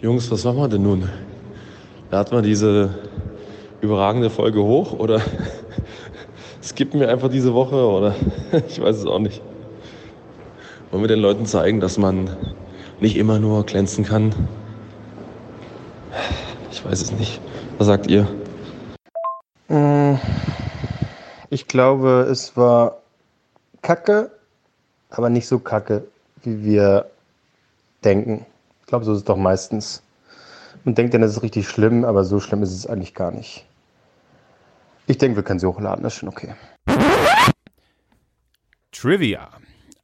Jungs, 0.00 0.30
was 0.30 0.44
machen 0.44 0.58
wir 0.58 0.68
denn 0.68 0.82
nun? 0.82 1.08
Laden 2.12 2.30
wir 2.30 2.42
diese 2.42 2.94
überragende 3.80 4.30
Folge 4.30 4.62
hoch 4.62 4.92
oder 4.92 5.20
skippen 6.62 7.00
wir 7.00 7.08
einfach 7.08 7.28
diese 7.28 7.52
Woche 7.52 7.74
oder 7.74 8.14
ich 8.68 8.80
weiß 8.80 8.96
es 8.96 9.06
auch 9.06 9.18
nicht. 9.18 9.42
Wollen 10.92 11.02
wir 11.02 11.08
den 11.08 11.18
Leuten 11.18 11.46
zeigen, 11.46 11.80
dass 11.80 11.98
man 11.98 12.30
nicht 13.00 13.16
immer 13.16 13.40
nur 13.40 13.66
glänzen 13.66 14.04
kann? 14.04 14.32
Ich 16.70 16.84
weiß 16.84 17.00
es 17.00 17.10
nicht. 17.10 17.40
Was 17.78 17.88
sagt 17.88 18.06
ihr? 18.06 18.28
Ich 21.50 21.66
glaube, 21.66 22.28
es 22.30 22.56
war 22.56 22.98
kacke, 23.82 24.30
aber 25.10 25.28
nicht 25.28 25.48
so 25.48 25.58
kacke, 25.58 26.04
wie 26.44 26.62
wir 26.64 27.06
denken. 28.04 28.46
Ich 28.88 28.90
glaube, 28.90 29.04
so 29.04 29.12
ist 29.12 29.18
es 29.18 29.24
doch 29.24 29.36
meistens. 29.36 30.02
Man 30.84 30.94
denkt 30.94 31.12
dann, 31.12 31.20
das 31.20 31.32
ist 31.32 31.42
richtig 31.42 31.68
schlimm, 31.68 32.06
aber 32.06 32.24
so 32.24 32.40
schlimm 32.40 32.62
ist 32.62 32.72
es 32.72 32.86
eigentlich 32.86 33.12
gar 33.12 33.30
nicht. 33.30 33.66
Ich 35.06 35.18
denke, 35.18 35.36
wir 35.36 35.42
können 35.42 35.60
sie 35.60 35.66
hochladen, 35.66 36.02
das 36.02 36.14
ist 36.14 36.20
schon 36.20 36.30
okay. 36.30 36.54
Trivia. 38.90 39.50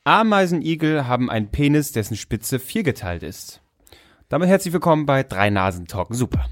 Ameisenigel 0.05 1.09
haben 1.09 1.31
einen 1.31 1.49
Penis, 1.49 1.93
dessen 1.93 2.15
Spitze 2.15 2.59
viergeteilt 2.59 3.23
ist. 3.23 3.63
Damit 4.29 4.51
herzlich 4.51 4.75
willkommen 4.75 5.07
bei 5.07 5.23
Drei 5.23 5.49
Nasen 5.49 5.87
Talken 5.87 6.15
Super. 6.15 6.45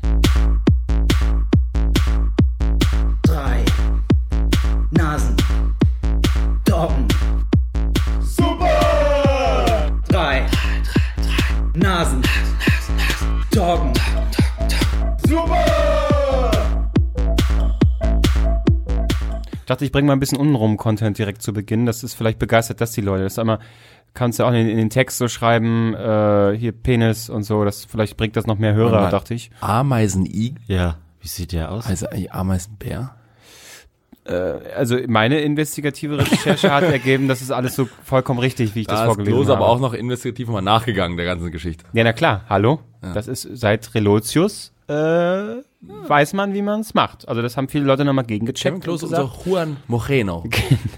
Dachte, 19.72 19.84
ich 19.84 19.92
bringe 19.92 20.06
mal 20.06 20.12
ein 20.14 20.20
bisschen 20.20 20.38
untenrum 20.38 20.76
Content 20.76 21.18
direkt 21.18 21.42
zu 21.42 21.52
Beginn. 21.52 21.86
Das 21.86 22.02
ist 22.04 22.14
vielleicht 22.14 22.38
begeistert 22.38 22.80
das 22.80 22.92
die 22.92 23.00
Leute. 23.00 23.24
Das 23.24 23.34
ist 23.34 23.38
einmal, 23.38 23.58
kannst 24.14 24.38
du 24.38 24.44
auch 24.44 24.52
in, 24.52 24.68
in 24.68 24.76
den 24.76 24.90
Text 24.90 25.18
so 25.18 25.28
schreiben, 25.28 25.94
äh, 25.94 26.56
hier 26.56 26.72
Penis 26.72 27.28
und 27.30 27.42
so. 27.42 27.64
Das 27.64 27.84
vielleicht 27.84 28.16
bringt 28.16 28.36
das 28.36 28.46
noch 28.46 28.58
mehr 28.58 28.74
Hörer, 28.74 29.10
dachte 29.10 29.34
ich. 29.34 29.50
Ameisenigel? 29.60 30.56
Ja, 30.66 30.98
wie 31.20 31.28
sieht 31.28 31.52
der 31.52 31.70
aus? 31.72 31.86
Also 31.86 32.06
ein 32.08 32.26
Ameisenbär? 32.30 33.14
Also 34.24 34.98
meine 35.08 35.40
investigative 35.40 36.16
Recherche 36.18 36.72
hat 36.72 36.84
ergeben, 36.92 37.26
das 37.26 37.42
ist 37.42 37.50
alles 37.50 37.74
so 37.74 37.88
vollkommen 38.04 38.38
richtig, 38.38 38.76
wie 38.76 38.82
ich 38.82 38.86
das 38.86 38.98
Da 39.00 39.02
ist 39.02 39.06
vorgelesen 39.08 39.34
Klose 39.34 39.52
habe. 39.52 39.64
aber 39.64 39.72
auch 39.72 39.80
noch 39.80 39.94
investigativ 39.94 40.46
mal 40.46 40.62
nachgegangen, 40.62 41.16
der 41.16 41.26
ganzen 41.26 41.50
Geschichte. 41.50 41.84
Ja, 41.92 42.04
na 42.04 42.12
klar, 42.12 42.44
hallo. 42.48 42.78
Das 43.00 43.26
ist 43.26 43.48
seit 43.54 43.92
Relotius, 43.96 44.72
äh, 44.92 45.62
weiß 46.08 46.32
man, 46.34 46.54
wie 46.54 46.62
man 46.62 46.80
es 46.80 46.94
macht. 46.94 47.28
Also 47.28 47.42
das 47.42 47.56
haben 47.56 47.68
viele 47.68 47.84
Leute 47.84 48.04
nochmal 48.04 48.24
gegengecheckt. 48.24 48.62
Kevin 48.62 48.80
Klose, 48.80 49.06
unser 49.06 49.30
Juan 49.44 49.76
Moreno. 49.88 50.44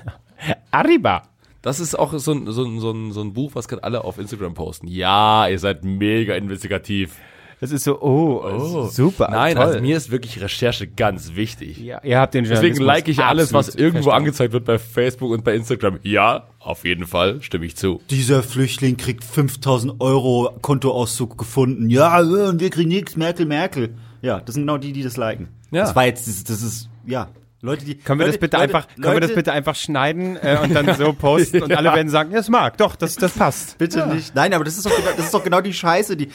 Arriba. 0.71 1.23
Das 1.63 1.81
ist 1.81 1.99
auch 1.99 2.13
so 2.19 2.33
ein, 2.33 2.51
so 2.53 2.65
ein, 2.65 2.79
so 2.79 2.91
ein, 2.91 3.13
so 3.13 3.23
ein 3.23 3.33
Buch, 3.33 3.53
was 3.55 3.69
gerade 3.69 3.85
alle 3.85 4.05
auf 4.05 4.19
Instagram 4.19 4.53
posten. 4.53 4.87
Ja, 4.87 5.49
ihr 5.49 5.59
seid 5.59 5.83
mega 5.85 6.35
investigativ. 6.35 7.17
Das 7.61 7.71
ist 7.71 7.85
so, 7.85 8.01
oh, 8.01 8.89
super, 8.89 9.29
Nein, 9.31 9.57
toll. 9.57 9.65
also 9.65 9.81
mir 9.81 9.97
ist 9.97 10.11
wirklich 10.11 10.41
Recherche 10.41 10.87
ganz 10.87 11.35
wichtig. 11.35 11.79
ja, 11.79 12.01
ihr 12.03 12.19
habt 12.19 12.35
den 12.35 12.45
Deswegen 12.45 12.77
like 12.83 13.09
ich 13.09 13.21
alles, 13.21 13.53
was 13.53 13.69
irgendwo 13.75 14.05
verstanden. 14.05 14.17
angezeigt 14.17 14.53
wird 14.53 14.65
bei 14.65 14.79
Facebook 14.79 15.31
und 15.31 15.45
bei 15.45 15.55
Instagram. 15.55 15.99
Ja, 16.03 16.49
auf 16.59 16.85
jeden 16.85 17.07
Fall, 17.07 17.41
stimme 17.43 17.67
ich 17.67 17.77
zu. 17.77 18.01
Dieser 18.11 18.43
Flüchtling 18.43 18.97
kriegt 18.97 19.25
5000 19.25 20.01
Euro 20.01 20.51
Kontoauszug 20.63 21.39
gefunden. 21.39 21.91
Ja, 21.91 22.21
und 22.21 22.61
wir 22.61 22.71
kriegen 22.71 22.89
nichts, 22.89 23.17
Merkel, 23.17 23.47
Merkel. 23.47 23.95
Ja, 24.23 24.41
das 24.41 24.55
sind 24.55 24.63
genau 24.65 24.79
die, 24.79 24.93
die 24.93 25.03
das 25.03 25.17
liken. 25.17 25.49
Ja. 25.71 25.83
Das 25.83 25.95
war 25.97 26.07
jetzt, 26.07 26.27
das, 26.27 26.45
das 26.45 26.63
ist, 26.63 26.89
ja, 27.07 27.29
Leute, 27.65 27.85
die. 27.87 27.95
Können 27.95 28.21
wir 28.21 28.27
das 28.27 28.35
Leute, 28.35 28.41
bitte 28.41 28.57
Leute, 28.59 28.77
einfach, 28.77 28.89
können 28.89 29.15
wir 29.15 29.21
das 29.21 29.31
Leute, 29.31 29.35
bitte 29.37 29.53
einfach 29.53 29.75
schneiden 29.75 30.37
äh, 30.37 30.59
und 30.63 30.75
dann 30.75 30.95
so 30.97 31.13
posten 31.19 31.63
und 31.63 31.73
alle 31.75 31.95
werden 31.95 32.11
sagen, 32.11 32.31
ja, 32.31 32.39
es 32.39 32.51
mag, 32.51 32.77
doch, 32.77 32.95
das, 32.95 33.17
das 33.17 33.33
passt. 33.33 33.79
Bitte 33.79 34.07
nicht. 34.07 34.35
Nein, 34.35 34.53
aber 34.53 34.65
das 34.65 34.77
ist 34.77 34.85
doch 34.85 34.95
genau, 34.95 35.11
das 35.17 35.25
ist 35.27 35.35
doch 35.35 35.43
genau 35.43 35.63
die 35.63 35.73
Scheiße, 35.73 36.15
die 36.17 36.29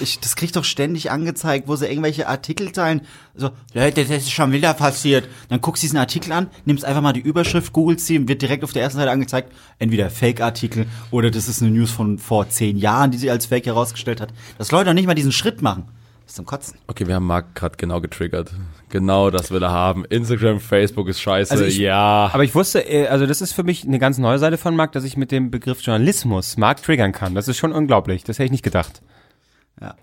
ich, 0.00 0.18
das 0.18 0.34
kriegt 0.34 0.56
doch 0.56 0.64
ständig 0.64 1.12
angezeigt, 1.12 1.68
wo 1.68 1.76
sie 1.76 1.86
irgendwelche 1.86 2.26
Artikel 2.26 2.72
teilen. 2.72 3.02
So, 3.36 3.50
Leute, 3.74 4.02
das 4.02 4.10
ist 4.10 4.32
schon 4.32 4.50
wieder 4.50 4.74
passiert. 4.74 5.28
Dann 5.48 5.60
guckst 5.60 5.82
du 5.82 5.86
diesen 5.86 5.98
Artikel 5.98 6.32
an, 6.32 6.48
nimmst 6.64 6.84
einfach 6.84 7.00
mal 7.00 7.12
die 7.12 7.20
Überschrift, 7.20 7.72
googelst 7.72 8.06
sie 8.06 8.18
und 8.18 8.26
wird 8.26 8.42
direkt 8.42 8.64
auf 8.64 8.72
der 8.72 8.82
ersten 8.82 8.98
Seite 8.98 9.12
angezeigt, 9.12 9.52
entweder 9.78 10.10
Fake-Artikel 10.10 10.86
oder 11.12 11.30
das 11.30 11.46
ist 11.46 11.62
eine 11.62 11.70
News 11.70 11.92
von 11.92 12.18
vor 12.18 12.48
zehn 12.48 12.76
Jahren, 12.76 13.12
die 13.12 13.18
sie 13.18 13.30
als 13.30 13.46
Fake 13.46 13.66
herausgestellt 13.66 14.20
hat. 14.20 14.30
Dass 14.58 14.72
Leute 14.72 14.86
doch 14.86 14.94
nicht 14.94 15.06
mal 15.06 15.14
diesen 15.14 15.32
Schritt 15.32 15.62
machen. 15.62 15.84
Zum 16.32 16.46
Kotzen. 16.46 16.78
Okay, 16.86 17.06
wir 17.06 17.14
haben 17.14 17.26
Marc 17.26 17.54
gerade 17.54 17.76
genau 17.76 18.00
getriggert. 18.00 18.52
Genau 18.88 19.30
das 19.30 19.50
will 19.50 19.62
er 19.62 19.70
haben. 19.70 20.04
Instagram, 20.06 20.60
Facebook 20.60 21.08
ist 21.08 21.20
scheiße. 21.20 21.52
Also 21.52 21.64
ich- 21.64 21.78
ja. 21.78 22.30
Aber 22.32 22.42
ich 22.44 22.54
wusste, 22.54 22.80
äh, 22.80 23.06
also 23.08 23.26
das 23.26 23.40
ist 23.40 23.52
für 23.52 23.62
mich 23.64 23.84
eine 23.86 23.98
ganz 23.98 24.18
neue 24.18 24.38
Seite 24.38 24.56
von 24.56 24.74
Marc, 24.74 24.92
dass 24.92 25.04
ich 25.04 25.16
mit 25.16 25.30
dem 25.30 25.50
Begriff 25.50 25.80
Journalismus 25.82 26.56
Marc 26.56 26.82
triggern 26.82 27.12
kann. 27.12 27.34
Das 27.34 27.48
ist 27.48 27.58
schon 27.58 27.72
unglaublich. 27.72 28.24
Das 28.24 28.38
hätte 28.38 28.46
ich 28.46 28.50
nicht 28.50 28.64
gedacht. 28.64 29.02
Ja. 29.80 29.94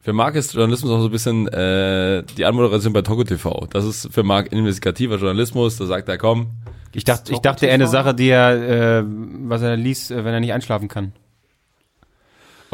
Für 0.00 0.12
Marc 0.12 0.34
ist 0.34 0.52
Journalismus 0.52 0.90
auch 0.92 1.00
so 1.00 1.06
ein 1.06 1.10
bisschen 1.10 1.48
äh, 1.48 2.22
die 2.36 2.44
Anmoderation 2.44 2.92
bei 2.92 3.00
Togo 3.00 3.24
TV. 3.24 3.66
Das 3.70 3.86
ist 3.86 4.12
für 4.12 4.22
Marc 4.22 4.52
investigativer 4.52 5.16
Journalismus. 5.16 5.76
Da 5.78 5.86
sagt 5.86 6.08
er, 6.10 6.18
komm, 6.18 6.50
Ich 6.92 7.04
dachte, 7.04 7.32
ich 7.32 7.38
dachte 7.38 7.66
eher 7.66 7.74
eine 7.74 7.88
Sache, 7.88 8.14
die 8.14 8.28
er, 8.28 8.98
äh, 9.00 9.04
was 9.06 9.62
er 9.62 9.78
liest, 9.78 10.10
äh, 10.10 10.24
wenn 10.26 10.34
er 10.34 10.40
nicht 10.40 10.52
einschlafen 10.52 10.88
kann. 10.88 11.14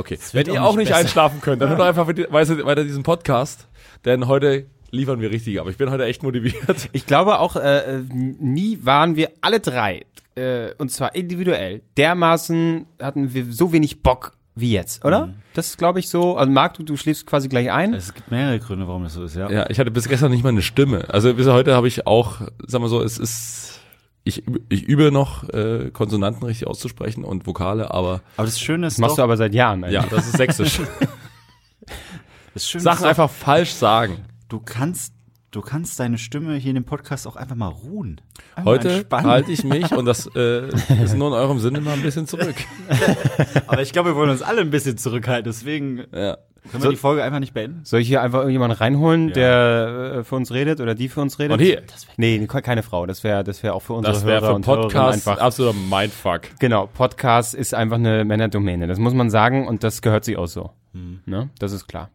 Okay. 0.01 0.19
Wenn 0.33 0.51
auch 0.51 0.55
ihr 0.55 0.65
auch 0.65 0.77
nicht 0.77 0.89
besser. 0.89 1.01
einschlafen 1.01 1.41
könnt, 1.41 1.63
dann 1.63 1.69
hört 1.69 1.81
doch 1.81 1.87
einfach 1.87 2.07
weiter, 2.07 2.85
diesen 2.85 3.03
Podcast. 3.03 3.69
Denn 4.05 4.27
heute 4.27 4.67
liefern 4.91 5.21
wir 5.21 5.31
richtig. 5.31 5.61
Aber 5.61 5.71
ich 5.71 5.77
bin 5.77 5.91
heute 5.91 6.05
echt 6.05 6.23
motiviert. 6.23 6.89
Ich 6.93 7.07
glaube 7.07 7.39
auch, 7.39 7.57
äh, 7.57 8.03
nie 8.13 8.79
waren 8.83 9.17
wir 9.17 9.31
alle 9.41 9.61
drei, 9.61 10.07
äh, 10.35 10.73
und 10.79 10.91
zwar 10.91 11.15
individuell, 11.15 11.83
dermaßen 11.97 12.87
hatten 13.01 13.33
wir 13.35 13.47
so 13.51 13.73
wenig 13.73 14.03
Bock 14.03 14.33
wie 14.55 14.73
jetzt, 14.73 15.05
oder? 15.05 15.33
Das 15.55 15.69
ist, 15.69 15.79
glaube 15.79 16.01
ich, 16.01 16.09
so. 16.09 16.37
Also 16.37 16.51
Marc, 16.51 16.75
du, 16.75 16.83
du 16.83 16.97
schläfst 16.97 17.27
quasi 17.27 17.49
gleich 17.49 17.71
ein. 17.71 17.95
Es 17.95 18.15
gibt 18.15 18.31
mehrere 18.31 18.59
Gründe, 18.59 18.87
warum 18.87 19.05
das 19.05 19.15
so 19.15 19.25
ist, 19.25 19.37
ja. 19.37 19.51
Ja, 19.51 19.71
ich 19.71 19.79
hatte 19.79 19.91
bis 19.91 20.09
gestern 20.09 20.31
nicht 20.31 20.43
mal 20.43 20.51
eine 20.51 20.63
Stimme. 20.63 21.05
Also 21.09 21.33
bis 21.35 21.47
heute 21.47 21.75
habe 21.75 21.89
ich 21.89 22.07
auch, 22.07 22.41
sag 22.67 22.81
mal 22.81 22.89
so, 22.89 23.03
es 23.03 23.19
ist, 23.19 23.81
ich, 24.25 24.45
übe- 24.47 24.61
ich 24.69 24.83
übe 24.85 25.11
noch 25.11 25.49
äh, 25.49 25.91
Konsonanten 25.93 26.45
richtig 26.47 26.67
auszusprechen 26.69 27.25
und 27.25 27.47
Vokale, 27.47 27.93
aber 27.93 28.21
Aber 28.37 28.47
das 28.47 28.61
Schöne 28.61 28.87
ist 28.89 28.95
Das 28.95 28.99
machst 29.01 29.13
doch, 29.13 29.17
du 29.17 29.23
aber 29.23 29.37
seit 29.37 29.55
Jahren. 29.55 29.85
ja, 29.91 30.05
das 30.11 30.27
ist 30.27 30.37
sächsisch. 30.37 30.81
das 32.55 32.69
Schöne 32.69 32.83
Sachen 32.83 33.01
ist 33.05 33.09
einfach 33.09 33.31
falsch 33.31 33.73
sagen. 33.73 34.25
du 34.49 34.61
kannst, 34.61 35.15
du 35.51 35.61
kannst 35.61 35.99
deine 36.01 36.19
Stimme 36.19 36.55
hier 36.57 36.71
in 36.71 36.75
dem 36.77 36.85
Podcast 36.85 37.27
auch 37.27 37.37
einfach 37.37 37.57
mal 37.57 37.69
ruhen. 37.69 38.21
Einfach 38.55 38.67
Heute 38.71 39.07
halte 39.11 39.53
ich 39.53 39.65
mich 39.65 39.91
und 39.93 40.05
das 40.05 40.29
äh, 40.35 40.69
ist 41.03 41.17
nur 41.17 41.29
in 41.29 41.35
eurem 41.35 41.59
Sinne 41.59 41.81
mal 41.81 41.95
ein 41.95 42.03
bisschen 42.03 42.27
zurück. 42.27 42.55
Aber 43.67 43.83
ich 43.83 43.93
glaube, 43.93 44.11
wir 44.11 44.17
wollen 44.17 44.31
uns 44.31 44.43
alle 44.43 44.61
ein 44.61 44.71
bisschen 44.71 44.97
zurückhalten, 44.99 45.45
deswegen 45.51 46.05
Ja. 46.13 46.39
Können 46.71 46.83
wir 46.83 46.91
die 46.91 46.97
Folge 46.97 47.23
einfach 47.23 47.39
nicht 47.41 47.55
beenden. 47.55 47.81
Soll 47.85 48.01
ich 48.01 48.09
hier 48.09 48.21
einfach 48.23 48.41
irgendjemanden 48.41 48.77
reinholen, 48.79 49.33
der 49.33 50.15
äh, 50.19 50.25
für 50.25 50.37
uns 50.37 50.53
redet 50.53 50.81
oder 50.81 50.95
die 50.95 51.09
für 51.09 51.21
uns 51.21 51.39
redet? 51.39 51.53
Und 51.59 51.65
hier, 51.65 51.83
Nee, 52.17 52.47
ke- 52.47 52.63
keine 52.63 52.83
Frau. 52.83 53.07
Das 53.07 53.25
wäre 53.25 53.43
das 53.45 53.63
wäre 53.63 53.75
auch 53.75 53.81
für 53.83 53.95
unsere 53.95 54.13
das 54.15 54.25
wäre 54.27 54.41
Hörer 54.43 54.49
für 54.51 54.55
und 54.57 54.65
Podcast 54.65 55.27
einfach. 55.29 55.43
absoluter 55.43 55.77
Mindfuck. 55.91 56.43
Genau, 56.59 56.87
Podcast 56.87 57.55
ist 57.55 57.75
einfach 57.75 57.97
eine 57.97 58.25
Männerdomäne. 58.25 58.87
Das 58.87 58.99
muss 58.99 59.15
man 59.15 59.31
sagen 59.31 59.67
und 59.69 59.83
das 59.85 60.03
gehört 60.03 60.25
sich 60.25 60.37
auch 60.37 60.47
so. 60.49 60.71
Hm. 60.93 61.21
Ne? 61.27 61.51
Das 61.59 61.73
ist 61.73 61.87
klar. 61.89 62.11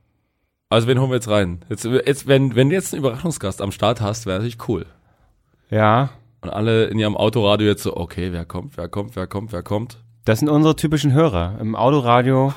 Also 0.69 0.87
wen 0.87 0.99
holen 0.99 1.09
wir 1.11 1.15
jetzt 1.15 1.29
rein? 1.29 1.63
Jetzt, 1.69 1.85
jetzt 1.85 2.27
wenn, 2.27 2.55
wenn 2.55 2.69
du 2.69 2.75
jetzt 2.75 2.93
einen 2.93 3.03
Überraschungsgast 3.03 3.61
am 3.61 3.71
Start 3.71 4.01
hast, 4.01 4.25
wäre 4.25 4.37
natürlich 4.39 4.57
cool. 4.67 4.85
Ja, 5.69 6.09
Und 6.41 6.49
alle 6.49 6.85
in 6.85 6.99
ihrem 6.99 7.15
Autoradio 7.17 7.67
jetzt 7.67 7.83
so, 7.83 7.95
okay, 7.97 8.31
wer 8.31 8.45
kommt, 8.45 8.77
wer 8.77 8.87
kommt, 8.87 9.15
wer 9.15 9.27
kommt, 9.27 9.51
wer 9.51 9.63
kommt. 9.63 9.97
das 10.25 10.39
sind 10.39 10.49
unsere 10.49 10.75
typischen 10.75 11.13
Hörer. 11.13 11.57
Im 11.59 11.75
Autoradio 11.75 12.53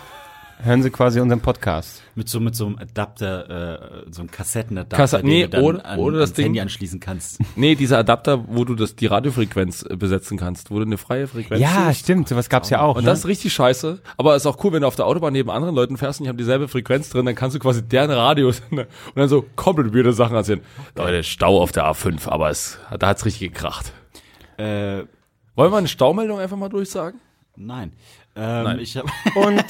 hören 0.62 0.82
sie 0.82 0.90
quasi 0.90 1.20
unseren 1.20 1.40
Podcast. 1.40 2.02
Mit 2.14 2.28
so, 2.28 2.40
mit 2.40 2.54
so 2.56 2.66
einem 2.66 2.78
Adapter, 2.78 4.04
äh, 4.06 4.12
so 4.12 4.22
einem 4.22 4.30
Kassettenadapter, 4.30 4.96
Kassa- 4.96 5.22
nee, 5.22 5.42
den 5.42 5.50
du 5.50 5.56
dann 5.56 5.64
oder- 5.64 5.84
an, 5.86 5.98
oder 6.00 6.18
das 6.18 6.32
Ding- 6.32 6.46
Handy 6.46 6.60
anschließen 6.60 6.98
kannst. 7.00 7.38
Nee, 7.56 7.74
dieser 7.76 7.98
Adapter, 7.98 8.44
wo 8.48 8.64
du 8.64 8.74
das, 8.74 8.96
die 8.96 9.06
Radiofrequenz 9.06 9.82
äh, 9.88 9.96
besetzen 9.96 10.36
kannst, 10.36 10.70
wo 10.70 10.78
du 10.78 10.84
eine 10.84 10.98
freie 10.98 11.26
Frequenz 11.28 11.60
Ja, 11.60 11.86
suchst. 11.86 12.00
stimmt. 12.00 12.28
Sowas 12.28 12.48
gab's 12.48 12.70
ja 12.70 12.80
auch. 12.80 12.96
Und 12.96 13.04
ne? 13.04 13.10
das 13.10 13.20
ist 13.20 13.26
richtig 13.26 13.52
scheiße. 13.52 14.00
Aber 14.16 14.34
ist 14.36 14.46
auch 14.46 14.62
cool, 14.64 14.72
wenn 14.72 14.82
du 14.82 14.88
auf 14.88 14.96
der 14.96 15.06
Autobahn 15.06 15.32
neben 15.32 15.50
anderen 15.50 15.74
Leuten 15.74 15.96
fährst 15.96 16.20
und 16.20 16.24
die 16.24 16.28
haben 16.28 16.36
dieselbe 16.38 16.66
Frequenz 16.68 17.08
drin, 17.10 17.24
dann 17.26 17.34
kannst 17.34 17.54
du 17.54 17.60
quasi 17.60 17.82
deren 17.82 18.10
Radios 18.10 18.60
und 18.70 18.86
dann 19.14 19.28
so 19.28 19.44
komplett 19.56 19.94
weirde 19.94 20.12
Sachen 20.12 20.34
erzählen. 20.36 20.60
Leute, 20.96 21.22
Stau 21.22 21.60
auf 21.62 21.72
der 21.72 21.84
A5, 21.84 22.28
aber 22.28 22.50
es, 22.50 22.78
da 22.98 23.06
hat's 23.08 23.24
richtig 23.24 23.52
gekracht. 23.52 23.92
Äh, 24.56 25.04
Wollen 25.54 25.72
wir 25.72 25.78
eine 25.78 25.88
Staumeldung 25.88 26.38
einfach 26.40 26.56
mal 26.56 26.68
durchsagen? 26.68 27.20
nein. 27.60 27.92
Ähm, 28.38 28.64
Nein. 28.64 28.78
Ich 28.78 28.96
hab, 28.96 29.06
Und 29.34 29.64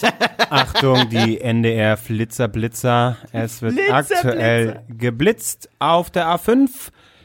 Achtung, 0.51 1.09
die 1.09 1.41
NDR 1.41 1.97
Flitzer 1.97 2.49
Blitzer. 2.49 3.17
Es 3.33 3.63
wird 3.63 3.79
aktuell 3.91 4.83
geblitzt 4.89 5.71
auf 5.79 6.11
der 6.11 6.27
A5. 6.27 6.69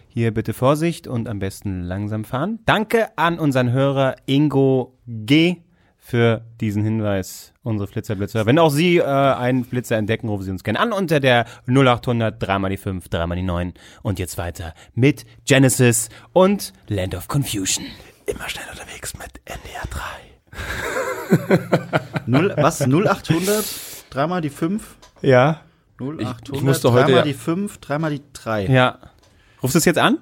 Hier 0.08 0.32
bitte 0.32 0.54
Vorsicht 0.54 1.08
und 1.08 1.28
am 1.28 1.40
besten 1.40 1.82
langsam 1.82 2.24
fahren. 2.24 2.60
Danke 2.66 3.18
an 3.18 3.40
unseren 3.40 3.72
Hörer 3.72 4.16
Ingo 4.26 4.98
G. 5.08 5.58
für 5.98 6.46
diesen 6.62 6.84
Hinweis, 6.84 7.52
unsere 7.64 7.88
Flitzerblitzer. 7.88 8.46
Wenn 8.46 8.60
auch 8.60 8.70
Sie 8.70 8.98
äh, 8.98 9.04
einen 9.04 9.66
Flitzer 9.66 9.98
entdecken, 9.98 10.30
rufen 10.30 10.44
Sie 10.44 10.52
uns 10.52 10.64
gerne 10.64 10.80
an 10.80 10.94
unter 10.94 11.20
der 11.20 11.46
0800 11.68 12.42
3 12.42 12.60
mal 12.60 12.70
die 12.70 12.78
5 12.78 13.10
3 13.10 13.26
mal 13.26 13.36
die 13.36 13.42
9 13.42 13.74
und 14.04 14.20
jetzt 14.20 14.38
weiter 14.38 14.76
mit 14.94 15.26
Genesis 15.46 16.10
und 16.32 16.74
Land 16.88 17.16
of 17.16 17.28
Confusion. 17.28 17.86
Immer 18.28 18.48
schnell 18.48 18.66
unterwegs 18.72 19.18
mit 19.18 19.42
NDR 19.46 19.88
3. 19.90 20.33
Null, 22.26 22.54
was? 22.58 22.82
0800? 22.82 23.66
Dreimal 24.10 24.42
die 24.42 24.50
5? 24.50 24.84
Ja. 25.22 25.62
0800? 26.00 26.50
ich 26.54 26.62
musste 26.62 26.92
heute 26.92 27.06
dreimal 27.06 27.18
ja- 27.20 27.24
die 27.24 27.34
5, 27.34 27.78
dreimal 27.80 28.12
die 28.12 28.22
3. 28.34 28.68
Ja. 28.68 29.00
Rufst 29.62 29.76
du 29.76 29.80
es 29.80 29.86
jetzt 29.86 30.00
an? 30.00 30.18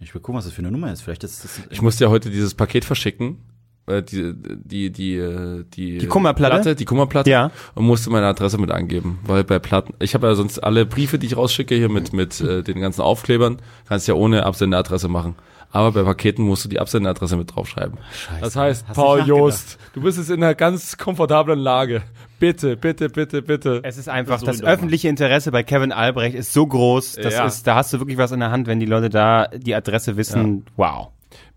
Ich 0.00 0.14
will 0.14 0.20
gucken, 0.20 0.36
was 0.38 0.44
das 0.44 0.52
für 0.54 0.60
eine 0.60 0.70
Nummer 0.70 0.92
ist. 0.92 1.02
Vielleicht 1.02 1.24
ist 1.24 1.44
das. 1.44 1.60
Ich 1.70 1.80
musste 1.82 2.04
ja 2.04 2.10
heute 2.10 2.30
dieses 2.30 2.54
Paket 2.54 2.84
verschicken. 2.84 3.38
äh, 3.86 4.02
Die, 4.02 4.34
die, 4.34 4.90
die, 4.92 5.16
äh, 5.16 5.64
die, 5.72 5.98
Die 5.98 6.06
Kummerplatte? 6.06 6.74
die 6.76 6.84
Kummerplatte. 6.84 7.30
Ja. 7.30 7.50
Und 7.74 7.86
musste 7.86 8.10
meine 8.10 8.26
Adresse 8.26 8.58
mit 8.58 8.70
angeben. 8.70 9.20
Weil 9.24 9.44
bei 9.44 9.58
Platten, 9.58 9.94
ich 10.00 10.14
habe 10.14 10.26
ja 10.26 10.34
sonst 10.34 10.58
alle 10.58 10.84
Briefe, 10.84 11.18
die 11.18 11.26
ich 11.26 11.36
rausschicke, 11.36 11.74
hier 11.74 11.88
mit, 11.88 12.12
mit 12.12 12.40
äh, 12.42 12.62
den 12.62 12.80
ganzen 12.80 13.00
Aufklebern, 13.00 13.58
kannst 13.88 14.06
ja 14.06 14.14
ohne 14.14 14.44
Absenderadresse 14.44 15.08
machen. 15.08 15.34
Aber 15.70 15.92
bei 15.92 16.02
Paketen 16.02 16.44
musst 16.44 16.64
du 16.64 16.68
die 16.68 16.78
Absenderadresse 16.80 17.36
mit 17.36 17.54
draufschreiben. 17.54 17.98
Scheiße. 18.12 18.40
Das 18.40 18.56
heißt, 18.56 18.88
Hast 18.88 18.96
Paul. 18.96 19.20
Jost, 19.26 19.78
du 19.92 20.00
bist 20.00 20.16
jetzt 20.18 20.30
in 20.30 20.42
einer 20.42 20.54
ganz 20.54 20.96
komfortablen 20.96 21.58
Lage. 21.58 22.02
Bitte, 22.38 22.76
bitte, 22.76 23.08
bitte, 23.10 23.42
bitte. 23.42 23.80
Es 23.82 23.96
ist 23.98 24.08
einfach, 24.08 24.42
das 24.42 24.62
mal. 24.62 24.68
öffentliche 24.72 25.08
Interesse 25.08 25.50
bei 25.52 25.62
Kevin 25.62 25.92
Albrecht 25.92 26.34
ist 26.34 26.52
so 26.52 26.66
groß, 26.66 27.14
das 27.14 27.34
Ja. 27.34 27.46
ist, 27.46 27.66
da 27.66 27.74
hast 27.76 27.92
du 27.92 27.98
wirklich 27.98 28.18
was 28.18 28.32
in 28.32 28.40
der 28.40 28.50
Hand, 28.50 28.66
wenn 28.66 28.80
die 28.80 28.86
Leute 28.86 29.10
da 29.10 29.48
die 29.48 29.74
Adresse 29.74 30.16
wissen. 30.16 30.64
Wow. 30.76 31.08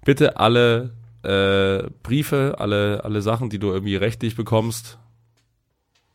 Bitte 0.06 0.38
alle 0.38 0.92
äh, 1.24 1.90
Briefe, 2.04 2.56
alle, 2.60 3.04
alle 3.04 3.22
Sachen, 3.22 3.50
die 3.50 3.60
du 3.60 3.72
irgendwie 3.72 3.96
rechtlich 3.98 4.36
bekommst, 4.38 4.98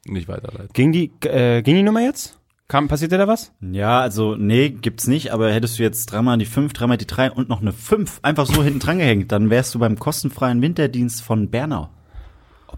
nicht 0.06 0.28
weiterleiten. 0.28 0.70
Ging 0.72 0.92
die, 0.92 1.10
äh, 1.26 1.62
ging 1.62 1.76
die 1.76 1.82
Nummer 1.82 2.00
jetzt? 2.00 2.38
Kam, 2.66 2.88
passierte 2.88 3.18
da 3.18 3.28
was? 3.28 3.52
Ja, 3.60 4.00
also, 4.00 4.36
nee, 4.36 4.70
gibt's 4.70 5.06
nicht, 5.06 5.32
aber 5.32 5.52
hättest 5.52 5.78
du 5.78 5.82
jetzt 5.82 6.06
dreimal 6.06 6.38
die 6.38 6.46
5, 6.46 6.72
dreimal 6.72 6.96
die 6.96 7.06
3 7.06 7.30
und 7.32 7.48
noch 7.48 7.60
eine 7.60 7.72
5 7.72 8.20
einfach 8.22 8.46
so 8.46 8.62
hinten 8.62 8.80
dran 8.80 8.98
gehängt, 8.98 9.32
dann 9.32 9.50
wärst 9.50 9.74
du 9.74 9.78
beim 9.78 9.98
kostenfreien 9.98 10.62
Winterdienst 10.62 11.22
von 11.22 11.50
Bernau. 11.50 11.90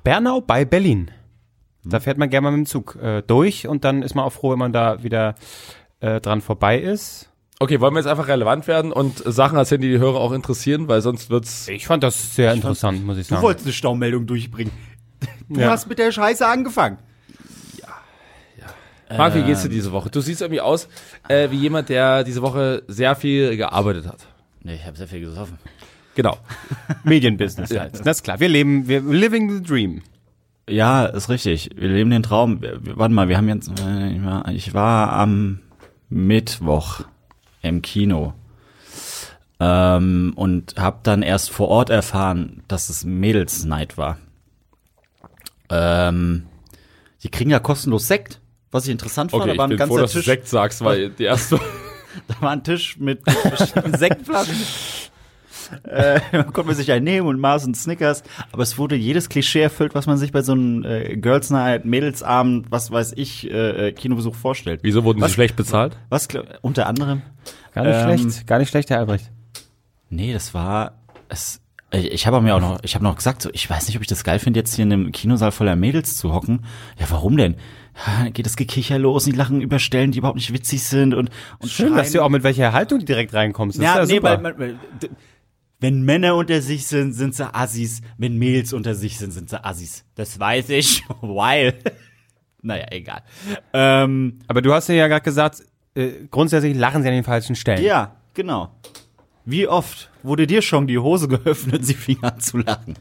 Bernau 0.03 0.41
bei 0.41 0.65
Berlin. 0.65 1.11
Da 1.85 2.01
fährt 2.01 2.19
man 2.19 2.29
gerne 2.31 2.43
mal 2.47 2.51
mit 2.51 2.67
dem 2.67 2.67
Zug 2.67 2.97
äh, 2.97 3.23
durch 3.23 3.69
und 3.69 3.85
dann 3.85 4.03
ist 4.03 4.17
man 4.17 4.25
auch 4.25 4.33
froh, 4.33 4.51
wenn 4.51 4.59
man 4.59 4.73
da 4.73 5.05
wieder 5.05 5.37
äh, 6.01 6.21
dran 6.21 6.41
vorbei 6.41 6.81
ist. 6.81 7.31
Okay, 7.61 7.81
wollen 7.81 7.95
wir 7.95 8.01
jetzt 8.01 8.09
einfach 8.09 8.27
relevant 8.29 8.67
werden 8.67 8.91
und 8.93 9.19
Sachen 9.25 9.57
erzählen, 9.57 9.81
die 9.81 9.89
die 9.93 9.99
Hörer 9.99 10.19
auch 10.21 10.33
interessieren, 10.33 10.89
weil 10.89 11.01
sonst 11.01 11.31
wird's. 11.31 11.69
Ich 11.69 11.87
fand 11.87 12.03
das 12.03 12.35
sehr 12.35 12.53
interessant, 12.53 13.07
muss 13.07 13.19
ich 13.19 13.29
sagen. 13.29 13.47
eine 13.47 13.73
Staumeldung 13.73 14.27
durchbringen. 14.27 14.73
Du 15.49 15.61
Ja. 15.61 15.71
hast 15.71 15.89
mit 15.89 15.99
der 16.01 16.11
Scheiße 16.11 16.47
angefangen. 16.47 16.99
Marc, 19.09 19.35
wie 19.35 19.43
geht's 19.43 19.63
dir 19.63 19.69
diese 19.69 19.93
Woche? 19.93 20.11
Du 20.11 20.21
siehst 20.21 20.41
irgendwie 20.41 20.61
aus 20.61 20.89
äh, 21.29 21.51
wie 21.51 21.57
jemand, 21.59 21.89
der 21.89 22.25
diese 22.25 22.43
Woche 22.43 22.83
sehr 22.89 23.15
viel 23.15 23.57
gearbeitet 23.57 24.07
hat. 24.07 24.27
Nee, 24.63 24.75
ich 24.75 24.85
habe 24.87 24.97
sehr 24.97 25.07
viel 25.09 25.21
gesoffen. 25.21 25.59
Genau. 26.15 26.39
Medienbusiness 27.05 27.71
halt. 27.79 28.01
Das 28.07 28.19
ist 28.19 28.23
klar. 28.25 28.41
Wir 28.41 28.49
leben, 28.49 28.89
wir 28.89 29.01
living 29.03 29.51
the 29.51 29.63
dream. 29.63 30.03
Ja, 30.69 31.05
ist 31.07 31.29
richtig. 31.29 31.71
Wir 31.77 31.89
leben 31.89 32.11
den 32.11 32.23
Traum. 32.25 32.61
Warte 32.63 33.15
mal, 33.15 33.29
wir 33.29 33.37
haben 33.37 33.49
jetzt, 33.49 33.71
äh, 33.81 34.09
ich 34.13 34.25
war- 34.25 34.49
ich 34.49 34.75
war 34.75 35.13
am 35.13 35.61
Mittwoch 36.09 37.03
im 37.63 37.83
Kino 37.83 38.33
ähm, 39.61 40.33
und 40.37 40.75
habe 40.77 40.99
dann 41.05 41.23
erst 41.23 41.51
vor 41.51 41.69
Ort 41.69 41.91
erfahren, 41.91 42.63
dass 42.69 42.89
es 42.89 43.05
Mädels 43.05 43.65
Night 43.65 43.97
war. 43.97 44.19
Ähm, 45.71 46.47
die 47.23 47.29
kriegen 47.31 47.51
ja 47.51 47.59
kostenlos 47.59 48.07
Sekt, 48.07 48.41
was 48.77 48.85
ich 48.85 48.91
interessant 48.93 49.31
fand. 49.31 49.43
Okay, 49.43 49.49
da 49.49 49.53
ich 49.55 49.59
war 49.59 49.67
ein 49.67 49.71
bin 49.71 49.79
ganzer 49.79 49.95
froh, 49.95 50.01
dass 50.01 50.13
du 50.13 50.19
Tisch, 50.19 50.27
Sekt 50.27 50.49
sagst, 50.49 50.85
weil 50.85 51.11
die 51.19 51.25
erste. 51.25 51.59
da 52.29 52.35
war 52.41 52.51
ein 52.51 52.63
Tisch 52.65 52.97
mit 52.99 53.21
verschiedenen 53.31 53.95
Sektflaschen. 53.99 54.55
äh, 55.85 56.21
man 56.33 56.53
konnte 56.53 56.69
man 56.69 56.77
sich 56.77 56.93
einen 56.93 57.05
nehmen 57.05 57.27
und 57.27 57.41
Mars 57.41 57.65
und 57.67 57.77
Snickers, 57.77 58.23
aber 58.53 58.63
es 58.63 58.79
wurde 58.79 58.95
jedes 58.95 59.29
Klischee 59.29 59.63
erfüllt, 59.63 59.95
was 59.95 60.07
man 60.07 60.17
sich 60.17 60.31
bei 60.33 60.43
so 60.43 60.53
einem 60.53 60.85
äh, 60.85 61.17
Girls 61.17 61.51
Night, 61.51 61.85
Mädelsabend, 61.85 62.71
was 62.71 62.91
weiß 62.93 63.15
ich, 63.17 63.51
äh, 63.51 63.89
äh, 63.89 63.93
Kinobesuch 63.93 64.35
vorstellt. 64.35 64.81
Wieso 64.83 65.03
wurden 65.05 65.21
Was- 65.21 65.31
sie 65.31 65.35
schlecht 65.35 65.57
bezahlt? 65.57 65.97
Was 66.09 66.29
unter 66.63 66.87
anderem? 66.87 67.23
Gar 67.75 67.85
nicht 67.85 67.97
Ähm, 67.97 68.19
schlecht. 68.31 68.47
Gar 68.47 68.59
nicht 68.59 68.69
schlecht, 68.69 68.91
Herr 68.91 69.01
Albrecht. 69.01 69.31
Nee, 70.09 70.33
das 70.33 70.55
war 70.55 70.93
es. 71.29 71.61
Ich 71.99 72.27
habe 72.27 72.41
mir 72.41 72.55
auch 72.55 72.61
noch, 72.61 72.79
ich 72.83 72.95
habe 72.95 73.05
noch 73.05 73.17
gesagt, 73.17 73.43
so, 73.43 73.51
ich 73.53 73.69
weiß 73.69 73.87
nicht, 73.87 73.97
ob 73.97 74.03
ich 74.03 74.09
das 74.09 74.25
geil 74.25 74.39
finde, 74.39 74.61
jetzt 74.61 74.75
hier 74.75 74.85
in 74.85 74.93
einem 74.93 75.13
Kinosaal 75.13 75.53
voller 75.53 75.77
Mädels 75.77 76.17
zu 76.17 76.33
hocken. 76.33 76.65
Ja, 76.99 77.07
warum 77.11 77.37
denn? 77.37 77.57
Geht 78.35 78.45
das 78.45 78.57
Gekicher 78.57 78.99
los, 78.99 79.25
die 79.25 79.33
lachen 79.33 79.61
über 79.63 79.79
Stellen, 79.79 80.11
die 80.13 80.19
überhaupt 80.19 80.37
nicht 80.37 80.53
witzig 80.53 80.85
sind 80.85 81.15
und 81.15 81.31
und 81.61 81.71
Schön, 81.71 81.97
dass 81.97 82.09
du 82.09 82.19
schreien. 82.19 82.25
auch 82.25 82.29
mit 82.29 82.43
welcher 82.43 82.73
Haltung 82.75 83.05
direkt 83.05 83.33
reinkommst. 83.33 83.79
Das 83.79 83.85
Ja, 83.85 83.99
ist 84.01 84.11
ja 84.11 84.17
nee, 84.17 84.23
weil, 84.23 84.43
weil, 84.43 84.79
wenn 85.81 86.03
Männer 86.03 86.35
unter 86.37 86.61
sich 86.61 86.87
sind, 86.87 87.13
sind 87.13 87.35
sie 87.35 87.55
Assis. 87.55 88.01
Wenn 88.19 88.37
Mädels 88.37 88.73
unter 88.73 88.95
sich 88.95 89.19
sind, 89.19 89.31
sind 89.31 89.49
sie 89.49 89.65
Assis. 89.65 90.05
Das 90.15 90.39
weiß 90.39 90.69
ich, 90.71 91.05
weil. 91.23 91.75
naja, 92.63 92.87
egal. 92.91 93.23
Ähm, 93.73 94.41
Aber 94.47 94.61
du 94.61 94.73
hast 94.75 94.89
ja 94.89 95.07
gerade 95.09 95.23
gesagt, 95.25 95.63
äh, 95.95 96.27
grundsätzlich 96.31 96.77
lachen 96.77 97.03
sie 97.03 97.09
an 97.09 97.15
den 97.15 97.25
falschen 97.25 97.57
Stellen. 97.57 97.83
ja, 97.83 98.17
genau. 98.35 98.71
Wie 99.47 99.69
oft 99.69 100.11
wurde 100.25 100.47
dir 100.49 100.61
schon 100.61 100.87
die 100.89 100.99
Hose 100.99 101.29
geöffnet, 101.29 101.87
sie 101.87 101.95
fing 101.95 102.19
an 102.23 102.41
zu 102.41 102.59
lachen? 102.59 102.95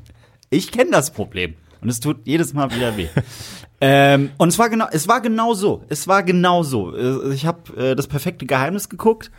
Ich 0.51 0.71
kenne 0.71 0.92
das 0.92 1.12
Problem. 1.12 1.56
Und 1.81 1.89
es 1.89 2.00
tut 2.00 2.18
jedes 2.24 2.53
Mal 2.53 2.71
wieder 2.74 2.95
weh. 2.97 3.07
ähm, 3.81 4.30
und 4.38 4.50
es 4.50 4.59
war 4.59 4.69
genau, 4.69 4.86
es 4.92 5.07
war 5.07 5.21
genau 5.21 5.53
so. 5.56 5.83
Es 5.89 6.07
war 6.07 6.24
genau 6.24 6.63
so. 6.63 6.95
Äh, 6.95 7.33
Ich 7.33 7.45
habe 7.45 7.75
äh, 7.92 7.95
das 7.95 8.07
perfekte 8.07 8.45
Geheimnis 8.45 8.89
geguckt, 8.89 9.31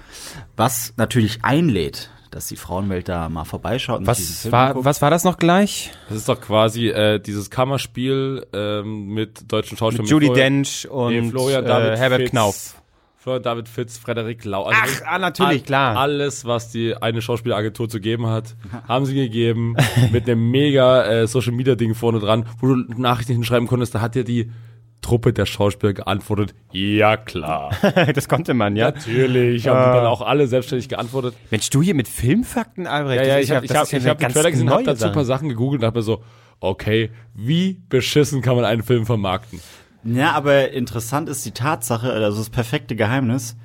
was 0.56 0.94
natürlich 0.97 1.44
einlädt, 1.44 2.11
dass 2.32 2.49
die 2.49 2.56
Frauenwelt 2.56 3.08
da 3.08 3.29
mal 3.29 3.44
vorbeischaut. 3.44 4.00
und 4.00 4.06
Was 4.08 4.50
war, 4.50 4.85
was 4.85 5.00
war 5.00 5.11
das 5.11 5.23
noch 5.25 5.38
gleich? 5.38 5.93
Das 6.08 6.19
ist 6.19 6.29
doch 6.29 6.41
quasi 6.41 6.88
äh, 6.88 7.19
dieses 7.20 7.50
Kammerspiel 7.50 8.47
ähm, 8.53 9.06
mit 9.14 9.50
deutschen 9.50 9.76
Schauspielern. 9.79 10.05
Mit 10.05 10.11
Judy 10.11 10.32
Dench 10.32 10.88
und 10.91 11.12
nee, 11.14 11.31
Florian 11.31 11.64
David 11.64 11.93
äh, 11.94 11.97
Herbert 11.97 12.20
Fitz, 12.23 12.31
Knauf. 12.31 12.82
Florian 13.26 13.43
David 13.43 13.69
Fitz, 13.69 13.99
Frederik 13.99 14.44
Lau. 14.44 14.67
Also 14.67 14.81
Ach, 14.81 15.14
ah, 15.14 15.19
natürlich, 15.19 15.64
klar. 15.64 15.96
Alles, 15.96 16.44
was 16.44 16.70
die 16.70 16.94
eine 16.94 17.20
Schauspielagentur 17.20 17.88
zu 17.88 17.99
geben 17.99 18.28
hat, 18.28 18.55
haben 18.87 19.05
sie 19.05 19.17
gegeben. 19.17 19.75
mit 20.12 20.31
einem 20.31 20.49
mega 20.52 21.05
äh, 21.05 21.26
Social 21.26 21.50
Media 21.50 21.75
Ding 21.75 21.96
vorne 21.96 22.20
dran, 22.20 22.46
wo 22.61 22.69
du 22.69 22.76
Nachrichten 22.76 23.32
hinschreiben 23.32 23.67
konntest. 23.67 23.96
Da 23.96 24.00
hat 24.00 24.14
ja 24.14 24.23
die 24.23 24.52
Truppe 25.00 25.32
der 25.32 25.44
Schauspieler 25.44 25.93
geantwortet. 25.93 26.55
Ja, 26.70 27.17
klar. 27.17 27.73
das 28.15 28.29
konnte 28.29 28.55
man, 28.55 28.77
ja. 28.77 28.93
Natürlich. 28.93 29.67
Haben 29.67 29.91
die 29.91 29.96
dann 29.96 30.06
auch 30.06 30.22
alle 30.22 30.46
selbstständig 30.46 30.89
geantwortet. 30.89 31.34
Mensch, 31.51 31.69
du 31.70 31.82
hier 31.82 31.96
mit 31.96 32.06
Filmfakten, 32.06 32.86
Albrecht. 32.86 33.22
Ja, 33.22 33.27
ja, 33.27 33.39
ich 33.41 33.51
habe 33.51 33.67
hab, 33.67 33.91
ja 33.91 34.08
hab 34.08 34.19
den 34.19 34.29
Trailer 34.29 34.53
gesehen, 34.53 34.70
hab 34.70 34.77
neue 34.77 34.84
dazu 34.84 35.06
ein 35.06 35.12
paar 35.12 35.24
Sachen 35.24 35.48
gegoogelt 35.48 35.82
und 35.82 35.86
hab 35.89 35.96
mir 35.96 36.03
so, 36.03 36.22
okay, 36.60 37.10
wie 37.34 37.82
beschissen 37.89 38.41
kann 38.41 38.55
man 38.55 38.65
einen 38.65 38.84
Film 38.84 39.05
vermarkten? 39.05 39.60
Ja, 40.06 40.32
aber 40.32 40.70
interessant 40.70 41.29
ist 41.29 41.44
die 41.44 41.51
Tatsache, 41.53 42.13
also 42.13 42.39
das 42.39 42.51
perfekte 42.51 42.96
Geheimnis, 42.96 43.56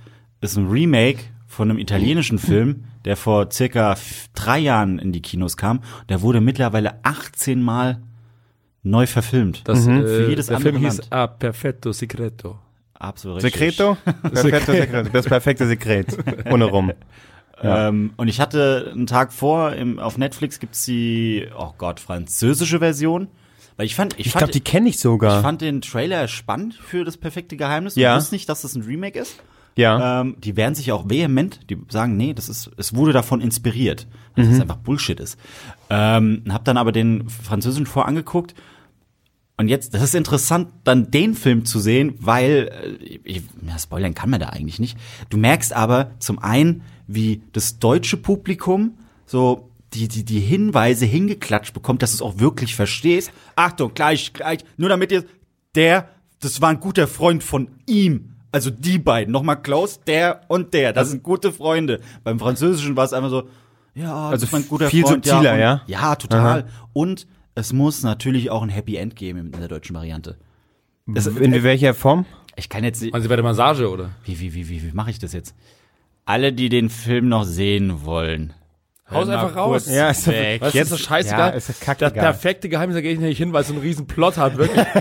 ist 0.41 0.57
ein 0.57 0.67
Remake 0.69 1.19
von 1.48 1.69
einem 1.69 1.79
italienischen 1.79 2.39
Film, 2.50 2.86
der 3.05 3.15
vor 3.17 3.51
circa 3.51 3.95
drei 4.33 4.60
Jahren 4.60 5.00
in 5.00 5.12
die 5.12 5.21
Kinos 5.21 5.57
kam. 5.57 5.81
Der 6.10 6.21
wurde 6.21 6.41
mittlerweile 6.41 7.03
18 7.03 7.62
Mal 7.62 8.01
neu 8.83 9.05
verfilmt. 9.05 9.67
Das, 9.67 9.86
Mhm. 9.86 9.98
äh, 10.00 10.07
Für 10.07 10.29
jedes 10.29 10.48
der 10.48 10.57
andere 10.57 10.71
Film 10.74 10.83
hieß 10.83 10.98
Land. 10.98 11.07
Ah, 11.13 11.27
Perfetto 11.27 11.91
Secreto. 11.91 12.57
Absolut 12.95 13.43
richtig. 13.43 13.53
Secreto? 13.53 13.98
Perfetto 14.24 14.71
Sekret. 14.71 15.10
Das 15.13 15.25
perfekte 15.25 15.67
Sekret. 15.67 16.17
Ohne 16.51 16.65
rum. 16.65 16.91
Ähm, 17.63 18.13
und 18.17 18.27
ich 18.27 18.39
hatte 18.39 18.89
einen 18.91 19.05
Tag 19.05 19.31
vor, 19.33 19.74
im, 19.74 20.00
auf 20.00 20.17
Netflix 20.17 20.60
gibt's 20.60 20.83
die, 20.86 21.48
oh 21.57 21.74
Gott, 21.77 22.00
französische 22.00 22.79
Version. 22.79 23.27
Weil 23.81 23.88
ich 23.88 23.95
fand, 23.95 24.19
ich, 24.19 24.27
Ich 24.27 24.33
glaube, 24.33 24.53
die 24.53 24.59
kenne 24.61 24.89
ich 24.89 25.00
sogar. 25.00 25.38
ich 25.38 25.41
fand 25.41 25.61
den 25.61 25.81
Trailer 25.81 26.27
spannend 26.27 26.75
für 26.75 27.03
das 27.03 27.17
perfekte 27.17 27.57
Geheimnis. 27.57 27.95
Ja. 27.95 28.13
Ich 28.13 28.21
wusste 28.21 28.35
nicht, 28.35 28.47
dass 28.47 28.61
das 28.61 28.75
ein 28.75 28.83
Remake 28.83 29.17
ist. 29.17 29.38
ja. 29.75 30.21
Ähm, 30.21 30.35
die 30.38 30.55
wehren 30.55 30.75
sich 30.75 30.91
auch 30.91 31.09
vehement, 31.09 31.61
die 31.67 31.79
sagen, 31.89 32.15
nee, 32.15 32.35
das 32.35 32.47
ist, 32.47 32.69
es 32.77 32.93
wurde 32.93 33.11
davon 33.11 33.41
inspiriert, 33.41 34.05
dass 34.35 34.47
das 34.47 34.61
einfach 34.61 34.75
Bullshit 34.75 35.19
ist. 35.19 35.35
Ähm, 35.89 36.43
hab 36.50 36.63
dann 36.63 36.77
aber 36.77 36.91
den 36.91 37.27
französischen 37.27 37.88
vorangeguckt 37.88 38.53
und 39.57 39.67
jetzt, 39.67 39.95
das 39.95 40.03
ist 40.03 40.13
interessant, 40.13 40.67
dann 40.83 41.09
den 41.09 41.33
Film 41.33 41.65
zu 41.65 41.79
sehen, 41.79 42.13
weil, 42.19 42.69
äh, 43.01 43.19
ich, 43.23 43.41
ja, 43.67 43.79
spoilern 43.79 44.13
kann 44.13 44.29
man 44.29 44.39
da 44.39 44.50
eigentlich 44.50 44.77
nicht. 44.77 44.95
Du 45.31 45.38
merkst 45.38 45.73
aber 45.73 46.11
zum 46.19 46.38
einen, 46.38 46.83
wie 47.07 47.41
das 47.51 47.79
deutsche 47.79 48.17
Publikum 48.17 48.93
so 49.25 49.70
die, 49.93 50.07
die, 50.07 50.24
die 50.24 50.39
Hinweise 50.39 51.05
hingeklatscht 51.05 51.74
bekommt, 51.74 52.01
dass 52.01 52.12
du 52.12 52.15
es 52.15 52.21
auch 52.21 52.39
wirklich 52.39 52.75
verstehst. 52.75 53.31
Achtung, 53.55 53.93
gleich, 53.93 54.33
gleich, 54.33 54.60
nur 54.77 54.89
damit 54.89 55.12
ihr, 55.12 55.25
der, 55.75 56.10
das 56.39 56.62
war 56.62 56.69
ein 56.69 56.79
guter 56.79 57.07
Freund 57.07 57.43
von 57.43 57.69
ihm. 57.88 58.29
Also 58.53 58.69
die 58.69 59.00
beiden, 59.00 59.31
nochmal 59.31 59.62
Klaus, 59.62 60.01
der 60.01 60.41
und 60.48 60.74
der, 60.74 60.93
das 60.93 61.10
sind 61.10 61.24
gute 61.24 61.53
Freunde. 61.53 62.01
Beim 62.24 62.39
Französischen 62.39 62.95
war 62.98 63.05
es 63.05 63.13
einfach 63.13 63.29
so, 63.29 63.43
ja, 63.93 64.13
Also 64.29 64.31
das 64.31 64.43
ist 64.43 64.51
mein 64.51 64.67
guter 64.67 64.89
viel 64.89 65.03
Freund. 65.03 65.25
subtiler, 65.25 65.53
und, 65.53 65.60
ja? 65.60 65.81
Ja, 65.88 66.15
total. 66.15 66.65
Und 66.93 67.27
es 67.55 67.74
muss 67.74 68.03
natürlich 68.03 68.50
auch 68.50 68.63
ein 68.63 68.69
Happy 68.69 68.95
End 68.95 69.15
geben 69.15 69.51
in 69.53 69.60
der 69.60 69.67
deutschen 69.67 69.95
Variante. 69.95 70.38
Das, 71.05 71.27
In 71.27 71.63
welcher 71.63 71.93
Form? 71.93 72.25
ich 72.55 72.69
kann 72.69 72.83
jetzt 72.83 73.01
nicht. 73.01 73.13
Sie 73.15 73.27
bei 73.27 73.36
der 73.36 73.43
Massage, 73.43 73.89
oder? 73.89 74.12
Wie, 74.24 74.39
wie, 74.39 74.53
wie, 74.53 74.69
wie, 74.69 74.83
wie 74.83 74.91
mache 74.93 75.10
ich 75.12 75.19
das 75.19 75.33
jetzt? 75.33 75.55
Alle, 76.25 76.53
die 76.53 76.69
den 76.69 76.89
Film 76.89 77.27
noch 77.27 77.43
sehen 77.43 78.05
wollen. 78.05 78.53
Haus 79.12 79.30
einfach 79.30 79.56
raus. 79.56 79.88
Ja, 79.88 80.10
ist 80.10 80.27
weg. 80.27 80.62
Weißt 80.62 80.75
das 80.75 80.91
ist 80.91 81.00
scheißegal. 81.01 81.51
Ja, 81.51 81.56
ist 81.56 81.70
das 81.70 81.80
das 81.80 81.86
kackegal. 81.86 82.12
perfekte 82.12 82.70
Geheimnis, 82.70 82.96
da 82.96 83.01
gehe 83.01 83.13
ich 83.13 83.20
nicht 83.20 83.38
hin, 83.38 83.53
weil 83.53 83.62
es 83.62 83.68
so 83.68 83.74
einen 83.74 83.82
riesen 83.82 84.08
Plot 84.08 84.38
hat, 84.38 84.58
wirklich. 84.58 84.86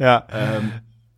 Ja. 0.00 0.26
Ähm, 0.32 0.72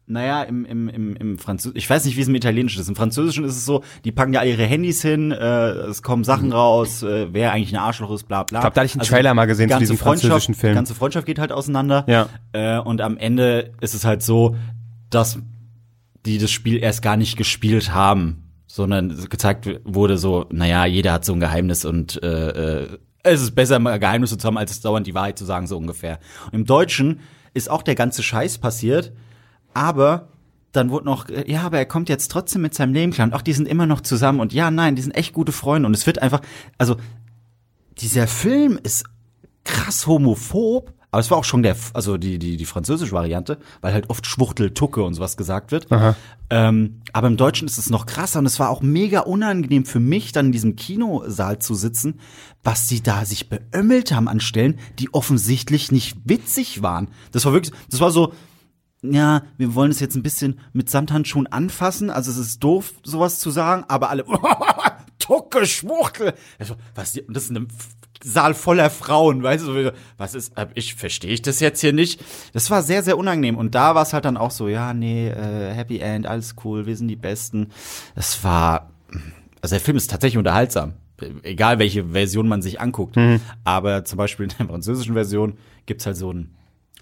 naja, 0.08 0.42
im, 0.44 0.64
im, 0.64 0.88
im, 0.88 1.16
im 1.16 1.38
Französischen, 1.38 1.78
ich 1.78 1.90
weiß 1.90 2.04
nicht, 2.04 2.16
wie 2.16 2.20
es 2.20 2.28
im 2.28 2.34
Italienischen 2.34 2.80
ist. 2.80 2.88
Im 2.88 2.94
Französischen 2.94 3.44
ist 3.44 3.56
es 3.56 3.64
so, 3.64 3.82
die 4.04 4.12
packen 4.12 4.32
ja 4.32 4.40
alle 4.40 4.50
ihre 4.50 4.64
Handys 4.64 5.02
hin, 5.02 5.32
äh, 5.32 5.36
es 5.36 6.02
kommen 6.02 6.22
Sachen 6.22 6.52
raus, 6.52 7.02
äh, 7.02 7.32
wer 7.32 7.52
eigentlich 7.52 7.72
ein 7.72 7.80
Arschloch 7.80 8.12
ist, 8.12 8.28
bla 8.28 8.44
bla. 8.44 8.58
Ich 8.58 8.62
glaube, 8.62 8.74
da 8.74 8.80
hatte 8.82 8.86
ich 8.86 8.94
einen 8.94 9.02
Trailer 9.02 9.34
mal 9.34 9.46
gesehen 9.46 9.68
zu 9.68 9.78
diesem 9.78 9.98
französischen 9.98 10.54
Film. 10.54 10.74
Die 10.74 10.76
ganze 10.76 10.94
Freundschaft 10.94 11.26
geht 11.26 11.38
halt 11.38 11.50
auseinander. 11.50 12.04
Ja. 12.06 12.28
Äh, 12.52 12.78
und 12.78 13.00
am 13.00 13.16
Ende 13.16 13.72
ist 13.80 13.94
es 13.94 14.04
halt 14.04 14.22
so, 14.22 14.56
dass 15.10 15.38
die 16.24 16.38
das 16.38 16.50
Spiel 16.50 16.76
erst 16.82 17.02
gar 17.02 17.16
nicht 17.16 17.36
gespielt 17.36 17.92
haben, 17.92 18.45
sondern 18.76 19.16
gezeigt 19.30 19.80
wurde 19.84 20.18
so, 20.18 20.44
naja, 20.52 20.84
jeder 20.84 21.14
hat 21.14 21.24
so 21.24 21.32
ein 21.32 21.40
Geheimnis 21.40 21.86
und 21.86 22.22
äh, 22.22 22.82
äh, 22.82 22.98
es 23.22 23.40
ist 23.40 23.54
besser, 23.54 23.80
Geheimnisse 23.80 24.36
zu 24.36 24.46
haben, 24.46 24.58
als 24.58 24.78
dauernd 24.82 25.06
die 25.06 25.14
Wahrheit 25.14 25.38
zu 25.38 25.46
sagen, 25.46 25.66
so 25.66 25.78
ungefähr. 25.78 26.18
Und 26.44 26.52
im 26.52 26.66
Deutschen 26.66 27.20
ist 27.54 27.70
auch 27.70 27.82
der 27.82 27.94
ganze 27.94 28.22
Scheiß 28.22 28.58
passiert, 28.58 29.12
aber 29.72 30.28
dann 30.72 30.90
wurde 30.90 31.06
noch, 31.06 31.30
äh, 31.30 31.50
ja, 31.50 31.62
aber 31.62 31.78
er 31.78 31.86
kommt 31.86 32.10
jetzt 32.10 32.30
trotzdem 32.30 32.60
mit 32.60 32.74
seinem 32.74 32.92
Leben 32.92 33.12
klar 33.12 33.26
und 33.26 33.32
ach, 33.32 33.40
die 33.40 33.54
sind 33.54 33.66
immer 33.66 33.86
noch 33.86 34.02
zusammen 34.02 34.40
und 34.40 34.52
ja, 34.52 34.70
nein, 34.70 34.94
die 34.94 35.00
sind 35.00 35.16
echt 35.16 35.32
gute 35.32 35.52
Freunde 35.52 35.86
und 35.86 35.96
es 35.96 36.06
wird 36.06 36.20
einfach, 36.20 36.42
also 36.76 36.96
dieser 37.96 38.26
Film 38.26 38.78
ist 38.82 39.04
krass 39.64 40.06
homophob, 40.06 40.92
aber 41.16 41.20
es 41.22 41.30
war 41.30 41.38
auch 41.38 41.44
schon 41.44 41.62
der, 41.62 41.74
also 41.94 42.18
die, 42.18 42.38
die, 42.38 42.58
die 42.58 42.66
französische 42.66 43.12
Variante, 43.12 43.56
weil 43.80 43.94
halt 43.94 44.10
oft 44.10 44.26
Schwuchtel, 44.26 44.74
Tucke 44.74 45.02
und 45.02 45.14
sowas 45.14 45.38
gesagt 45.38 45.72
wird. 45.72 45.90
Ähm, 46.50 47.00
aber 47.14 47.26
im 47.28 47.38
Deutschen 47.38 47.66
ist 47.66 47.78
es 47.78 47.88
noch 47.88 48.04
krasser 48.04 48.38
und 48.40 48.44
es 48.44 48.60
war 48.60 48.68
auch 48.68 48.82
mega 48.82 49.20
unangenehm 49.20 49.86
für 49.86 49.98
mich, 49.98 50.32
dann 50.32 50.46
in 50.46 50.52
diesem 50.52 50.76
Kinosaal 50.76 51.58
zu 51.58 51.74
sitzen, 51.74 52.20
was 52.62 52.86
sie 52.86 53.02
da 53.02 53.24
sich 53.24 53.48
beömmelt 53.48 54.12
haben 54.12 54.28
an 54.28 54.40
Stellen, 54.40 54.78
die 54.98 55.14
offensichtlich 55.14 55.90
nicht 55.90 56.18
witzig 56.26 56.82
waren. 56.82 57.08
Das 57.32 57.46
war 57.46 57.54
wirklich, 57.54 57.72
das 57.90 58.00
war 58.00 58.10
so, 58.10 58.34
ja, 59.02 59.42
wir 59.56 59.74
wollen 59.74 59.90
es 59.90 60.00
jetzt 60.00 60.16
ein 60.16 60.22
bisschen 60.22 60.60
mit 60.74 60.90
Samthandschuhen 60.90 61.46
anfassen. 61.46 62.10
Also 62.10 62.30
es 62.30 62.36
ist 62.36 62.62
doof, 62.62 62.92
sowas 63.04 63.38
zu 63.38 63.50
sagen, 63.50 63.84
aber 63.88 64.10
alle 64.10 64.26
Tucke, 65.18 65.66
Schwuchtel. 65.66 66.34
Also, 66.58 66.74
was, 66.94 67.12
die- 67.12 67.24
das 67.28 67.44
ist 67.44 67.50
ein 67.50 67.68
Saal 68.22 68.54
voller 68.54 68.90
Frauen, 68.90 69.42
weißt 69.42 69.66
du, 69.66 69.92
was 70.16 70.34
ist, 70.34 70.56
hab 70.56 70.76
ich, 70.76 70.94
verstehe 70.94 71.32
ich 71.32 71.42
das 71.42 71.60
jetzt 71.60 71.80
hier 71.80 71.92
nicht? 71.92 72.22
Das 72.52 72.70
war 72.70 72.82
sehr, 72.82 73.02
sehr 73.02 73.18
unangenehm. 73.18 73.56
Und 73.56 73.74
da 73.74 73.94
war 73.94 74.02
es 74.02 74.12
halt 74.12 74.24
dann 74.24 74.36
auch 74.36 74.50
so, 74.50 74.68
ja, 74.68 74.94
nee, 74.94 75.28
äh, 75.28 75.72
Happy 75.72 75.98
End, 75.98 76.26
alles 76.26 76.54
cool, 76.64 76.86
wir 76.86 76.96
sind 76.96 77.08
die 77.08 77.16
Besten. 77.16 77.68
Es 78.14 78.42
war, 78.44 78.90
also 79.60 79.74
der 79.74 79.80
Film 79.80 79.96
ist 79.96 80.10
tatsächlich 80.10 80.38
unterhaltsam. 80.38 80.94
Egal 81.42 81.78
welche 81.78 82.08
Version 82.08 82.46
man 82.46 82.60
sich 82.60 82.80
anguckt. 82.80 83.16
Aber 83.64 84.04
zum 84.04 84.18
Beispiel 84.18 84.44
in 84.44 84.52
der 84.58 84.66
französischen 84.66 85.14
Version 85.14 85.54
gibt's 85.86 86.04
halt 86.04 86.16
so 86.16 86.30
einen 86.30 86.54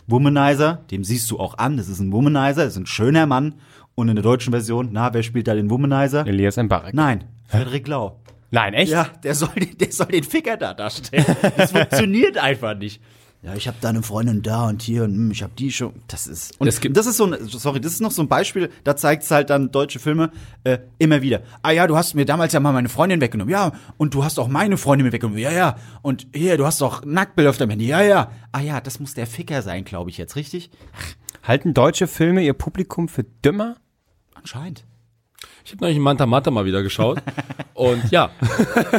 Womanizer, 0.06 0.84
dem 0.90 1.02
siehst 1.02 1.30
du 1.30 1.38
auch 1.40 1.58
an, 1.58 1.76
das 1.76 1.88
ist 1.88 1.98
ein 1.98 2.12
Womanizer, 2.12 2.64
das 2.64 2.74
ist 2.74 2.78
ein 2.78 2.86
schöner 2.86 3.26
Mann. 3.26 3.54
Und 3.96 4.08
in 4.08 4.16
der 4.16 4.22
deutschen 4.22 4.52
Version, 4.52 4.90
na, 4.92 5.14
wer 5.14 5.22
spielt 5.22 5.46
da 5.46 5.54
den 5.54 5.70
Womanizer? 5.70 6.26
Elias 6.26 6.56
Mbarek. 6.56 6.94
Nein, 6.94 7.24
Frederik 7.46 7.86
Lau. 7.88 8.20
Nein, 8.54 8.72
echt? 8.74 8.92
Ja, 8.92 9.08
der 9.22 9.34
soll, 9.34 9.50
den- 9.56 9.76
der 9.78 9.92
soll 9.92 10.06
den 10.06 10.24
Ficker 10.24 10.56
da 10.56 10.74
darstellen. 10.74 11.24
Das 11.56 11.72
funktioniert 11.72 12.38
einfach 12.38 12.76
nicht. 12.76 13.00
Ja, 13.42 13.54
ich 13.54 13.68
habe 13.68 13.76
da 13.82 13.90
eine 13.90 14.02
Freundin 14.02 14.40
da 14.40 14.68
und 14.68 14.80
hier 14.80 15.04
und 15.04 15.12
hm, 15.12 15.30
ich 15.30 15.42
habe 15.42 15.52
die 15.58 15.70
schon. 15.70 15.92
Das 16.08 16.26
ist 16.26 16.58
und 16.58 16.80
gibt- 16.80 16.96
das 16.96 17.04
ist 17.04 17.18
so 17.18 17.26
ein, 17.26 17.36
sorry, 17.46 17.78
das 17.78 17.92
ist 17.92 18.00
noch 18.00 18.10
so 18.10 18.22
ein 18.22 18.28
Beispiel. 18.28 18.70
Da 18.84 18.96
zeigt 18.96 19.22
es 19.24 19.30
halt 19.30 19.50
dann 19.50 19.70
deutsche 19.70 19.98
Filme 19.98 20.30
äh, 20.64 20.78
immer 20.98 21.20
wieder. 21.20 21.42
Ah 21.60 21.70
ja, 21.70 21.86
du 21.86 21.94
hast 21.94 22.14
mir 22.14 22.24
damals 22.24 22.54
ja 22.54 22.60
mal 22.60 22.72
meine 22.72 22.88
Freundin 22.88 23.20
weggenommen. 23.20 23.52
Ja, 23.52 23.72
und 23.98 24.14
du 24.14 24.24
hast 24.24 24.38
auch 24.38 24.48
meine 24.48 24.78
Freundin 24.78 25.04
mir 25.06 25.12
weggenommen. 25.12 25.38
Ja, 25.38 25.52
ja. 25.52 25.76
Und 26.00 26.26
hier, 26.34 26.56
du 26.56 26.64
hast 26.64 26.80
doch 26.80 27.04
Nacktbild 27.04 27.48
auf 27.48 27.58
deinem 27.58 27.70
Handy. 27.70 27.86
Ja, 27.86 28.00
ja. 28.00 28.30
Ah 28.52 28.60
ja, 28.60 28.80
das 28.80 28.98
muss 28.98 29.12
der 29.12 29.26
Ficker 29.26 29.60
sein, 29.60 29.84
glaube 29.84 30.08
ich 30.08 30.16
jetzt, 30.16 30.36
richtig? 30.36 30.70
Halten 31.42 31.74
deutsche 31.74 32.06
Filme 32.06 32.42
ihr 32.42 32.54
Publikum 32.54 33.08
für 33.08 33.24
dümmer? 33.44 33.76
Anscheinend. 34.32 34.84
Ich 35.64 35.72
habe 35.72 35.84
neulich 35.84 35.98
Manta 35.98 36.26
Manta 36.26 36.50
mal 36.50 36.66
wieder 36.66 36.82
geschaut. 36.82 37.22
und 37.72 38.10
ja. 38.10 38.30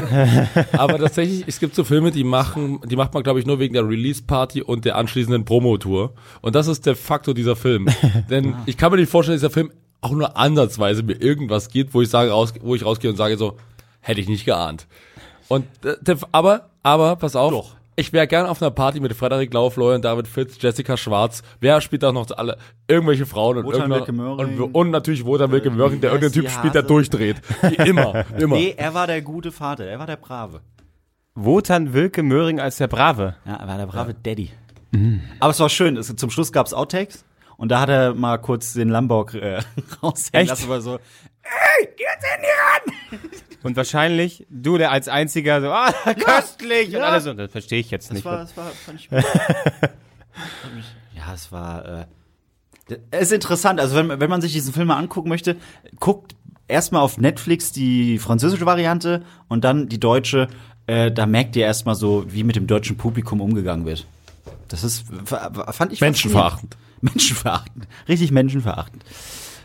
Aber 0.71 0.97
tatsächlich, 0.97 1.43
es 1.45 1.59
gibt 1.59 1.75
so 1.75 1.83
Filme, 1.83 2.09
die 2.09 2.23
machen, 2.23 2.79
die 2.85 2.95
macht 2.95 3.13
man, 3.13 3.21
glaube 3.21 3.39
ich, 3.39 3.45
nur 3.45 3.59
wegen 3.59 3.75
der 3.75 3.87
Release-Party 3.87 4.63
und 4.63 4.83
der 4.83 4.95
anschließenden 4.95 5.45
Promotour. 5.45 6.15
Und 6.41 6.55
das 6.55 6.67
ist 6.67 6.87
der 6.87 6.95
Faktor 6.95 7.35
dieser 7.35 7.55
Film. 7.55 7.87
Denn 8.31 8.55
ich 8.65 8.77
kann 8.77 8.91
mir 8.91 8.97
nicht 8.97 9.11
vorstellen, 9.11 9.35
dass 9.35 9.41
dieser 9.41 9.53
Film 9.53 9.71
auch 10.01 10.11
nur 10.11 10.37
ansatzweise 10.37 11.03
mir 11.03 11.21
irgendwas 11.21 11.69
gibt, 11.69 11.93
wo 11.93 12.01
ich 12.01 12.09
sage, 12.09 12.31
raus, 12.31 12.53
wo 12.61 12.73
ich 12.73 12.83
rausgehe 12.83 13.11
und 13.11 13.15
sage 13.15 13.37
so, 13.37 13.57
hätte 14.01 14.21
ich 14.21 14.27
nicht 14.27 14.45
geahnt. 14.45 14.87
Und 15.47 15.65
äh, 15.83 16.15
aber, 16.31 16.69
aber, 16.81 17.15
pass 17.15 17.35
auf. 17.35 17.51
Doch. 17.51 17.75
Ich 17.97 18.11
wäre 18.11 18.27
gern 18.27 18.45
auf 18.45 18.61
einer 18.61 18.71
Party 18.71 18.99
mit 18.99 19.13
Frederik 19.13 19.53
Lau, 19.53 19.69
Florian 19.69 20.01
David 20.01 20.27
Fitz, 20.27 20.57
Jessica 20.59 20.97
Schwarz. 20.97 21.43
Wer 21.61 21.79
spielt 21.79 22.03
da 22.03 22.11
noch 22.11 22.29
alle? 22.31 22.57
Irgendwelche 22.87 23.25
Frauen 23.25 23.57
und, 23.57 23.65
Wotan 23.65 23.91
und, 23.91 24.75
und 24.75 24.91
natürlich 24.91 25.25
Wotan 25.25 25.51
Wilke 25.51 25.71
Möhring, 25.71 26.01
der 26.01 26.11
irgendein 26.11 26.33
Typ 26.33 26.49
spielt, 26.49 26.75
der 26.75 26.83
durchdreht. 26.83 27.37
Wie 27.61 27.75
immer, 27.89 28.25
immer. 28.37 28.57
Nee, 28.57 28.73
er 28.75 28.93
war 28.93 29.07
der 29.07 29.21
gute 29.21 29.51
Vater, 29.51 29.85
er 29.85 29.97
war 29.99 30.07
der 30.07 30.17
Brave. 30.17 30.59
Wotan 31.35 31.93
Wilke 31.93 32.21
Möhring 32.21 32.59
als 32.59 32.77
der 32.77 32.87
Brave. 32.87 33.35
Ja, 33.45 33.55
er 33.55 33.67
war 33.67 33.77
der 33.77 33.87
brave 33.87 34.13
Daddy. 34.13 34.51
Aber 35.39 35.51
es 35.51 35.59
war 35.59 35.69
schön. 35.69 35.97
Es, 35.97 36.13
zum 36.15 36.29
Schluss 36.29 36.51
gab's 36.51 36.73
Outtakes 36.73 37.25
und 37.57 37.69
da 37.69 37.81
hat 37.81 37.89
er 37.89 38.13
mal 38.13 38.37
kurz 38.37 38.73
den 38.73 38.89
Lamborg 38.89 39.33
äh, 39.33 39.59
raushängen 40.03 40.47
lassen, 40.47 40.65
aber 40.65 40.81
so. 40.81 40.99
Und 43.63 43.75
wahrscheinlich 43.75 44.45
du, 44.49 44.77
der 44.77 44.91
als 44.91 45.07
einziger 45.07 45.61
so, 45.61 45.71
ah, 45.71 45.91
köstlich. 46.13 46.89
Und 46.89 47.01
ja. 47.01 47.07
alle 47.07 47.21
so, 47.21 47.33
das 47.33 47.51
verstehe 47.51 47.79
ich 47.79 47.89
jetzt 47.89 48.09
Das 48.09 48.15
nicht. 48.15 48.25
war, 48.25 48.37
das 48.37 48.55
war, 48.55 48.67
fand 48.67 48.99
ich. 48.99 49.09
ja, 51.15 51.33
es 51.33 51.51
war. 51.51 52.07
Äh, 52.87 52.97
es 53.09 53.23
ist 53.23 53.31
interessant. 53.31 53.79
Also 53.79 53.95
wenn, 53.95 54.19
wenn 54.19 54.29
man 54.29 54.41
sich 54.41 54.53
diesen 54.53 54.73
Film 54.73 54.87
mal 54.87 54.97
angucken 54.97 55.29
möchte, 55.29 55.55
guckt 55.99 56.35
erstmal 56.67 57.01
auf 57.01 57.17
Netflix 57.17 57.71
die 57.71 58.19
französische 58.19 58.67
Variante 58.67 59.23
und 59.47 59.63
dann 59.63 59.89
die 59.89 59.99
deutsche. 59.99 60.47
Äh, 60.87 61.11
da 61.11 61.25
merkt 61.25 61.55
ihr 61.55 61.65
erstmal 61.65 61.95
so, 61.95 62.25
wie 62.27 62.43
mit 62.43 62.55
dem 62.55 62.67
deutschen 62.67 62.97
Publikum 62.97 63.41
umgegangen 63.41 63.87
wird. 63.87 64.05
Das 64.67 64.83
ist, 64.83 65.05
fand 65.25 65.91
ich 65.91 66.01
Menschenverachtend. 66.01 66.77
Menschenverachtend. 67.01 67.87
Richtig 68.07 68.31
menschenverachtend. 68.31 69.03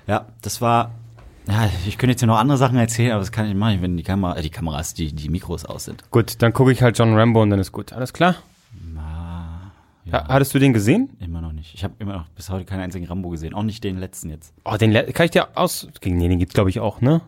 Ja, 0.06 0.26
das 0.42 0.60
war. 0.60 0.92
Ja, 1.48 1.68
ich 1.86 1.98
könnte 1.98 2.12
jetzt 2.12 2.20
hier 2.20 2.26
noch 2.28 2.38
andere 2.38 2.58
Sachen 2.58 2.76
erzählen, 2.78 3.12
aber 3.12 3.20
das 3.20 3.32
kann 3.32 3.48
ich 3.48 3.54
machen, 3.54 3.82
wenn 3.82 3.96
die 3.96 4.02
Kamera, 4.02 4.36
äh, 4.36 4.42
die 4.42 4.50
Kameras, 4.50 4.94
die, 4.94 5.12
die 5.12 5.28
Mikros 5.28 5.64
aus 5.64 5.84
sind. 5.84 6.08
Gut, 6.10 6.40
dann 6.42 6.52
gucke 6.52 6.70
ich 6.72 6.82
halt 6.82 6.98
John 6.98 7.14
Rambo 7.16 7.42
und 7.42 7.50
dann 7.50 7.58
ist 7.58 7.72
gut. 7.72 7.92
Alles 7.92 8.12
klar? 8.12 8.36
Ha- 10.12 10.26
Hattest 10.28 10.52
du 10.54 10.58
den 10.58 10.72
gesehen? 10.72 11.10
Immer 11.20 11.40
noch 11.40 11.52
nicht. 11.52 11.72
Ich 11.74 11.84
habe 11.84 11.94
immer 12.00 12.14
noch 12.14 12.28
bis 12.30 12.50
heute 12.50 12.64
keinen 12.64 12.80
einzigen 12.80 13.06
Rambo 13.06 13.28
gesehen. 13.28 13.54
Auch 13.54 13.62
nicht 13.62 13.84
den 13.84 13.98
letzten 13.98 14.28
jetzt. 14.30 14.52
Oh, 14.64 14.76
den 14.76 14.90
le- 14.90 15.04
kann 15.12 15.24
ich 15.26 15.30
dir 15.30 15.56
aus. 15.56 15.86
Nee, 16.04 16.26
den 16.28 16.38
gibt's 16.38 16.54
glaube 16.54 16.68
ich 16.70 16.80
auch, 16.80 17.00
ne? 17.00 17.20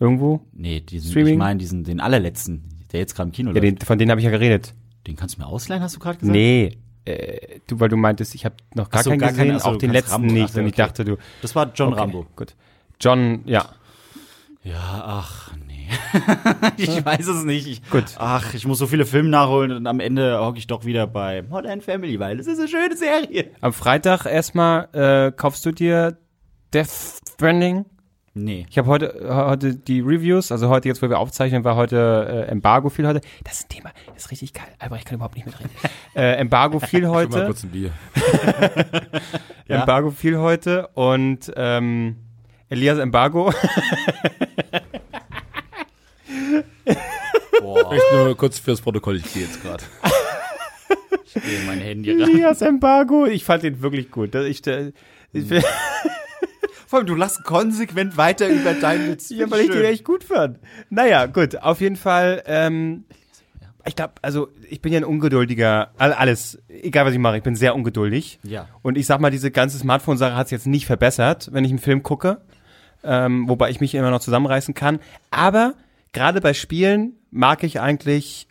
Irgendwo? 0.00 0.40
Nee, 0.52 0.80
diesen, 0.80 1.10
Streaming? 1.12 1.34
ich 1.34 1.38
meine 1.38 1.58
diesen, 1.58 1.84
den 1.84 2.00
allerletzten, 2.00 2.64
der 2.92 3.00
jetzt 3.00 3.14
gerade 3.14 3.28
im 3.28 3.32
Kino 3.32 3.50
Ja, 3.52 3.54
läuft. 3.60 3.80
den, 3.82 3.86
von 3.86 3.98
denen 3.98 4.10
habe 4.10 4.20
ich 4.20 4.24
ja 4.26 4.30
geredet. 4.30 4.74
Den 5.06 5.16
kannst 5.16 5.36
du 5.36 5.40
mir 5.40 5.46
ausleihen, 5.46 5.82
hast 5.82 5.96
du 5.96 6.00
gerade 6.00 6.18
gesagt? 6.18 6.34
Nee. 6.36 6.76
Äh, 7.06 7.60
du, 7.68 7.80
weil 7.80 7.88
du 7.88 7.96
meintest, 7.96 8.34
ich 8.34 8.44
habe 8.44 8.56
noch 8.74 8.90
gar 8.90 9.02
so, 9.02 9.10
keinen 9.10 9.20
gar 9.20 9.30
gesehen, 9.30 9.46
keinen, 9.48 9.56
ach 9.56 9.60
so, 9.64 9.68
auch 9.70 9.76
den 9.78 9.92
letzten 9.92 10.12
Rambo, 10.12 10.32
nicht. 10.32 10.44
ach 10.44 10.48
so, 10.50 10.60
Und 10.60 10.66
ich 10.66 10.72
okay. 10.74 10.82
dachte, 10.82 11.04
du. 11.04 11.16
Das 11.42 11.54
war 11.54 11.70
John 11.74 11.92
Okay, 11.92 12.00
Rambo. 12.00 12.26
Gut. 12.36 12.54
John, 13.00 13.42
ja. 13.44 13.66
Ja, 14.62 15.04
ach, 15.04 15.50
nee. 15.66 15.88
ich 16.78 17.04
weiß 17.04 17.26
es 17.26 17.44
nicht. 17.44 17.66
Ich, 17.66 17.90
Gut. 17.90 18.04
Ach, 18.16 18.54
ich 18.54 18.66
muss 18.66 18.78
so 18.78 18.86
viele 18.86 19.04
Filme 19.04 19.28
nachholen 19.28 19.72
und 19.72 19.86
am 19.86 20.00
Ende 20.00 20.40
hocke 20.40 20.58
ich 20.58 20.66
doch 20.66 20.84
wieder 20.86 21.06
bei 21.06 21.42
Modern 21.42 21.82
Family, 21.82 22.18
weil 22.18 22.40
es 22.40 22.46
ist 22.46 22.58
eine 22.58 22.68
schöne 22.68 22.96
Serie. 22.96 23.50
Am 23.60 23.74
Freitag 23.74 24.24
erstmal 24.24 24.88
äh, 24.92 25.32
kaufst 25.32 25.66
du 25.66 25.72
dir 25.72 26.16
Death 26.72 27.20
Stranding. 27.28 27.84
Nee. 28.36 28.66
Ich 28.68 28.78
habe 28.78 28.88
heute, 28.88 29.28
heute 29.28 29.76
die 29.76 30.00
Reviews, 30.00 30.50
also 30.50 30.68
heute 30.68 30.88
jetzt, 30.88 31.00
wo 31.02 31.08
wir 31.08 31.20
aufzeichnen, 31.20 31.62
war 31.62 31.76
heute 31.76 32.46
äh, 32.48 32.50
Embargo 32.50 32.88
viel 32.88 33.06
heute. 33.06 33.20
Das 33.44 33.60
ist 33.60 33.66
ein 33.66 33.68
Thema, 33.68 33.90
das 34.12 34.24
ist 34.24 34.30
richtig 34.32 34.54
geil. 34.54 34.66
Aber 34.80 34.96
ich 34.96 35.04
kann 35.04 35.14
überhaupt 35.16 35.36
nicht 35.36 35.46
mitreden. 35.46 35.70
äh, 36.16 36.36
Embargo 36.36 36.80
viel 36.80 37.02
Schon 37.02 37.10
mal 37.10 37.16
heute. 37.26 37.46
kurz 37.46 37.62
ein 37.64 37.70
Bier. 37.70 37.90
Ja. 39.66 39.80
Embargo 39.80 40.10
viel 40.10 40.36
heute 40.36 40.88
und 40.88 41.50
ähm, 41.56 42.16
Elias 42.74 42.98
Embargo. 42.98 43.52
Boah, 47.60 47.92
Ich 47.94 48.02
nur 48.12 48.36
kurz 48.36 48.58
fürs 48.58 48.80
Protokoll, 48.80 49.16
ich 49.16 49.32
gehe 49.32 49.44
jetzt 49.44 49.62
gerade. 49.62 49.84
ich 51.24 51.34
gehe 51.34 51.60
in 51.60 51.66
mein 51.66 51.80
Handy 51.80 52.10
rein. 52.12 52.30
Elias 52.30 52.60
Embargo. 52.62 53.26
Ich 53.26 53.44
fand 53.44 53.62
den 53.62 53.80
wirklich 53.82 54.10
gut. 54.10 54.34
Ich, 54.34 54.66
äh, 54.66 54.92
ich, 55.32 55.44
Vor 56.86 56.98
allem, 56.98 57.06
du 57.06 57.14
lachst 57.14 57.44
konsequent 57.44 58.16
weiter 58.16 58.48
über 58.48 58.74
deinen 58.74 59.10
Witz. 59.12 59.30
Ja, 59.30 59.50
weil 59.50 59.60
ich 59.62 59.70
den 59.70 59.84
echt 59.84 60.04
gut 60.04 60.22
fand. 60.24 60.58
Naja, 60.90 61.26
gut, 61.26 61.56
auf 61.56 61.80
jeden 61.80 61.96
Fall. 61.96 62.42
Ähm, 62.46 63.04
ich 63.86 63.96
glaube, 63.96 64.14
also 64.22 64.48
ich 64.70 64.80
bin 64.80 64.92
ja 64.92 65.00
ein 65.00 65.04
ungeduldiger, 65.04 65.90
all- 65.98 66.12
alles, 66.12 66.58
egal 66.68 67.04
was 67.06 67.12
ich 67.12 67.18
mache, 67.18 67.36
ich 67.36 67.42
bin 67.42 67.54
sehr 67.56 67.74
ungeduldig. 67.74 68.38
Ja. 68.42 68.68
Und 68.82 68.96
ich 68.96 69.06
sag 69.06 69.20
mal, 69.20 69.30
diese 69.30 69.50
ganze 69.50 69.78
Smartphone-Sache 69.78 70.34
hat 70.36 70.46
es 70.46 70.50
jetzt 70.52 70.66
nicht 70.66 70.86
verbessert, 70.86 71.48
wenn 71.52 71.64
ich 71.64 71.70
einen 71.70 71.78
Film 71.80 72.02
gucke, 72.02 72.40
ähm, 73.04 73.48
wobei 73.48 73.70
ich 73.70 73.80
mich 73.80 73.94
immer 73.94 74.10
noch 74.10 74.20
zusammenreißen 74.20 74.74
kann. 74.74 75.00
Aber 75.30 75.74
gerade 76.12 76.40
bei 76.40 76.54
Spielen 76.54 77.14
mag 77.30 77.62
ich 77.62 77.80
eigentlich 77.80 78.48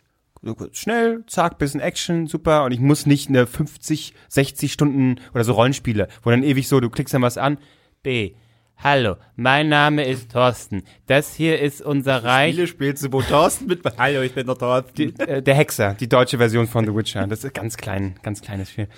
schnell, 0.72 1.24
zack, 1.26 1.58
bisschen 1.58 1.80
Action, 1.80 2.26
super. 2.26 2.64
Und 2.64 2.72
ich 2.72 2.80
muss 2.80 3.06
nicht 3.06 3.28
eine 3.28 3.46
50, 3.46 4.14
60 4.28 4.72
Stunden 4.72 5.20
oder 5.32 5.44
so 5.44 5.52
Rollenspiele, 5.52 6.08
wo 6.22 6.30
dann 6.30 6.42
ewig 6.42 6.68
so, 6.68 6.80
du 6.80 6.90
klickst 6.90 7.14
dann 7.14 7.22
was 7.22 7.38
an. 7.38 7.58
B. 8.02 8.34
Hallo, 8.76 9.16
mein 9.36 9.68
Name 9.68 10.04
ist 10.04 10.32
Thorsten. 10.32 10.82
Das 11.06 11.34
hier 11.34 11.60
ist 11.60 11.80
unser 11.80 12.22
Reich. 12.24 12.52
Spiele 12.52 12.66
spielst 12.66 13.04
du, 13.04 13.12
wo 13.12 13.22
Thorsten 13.22 13.66
mit. 13.66 13.82
Hallo, 13.98 14.20
ich 14.20 14.34
bin 14.34 14.46
der 14.46 14.56
Thorsten. 14.58 14.94
Die, 14.94 15.20
äh, 15.20 15.40
der 15.40 15.54
Hexer, 15.54 15.94
die 15.94 16.08
deutsche 16.08 16.38
Version 16.38 16.66
von 16.66 16.84
The 16.84 16.94
Witcher. 16.94 17.26
Das 17.26 17.44
ist 17.44 17.54
ganz 17.54 17.76
klein, 17.76 18.16
ganz 18.22 18.42
kleines 18.42 18.70
Spiel. 18.70 18.88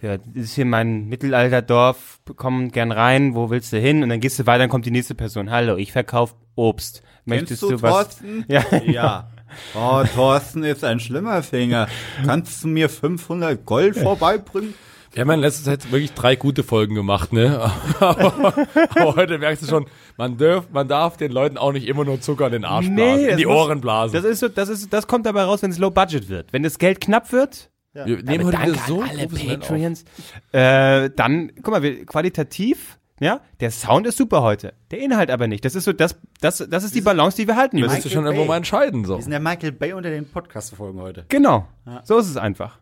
Ja, 0.00 0.16
das 0.18 0.26
ist 0.44 0.54
hier 0.54 0.64
mein 0.64 1.06
Mittelalterdorf, 1.08 2.20
komm 2.36 2.70
gern 2.70 2.92
rein, 2.92 3.34
wo 3.34 3.50
willst 3.50 3.72
du 3.72 3.78
hin? 3.78 4.02
Und 4.02 4.10
dann 4.10 4.20
gehst 4.20 4.38
du 4.38 4.46
weiter, 4.46 4.60
dann 4.60 4.68
kommt 4.70 4.86
die 4.86 4.90
nächste 4.92 5.14
Person. 5.14 5.50
Hallo, 5.50 5.76
ich 5.76 5.92
verkaufe 5.92 6.34
Obst. 6.54 7.02
Möchtest 7.24 7.62
Kennst 7.62 7.82
du 7.82 7.82
was? 7.82 7.92
Thorsten? 8.20 8.44
Ja, 8.48 8.62
Ja. 8.86 9.30
Oh, 9.74 10.02
Thorsten 10.14 10.62
ist 10.62 10.84
ein 10.84 11.00
schlimmer 11.00 11.42
Finger. 11.42 11.88
Kannst 12.24 12.62
du 12.62 12.68
mir 12.68 12.88
500 12.90 13.64
Gold 13.64 13.96
vorbeibringen? 13.96 14.74
Wir 15.12 15.22
haben 15.22 15.28
ja 15.28 15.34
in 15.34 15.40
letzter 15.40 15.64
Zeit 15.64 15.90
wirklich 15.90 16.12
drei 16.12 16.36
gute 16.36 16.62
Folgen 16.62 16.94
gemacht, 16.94 17.32
ne? 17.32 17.58
aber, 17.98 18.54
aber 18.90 19.16
heute 19.16 19.38
merkst 19.38 19.62
du 19.62 19.66
schon, 19.66 19.86
man 20.18 20.36
darf, 20.36 20.68
man 20.70 20.86
darf 20.86 21.16
den 21.16 21.32
Leuten 21.32 21.56
auch 21.56 21.72
nicht 21.72 21.88
immer 21.88 22.04
nur 22.04 22.20
Zucker 22.20 22.46
in 22.46 22.52
den 22.52 22.64
Arsch 22.66 22.88
blasen, 22.90 23.20
in 23.22 23.28
das 23.28 23.36
die 23.38 23.46
muss- 23.46 23.56
Ohren 23.56 23.80
blasen. 23.80 24.12
Das 24.14 24.24
ist 24.30 24.40
so, 24.40 24.48
das 24.48 24.68
ist, 24.68 24.92
das 24.92 25.06
kommt 25.06 25.24
dabei 25.24 25.44
raus, 25.44 25.62
wenn 25.62 25.70
es 25.70 25.78
Low 25.78 25.90
Budget 25.90 26.28
wird. 26.28 26.52
Wenn 26.52 26.62
das 26.62 26.78
Geld 26.78 27.00
knapp 27.00 27.32
wird, 27.32 27.70
wir 28.06 28.22
nehmen 28.22 28.44
heute 28.46 28.56
danke 28.58 28.78
so 28.86 29.02
an 29.02 29.08
alle. 29.10 29.28
Patreons, 29.28 30.04
äh, 30.52 31.10
dann, 31.10 31.52
guck 31.62 31.68
mal, 31.68 31.82
wir, 31.82 32.04
qualitativ, 32.06 32.98
ja, 33.20 33.40
der 33.60 33.70
Sound 33.70 34.06
ist 34.06 34.16
super 34.16 34.42
heute, 34.42 34.74
der 34.90 35.00
Inhalt 35.00 35.30
aber 35.30 35.48
nicht. 35.48 35.64
Das 35.64 35.74
ist 35.74 35.84
so, 35.84 35.92
das, 35.92 36.20
das, 36.40 36.66
das 36.70 36.84
ist 36.84 36.94
die 36.94 37.00
Balance, 37.00 37.36
die 37.36 37.46
wir 37.48 37.56
halten 37.56 37.76
Müsstest 37.76 38.04
müssen. 38.04 38.08
du 38.08 38.14
schon 38.14 38.24
irgendwo 38.26 38.44
mal 38.44 38.56
entscheiden, 38.56 39.04
so. 39.04 39.16
Wir 39.16 39.22
sind 39.22 39.30
der 39.32 39.40
Michael 39.40 39.72
Bay 39.72 39.92
unter 39.92 40.10
den 40.10 40.28
Podcast-Folgen 40.28 41.00
heute. 41.00 41.24
Genau, 41.28 41.66
so 42.04 42.18
ist 42.18 42.28
es 42.28 42.36
einfach. 42.36 42.78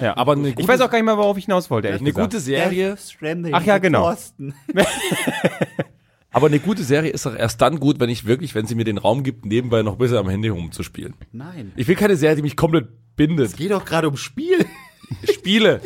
Ja, 0.00 0.16
Aber 0.16 0.32
eine 0.32 0.48
ich 0.48 0.56
gute, 0.56 0.66
weiß 0.66 0.80
auch 0.80 0.90
gar 0.90 0.98
nicht 0.98 1.04
mehr, 1.04 1.16
worauf 1.16 1.36
ich 1.38 1.44
hinaus 1.44 1.70
wollte. 1.70 1.86
ehrlich 1.88 2.02
eine 2.02 2.10
gesagt. 2.10 2.32
gute 2.32 2.40
Serie, 2.40 2.96
Stranding 2.96 3.54
Ach 3.54 3.62
ja, 3.62 3.78
genau. 3.78 4.12
Aber 6.34 6.48
eine 6.48 6.58
gute 6.58 6.82
Serie 6.82 7.10
ist 7.12 7.24
doch 7.26 7.34
erst 7.36 7.62
dann 7.62 7.78
gut, 7.78 8.00
wenn 8.00 8.10
ich 8.10 8.26
wirklich, 8.26 8.54
wenn 8.56 8.66
sie 8.66 8.74
mir 8.74 8.84
den 8.84 8.98
Raum 8.98 9.22
gibt, 9.22 9.46
nebenbei 9.46 9.82
noch 9.82 9.92
ein 9.92 9.98
bisschen 9.98 10.16
am 10.16 10.28
Handy 10.28 10.48
rumzuspielen. 10.48 11.14
Nein. 11.30 11.72
Ich 11.76 11.86
will 11.86 11.94
keine 11.94 12.16
Serie, 12.16 12.34
die 12.34 12.42
mich 12.42 12.56
komplett 12.56 12.88
bindet. 13.14 13.56
Geht 13.56 13.70
doch 13.70 13.84
gerade 13.84 14.08
um 14.08 14.16
Spiel. 14.16 14.66
Spiele 15.32 15.80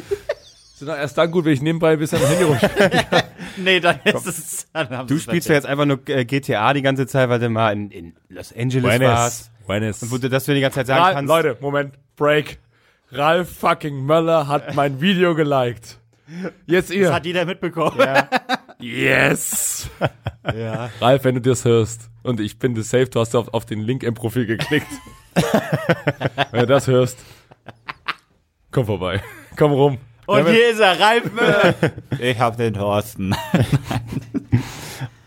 sind 0.74 0.88
doch 0.88 0.96
erst 0.96 1.18
dann 1.18 1.30
gut, 1.30 1.44
wenn 1.44 1.52
ich 1.52 1.60
nebenbei 1.60 1.92
ein 1.92 1.98
bisschen 1.98 2.22
am 2.22 2.28
Handy 2.28 2.44
rumspiele. 2.44 3.02
nee, 3.58 3.80
dann 3.80 4.00
ist 4.04 4.26
es. 4.26 4.66
Dann 4.72 4.88
haben 4.88 5.06
Du 5.06 5.18
spielst 5.18 5.48
ja 5.48 5.54
jetzt 5.54 5.66
einfach 5.66 5.84
nur 5.84 6.00
äh, 6.08 6.24
GTA 6.24 6.72
die 6.72 6.82
ganze 6.82 7.06
Zeit, 7.06 7.28
weil 7.28 7.40
du 7.40 7.50
mal 7.50 7.72
in, 7.72 7.90
in 7.90 8.16
Los 8.30 8.54
Angeles 8.56 9.00
warst. 9.00 9.50
Buenos. 9.66 10.02
Und 10.02 10.10
wo 10.10 10.16
du 10.16 10.30
das 10.30 10.46
die 10.46 10.60
ganze 10.60 10.76
Zeit 10.76 10.86
sagen 10.86 11.02
Ralf, 11.02 11.14
kannst. 11.14 11.28
Leute, 11.28 11.58
Moment, 11.60 11.94
Break. 12.16 12.58
Ralf 13.10 13.50
fucking 13.50 14.06
Möller 14.06 14.48
hat 14.48 14.74
mein 14.74 15.00
Video 15.00 15.34
geliked. 15.34 15.98
Jetzt 16.66 16.88
Das 16.88 16.96
ihr. 16.96 17.12
hat 17.12 17.26
jeder 17.26 17.44
mitbekommen. 17.44 17.98
Yes. 18.80 19.90
Ja. 20.56 20.88
Ralf, 21.02 21.24
wenn 21.24 21.34
du 21.34 21.42
das 21.42 21.66
hörst 21.66 22.08
und 22.22 22.40
ich 22.40 22.58
bin 22.58 22.74
das 22.74 22.88
safe, 22.88 23.04
du 23.04 23.20
hast 23.20 23.36
auf, 23.36 23.52
auf 23.52 23.66
den 23.66 23.82
Link 23.82 24.02
im 24.02 24.14
Profil 24.14 24.46
geklickt. 24.46 24.86
wenn 26.52 26.60
du 26.60 26.66
das 26.66 26.86
hörst, 26.86 27.18
komm 28.70 28.86
vorbei. 28.86 29.22
Komm 29.56 29.72
rum. 29.72 29.98
Und 30.24 30.46
Ja, 30.46 30.50
hier 30.50 30.70
ist 30.70 30.80
er, 30.80 30.98
Ralf 30.98 31.30
Müller. 31.32 31.74
ich 32.18 32.38
hab 32.38 32.56
den 32.56 32.72
Thorsten. 32.72 33.34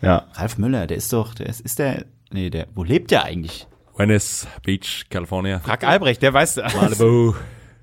Ja. 0.02 0.26
Ralf 0.34 0.58
Müller, 0.58 0.88
der 0.88 0.98
ist 0.98 1.14
doch, 1.14 1.36
der 1.36 1.46
ist, 1.46 1.62
ist 1.62 1.78
der, 1.78 2.06
nee, 2.32 2.50
der, 2.50 2.66
wo 2.74 2.84
lebt 2.84 3.12
der 3.12 3.26
eigentlich? 3.26 3.68
Venice 3.96 4.48
Beach, 4.64 5.06
California. 5.10 5.60
Frag 5.60 5.84
Albrecht, 5.84 6.24
der 6.24 6.34
weiß. 6.34 6.56
Malibu. 6.56 7.36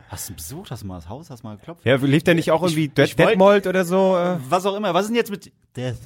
Hast 0.09 0.29
du 0.31 0.35
besucht, 0.35 0.71
hast 0.71 0.83
du 0.83 0.87
mal 0.87 0.97
das 0.97 1.09
Haus, 1.09 1.29
hast 1.31 1.43
du 1.43 1.47
mal 1.49 1.57
geklopft? 1.57 1.85
Ja, 1.85 1.97
lebt 1.97 2.27
der 2.27 2.35
nicht 2.35 2.51
auch 2.51 2.63
irgendwie 2.63 2.85
ich 2.87 2.97
wollt- 2.97 3.19
Detmold 3.19 3.67
oder 3.67 3.85
so? 3.85 4.17
Äh? 4.17 4.37
Was 4.49 4.65
auch 4.67 4.75
immer, 4.75 4.95
was 4.95 5.03
ist 5.03 5.09
denn 5.09 5.17
jetzt 5.17 5.31
mit 5.31 5.53
Death? 5.77 5.97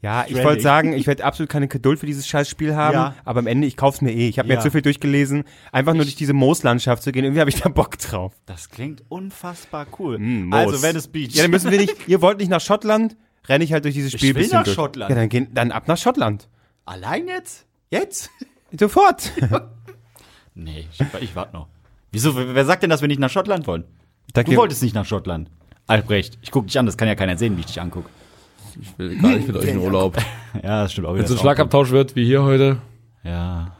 Ja, 0.00 0.20
ich 0.20 0.26
Stranding. 0.28 0.44
wollte 0.46 0.62
sagen, 0.62 0.92
ich 0.92 1.08
werde 1.08 1.24
absolut 1.24 1.50
keine 1.50 1.66
Geduld 1.66 1.98
für 1.98 2.06
dieses 2.06 2.28
scheiß 2.28 2.48
Spiel 2.48 2.76
haben, 2.76 2.94
Ja. 2.94 3.14
aber 3.24 3.40
am 3.40 3.48
Ende, 3.48 3.66
ich 3.66 3.76
kauf's 3.76 4.00
mir 4.00 4.12
eh. 4.12 4.28
Ich 4.28 4.38
habe 4.38 4.46
mir 4.46 4.54
jetzt 4.54 4.62
so 4.62 4.70
viel 4.70 4.80
durchgelesen, 4.82 5.42
einfach 5.72 5.92
nur 5.94 6.04
durch 6.04 6.14
diese 6.14 6.34
Mooslandschaft 6.34 7.02
zu 7.02 7.10
gehen, 7.10 7.24
irgendwie 7.24 7.40
habe 7.40 7.50
ich 7.50 7.60
da 7.60 7.68
Bock 7.68 7.98
drauf. 7.98 8.32
Das 8.46 8.68
klingt 8.70 9.02
unfassbar 9.08 9.88
cool. 9.98 10.18
Moos. 10.20 10.54
also 10.56 10.82
Venice 10.82 11.08
Beach. 11.08 11.34
Ja, 11.34 11.42
dann 11.42 11.50
müssen 11.50 11.72
wir 11.72 11.78
nicht, 11.78 11.96
ihr 12.06 12.22
wollt 12.22 12.38
nicht 12.38 12.48
nach 12.48 12.60
Schottland, 12.60 13.16
renne 13.48 13.64
ich 13.64 13.72
halt 13.72 13.84
durch 13.84 13.94
dieses 13.94 14.12
Spiel 14.12 14.36
will 14.36 14.42
bisschen 14.42 14.58
nach 14.58 14.64
durch. 14.64 14.76
Schottland. 14.76 15.10
Ja, 15.10 15.16
dann 15.16 15.28
gehen, 15.28 15.48
dann 15.52 15.72
ab 15.72 15.88
nach 15.88 15.98
Schottland. 15.98 16.48
Allein 16.84 17.26
jetzt? 17.26 17.66
Jetzt? 17.90 18.30
Sofort. 18.78 19.32
Nee, 20.60 20.88
ich, 20.90 21.00
ich 21.22 21.36
warte 21.36 21.52
noch. 21.54 21.68
Wieso, 22.12 22.34
wer 22.36 22.64
sagt 22.64 22.82
denn, 22.82 22.90
dass 22.90 23.00
wir 23.00 23.08
nicht 23.08 23.20
nach 23.20 23.30
Schottland 23.30 23.66
wollen? 23.66 23.84
Da 24.34 24.42
Du 24.42 24.54
wolltest 24.56 24.82
nicht 24.82 24.94
nach 24.94 25.04
Schottland. 25.06 25.50
Albrecht, 25.86 26.38
ich 26.42 26.50
guck 26.50 26.66
dich 26.66 26.78
an, 26.78 26.86
das 26.86 26.96
kann 26.96 27.08
ja 27.08 27.14
keiner 27.14 27.36
sehen, 27.38 27.56
wie 27.56 27.60
ich 27.60 27.66
dich 27.66 27.80
angucke. 27.80 28.08
Ich 28.80 28.96
will 28.98 29.16
gar 29.20 29.30
nicht 29.30 29.46
mit 29.48 29.56
euch 29.56 29.68
in 29.68 29.78
Urlaub. 29.78 30.16
Ja, 30.62 30.82
das 30.82 30.92
stimmt 30.92 31.06
auch 31.06 31.14
Wenn 31.14 31.26
so 31.26 31.34
ein 31.34 31.40
Schlagabtausch 31.40 31.90
wird 31.90 32.16
wie 32.16 32.24
hier 32.24 32.42
heute, 32.42 32.78
Ja. 33.24 33.74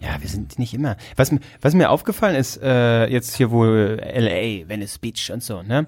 Ja, 0.00 0.16
wir 0.20 0.28
sind 0.28 0.58
nicht 0.60 0.74
immer. 0.74 0.96
Was, 1.16 1.32
mir- 1.32 1.40
was 1.60 1.74
mir 1.74 1.90
aufgefallen 1.90 2.36
ist, 2.36 2.60
äh, 2.62 3.06
jetzt 3.08 3.34
hier 3.36 3.50
wohl 3.50 3.98
LA, 4.00 4.68
Venice 4.68 4.98
Beach 4.98 5.30
und 5.32 5.42
so, 5.42 5.62
ne? 5.62 5.86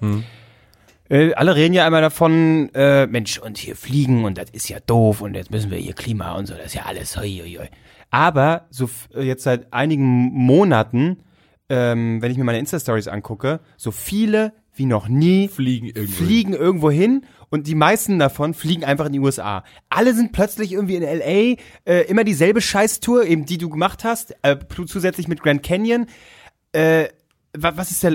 Äh, 1.08 1.32
alle 1.34 1.54
reden 1.54 1.74
ja 1.74 1.84
einmal 1.86 2.00
davon, 2.02 2.70
äh, 2.74 3.06
Mensch, 3.06 3.38
und 3.38 3.56
hier 3.58 3.76
fliegen 3.76 4.24
und 4.24 4.36
das 4.38 4.50
ist 4.50 4.68
ja 4.68 4.78
doof 4.80 5.20
und 5.20 5.34
jetzt 5.34 5.50
müssen 5.52 5.70
wir 5.70 5.78
hier 5.78 5.92
Klima 5.92 6.32
und 6.32 6.46
so, 6.46 6.54
das 6.54 6.66
ist 6.66 6.74
ja 6.74 6.86
alles 6.86 7.16
hoi, 7.16 7.40
hoi, 7.42 7.54
hoi. 7.60 7.68
Aber 8.10 8.66
so 8.70 8.90
äh, 9.14 9.22
jetzt 9.22 9.44
seit 9.44 9.72
einigen 9.72 10.04
Monaten, 10.04 11.22
ähm, 11.68 12.20
wenn 12.20 12.32
ich 12.32 12.38
mir 12.38 12.44
meine 12.44 12.58
Insta-Stories 12.58 13.08
angucke, 13.08 13.60
so 13.76 13.90
viele 13.90 14.52
wie 14.74 14.86
noch 14.86 15.08
nie 15.08 15.48
fliegen 15.48 15.88
irgendwo. 15.88 16.24
fliegen 16.24 16.54
irgendwo 16.54 16.90
hin 16.90 17.24
und 17.50 17.66
die 17.66 17.74
meisten 17.74 18.18
davon 18.18 18.54
fliegen 18.54 18.84
einfach 18.84 19.06
in 19.06 19.12
die 19.12 19.20
USA. 19.20 19.64
Alle 19.88 20.14
sind 20.14 20.32
plötzlich 20.32 20.72
irgendwie 20.72 20.96
in 20.96 21.02
LA, 21.02 21.56
äh, 21.84 22.06
immer 22.08 22.24
dieselbe 22.24 22.60
Scheißtour, 22.60 23.24
eben 23.24 23.44
die 23.44 23.58
du 23.58 23.68
gemacht 23.68 24.04
hast, 24.04 24.34
äh, 24.42 24.56
zusätzlich 24.86 25.28
mit 25.28 25.42
Grand 25.42 25.62
Canyon. 25.62 26.06
Äh, 26.72 27.08
wa, 27.52 27.72
was 27.76 27.90
ist 27.90 28.04
da, 28.04 28.10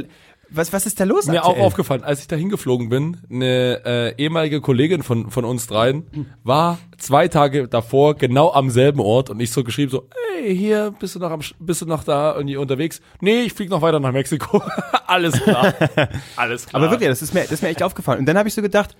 was, 0.49 0.71
was 0.73 0.85
ist 0.85 0.99
da 0.99 1.03
los? 1.03 1.25
Mir 1.27 1.43
auch 1.43 1.49
aktuell? 1.49 1.65
aufgefallen, 1.65 2.03
als 2.03 2.19
ich 2.21 2.27
da 2.27 2.35
hingeflogen 2.35 2.89
bin, 2.89 3.17
eine 3.29 3.81
äh, 3.85 4.15
ehemalige 4.21 4.61
Kollegin 4.61 5.03
von, 5.03 5.31
von 5.31 5.45
uns 5.45 5.67
dreien 5.67 6.05
war 6.43 6.77
zwei 6.97 7.27
Tage 7.27 7.67
davor 7.67 8.15
genau 8.15 8.51
am 8.53 8.69
selben 8.69 8.99
Ort 8.99 9.29
und 9.29 9.39
ich 9.39 9.51
so 9.51 9.63
geschrieben 9.63 9.91
so, 9.91 10.07
hey, 10.37 10.55
hier, 10.55 10.93
bist 10.99 11.15
du 11.15 11.19
noch 11.19 11.31
am, 11.31 11.41
bist 11.59 11.81
du 11.81 11.85
noch 11.85 12.03
da 12.03 12.35
irgendwie 12.35 12.57
unterwegs? 12.57 13.01
Nee, 13.21 13.41
ich 13.41 13.53
flieg 13.53 13.69
noch 13.69 13.81
weiter 13.81 13.99
nach 13.99 14.11
Mexiko. 14.11 14.61
Alles 15.07 15.41
klar. 15.41 15.73
Alles 16.35 16.65
klar. 16.67 16.81
Aber 16.81 16.91
wirklich, 16.91 17.09
das 17.09 17.21
ist 17.21 17.33
mir, 17.33 17.41
das 17.41 17.51
ist 17.53 17.61
mir 17.63 17.69
echt 17.69 17.83
aufgefallen. 17.83 18.19
Und 18.19 18.25
dann 18.27 18.37
habe 18.37 18.47
ich 18.47 18.53
so 18.55 18.61
gedacht, 18.61 18.95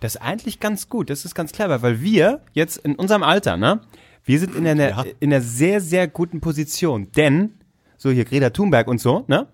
das 0.00 0.14
ist 0.14 0.22
eigentlich 0.22 0.60
ganz 0.60 0.88
gut, 0.88 1.10
das 1.10 1.24
ist 1.24 1.34
ganz 1.34 1.52
clever, 1.52 1.82
weil 1.82 2.00
wir 2.00 2.40
jetzt 2.52 2.78
in 2.78 2.94
unserem 2.94 3.22
Alter, 3.22 3.56
ne, 3.56 3.80
wir 4.24 4.38
sind 4.38 4.54
in 4.54 4.66
einer, 4.66 4.88
Ja. 4.90 5.04
in 5.20 5.32
einer 5.32 5.42
sehr, 5.42 5.80
sehr 5.80 6.06
guten 6.06 6.40
Position. 6.40 7.10
Denn, 7.12 7.54
so 7.96 8.10
hier 8.10 8.24
Greta 8.24 8.50
Thunberg 8.50 8.88
und 8.88 9.00
so, 9.00 9.24
ne, 9.26 9.48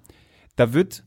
da 0.57 0.73
wird, 0.75 1.03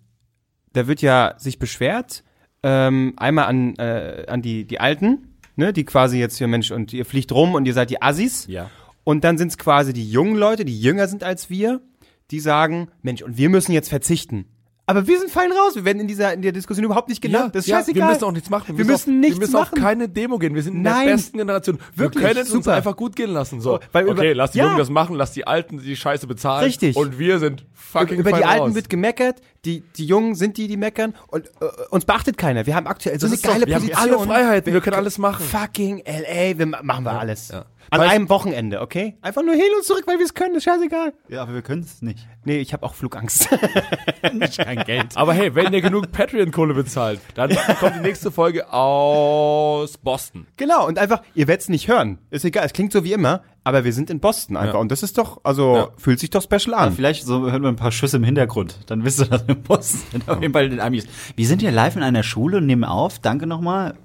da 0.77 0.87
wird 0.87 1.01
ja 1.01 1.33
sich 1.37 1.57
beschwert, 1.57 2.23
ähm, 2.61 3.13
einmal 3.17 3.45
an, 3.45 3.75
äh, 3.77 4.25
an 4.27 4.41
die, 4.41 4.65
die 4.65 4.79
Alten, 4.79 5.35
ne, 5.55 5.73
die 5.73 5.85
quasi 5.85 6.19
jetzt 6.19 6.37
hier, 6.37 6.47
Mensch, 6.47 6.71
und 6.71 6.93
ihr 6.93 7.05
fliegt 7.05 7.31
rum 7.31 7.55
und 7.55 7.65
ihr 7.65 7.73
seid 7.73 7.89
die 7.89 8.01
Assis. 8.01 8.45
Ja. 8.47 8.69
Und 9.03 9.23
dann 9.23 9.37
sind 9.37 9.49
es 9.49 9.57
quasi 9.57 9.91
die 9.91 10.09
jungen 10.09 10.35
Leute, 10.35 10.65
die 10.65 10.79
jünger 10.79 11.07
sind 11.07 11.23
als 11.23 11.49
wir, 11.49 11.81
die 12.29 12.39
sagen, 12.39 12.89
Mensch, 13.01 13.23
und 13.23 13.37
wir 13.37 13.49
müssen 13.49 13.71
jetzt 13.71 13.89
verzichten. 13.89 14.45
Aber 14.89 15.05
wir 15.05 15.19
sind 15.19 15.29
fein 15.29 15.51
raus. 15.51 15.75
Wir 15.75 15.83
werden 15.83 15.99
in 15.99 16.07
dieser 16.07 16.33
in 16.33 16.41
der 16.41 16.53
Diskussion 16.53 16.85
überhaupt 16.85 17.09
nicht 17.09 17.21
genannt. 17.21 17.53
das 17.53 17.65
ist 17.65 17.71
scheißegal. 17.71 18.07
wir 18.07 18.13
müssen 18.13 18.23
auch 18.23 18.31
nichts 18.31 18.49
machen. 18.49 18.77
Wir 18.77 18.85
müssen 18.85 19.11
auf, 19.11 19.19
nichts 19.19 19.35
Wir 19.35 19.41
müssen 19.41 19.53
machen. 19.53 19.77
auf 19.77 19.83
keine 19.83 20.07
Demo 20.07 20.37
gehen. 20.39 20.55
Wir 20.55 20.63
sind 20.63 20.75
in 20.75 20.81
Nein. 20.83 21.07
der 21.07 21.13
besten 21.15 21.37
Generation. 21.37 21.77
Wirklich, 21.93 22.23
wir 22.23 22.29
können 22.29 22.39
es 22.45 22.51
uns 22.51 22.63
super. 22.65 22.77
einfach 22.77 22.95
gut 22.95 23.15
gehen 23.17 23.31
lassen. 23.31 23.59
So, 23.59 23.79
Weil 23.91 24.05
über- 24.05 24.13
okay, 24.13 24.31
lass 24.31 24.51
die 24.51 24.59
Ja. 24.59 24.65
Jungen 24.67 24.77
das 24.77 24.89
machen, 24.89 25.15
lass 25.17 25.33
die 25.33 25.45
Alten 25.45 25.79
die 25.79 25.95
Scheiße 25.97 26.25
bezahlen. 26.25 26.63
Richtig. 26.63 26.95
Und 26.95 27.19
wir 27.19 27.39
sind 27.39 27.65
fucking 27.73 28.17
Über 28.19 28.31
die 28.31 28.39
fein 28.39 28.47
Alten 28.49 28.61
raus. 28.63 28.75
wird 28.75 28.89
gemeckert, 28.89 29.41
die, 29.65 29.81
die 29.97 30.05
Jungen 30.05 30.35
sind 30.35 30.55
die, 30.55 30.69
die 30.69 30.77
meckern 30.77 31.13
und 31.27 31.47
äh, 31.47 31.65
uns 31.89 32.05
beachtet 32.05 32.37
keiner. 32.37 32.65
Wir 32.65 32.73
haben 32.75 32.87
aktuell 32.87 33.19
so 33.19 33.27
Das 33.27 33.31
eine 33.31 33.35
ist 33.35 33.45
doch- 33.45 33.51
geile 33.51 33.65
wir 33.67 33.75
haben 33.75 33.87
Position. 33.89 34.13
alle 34.19 34.25
Freiheiten, 34.25 34.73
wir 34.73 34.79
können 34.79 34.95
alles 34.95 35.17
machen. 35.17 35.43
Fucking 35.45 36.01
LA, 36.05 36.57
wir 36.57 36.65
ma- 36.65 36.81
machen 36.81 37.03
wir 37.03 37.19
alles. 37.19 37.49
ja. 37.49 37.65
An 37.89 38.01
Weißt- 38.01 38.07
einem 38.09 38.29
Wochenende, 38.29 38.81
okay? 38.81 39.17
Einfach 39.21 39.43
nur 39.43 39.53
hin 39.53 39.69
und 39.77 39.83
zurück, 39.85 40.03
weil 40.07 40.17
wir 40.19 40.25
es 40.25 40.33
können, 40.33 40.55
ist 40.55 40.63
scheißegal. 40.65 41.13
Ja, 41.29 41.41
aber 41.43 41.53
wir 41.53 41.61
können 41.61 41.81
es 41.83 42.01
nicht. 42.01 42.27
Nee, 42.43 42.57
ich 42.59 42.73
habe 42.73 42.85
auch 42.85 42.93
Flugangst. 42.95 43.49
Nicht 44.33 44.57
kein 44.57 44.83
Geld. 44.83 45.15
Aber 45.15 45.33
hey, 45.33 45.53
wenn 45.55 45.71
ihr 45.73 45.81
genug 45.81 46.11
Patreon-Kohle 46.11 46.73
bezahlt, 46.73 47.19
dann 47.35 47.49
kommt 47.79 47.95
die 47.95 47.99
nächste 48.01 48.31
Folge 48.31 48.71
aus 48.73 49.97
Boston. 49.97 50.47
genau, 50.57 50.85
und 50.87 50.97
einfach, 50.99 51.21
ihr 51.33 51.47
werdet 51.47 51.61
es 51.61 51.69
nicht 51.69 51.87
hören. 51.87 52.19
Ist 52.29 52.43
egal, 52.45 52.65
es 52.65 52.73
klingt 52.73 52.91
so 52.91 53.03
wie 53.03 53.13
immer, 53.13 53.41
aber 53.63 53.83
wir 53.83 53.93
sind 53.93 54.09
in 54.09 54.19
Boston 54.19 54.57
einfach. 54.57 54.75
Ja. 54.75 54.79
Und 54.79 54.91
das 54.91 55.03
ist 55.03 55.17
doch, 55.17 55.41
also 55.43 55.75
Ja. 55.75 55.87
fühlt 55.97 56.19
sich 56.19 56.29
doch 56.29 56.41
special 56.41 56.71
Ja, 56.71 56.77
an. 56.77 56.93
vielleicht 56.93 57.25
so 57.25 57.49
hören 57.49 57.61
wir 57.61 57.69
ein 57.69 57.75
paar 57.77 57.91
Schüsse 57.91 58.17
im 58.17 58.23
Hintergrund. 58.23 58.79
Dann 58.87 59.03
wisst 59.05 59.19
ihr, 59.19 59.25
dass 59.27 59.47
wir 59.47 59.55
im 59.55 59.63
Boston 59.63 59.99
sind. 60.11 60.29
Auf 60.29 60.41
jeden 60.41 60.53
Fall 60.53 60.69
den 60.69 60.79
Amis. 60.79 61.05
Wir 61.35 61.47
sind 61.47 61.61
hier 61.61 61.71
live 61.71 61.95
in 61.95 62.03
einer 62.03 62.23
Schule 62.23 62.57
und 62.57 62.65
nehmen 62.65 62.83
auf. 62.83 63.19
Danke 63.19 63.47
nochmal. 63.47 63.95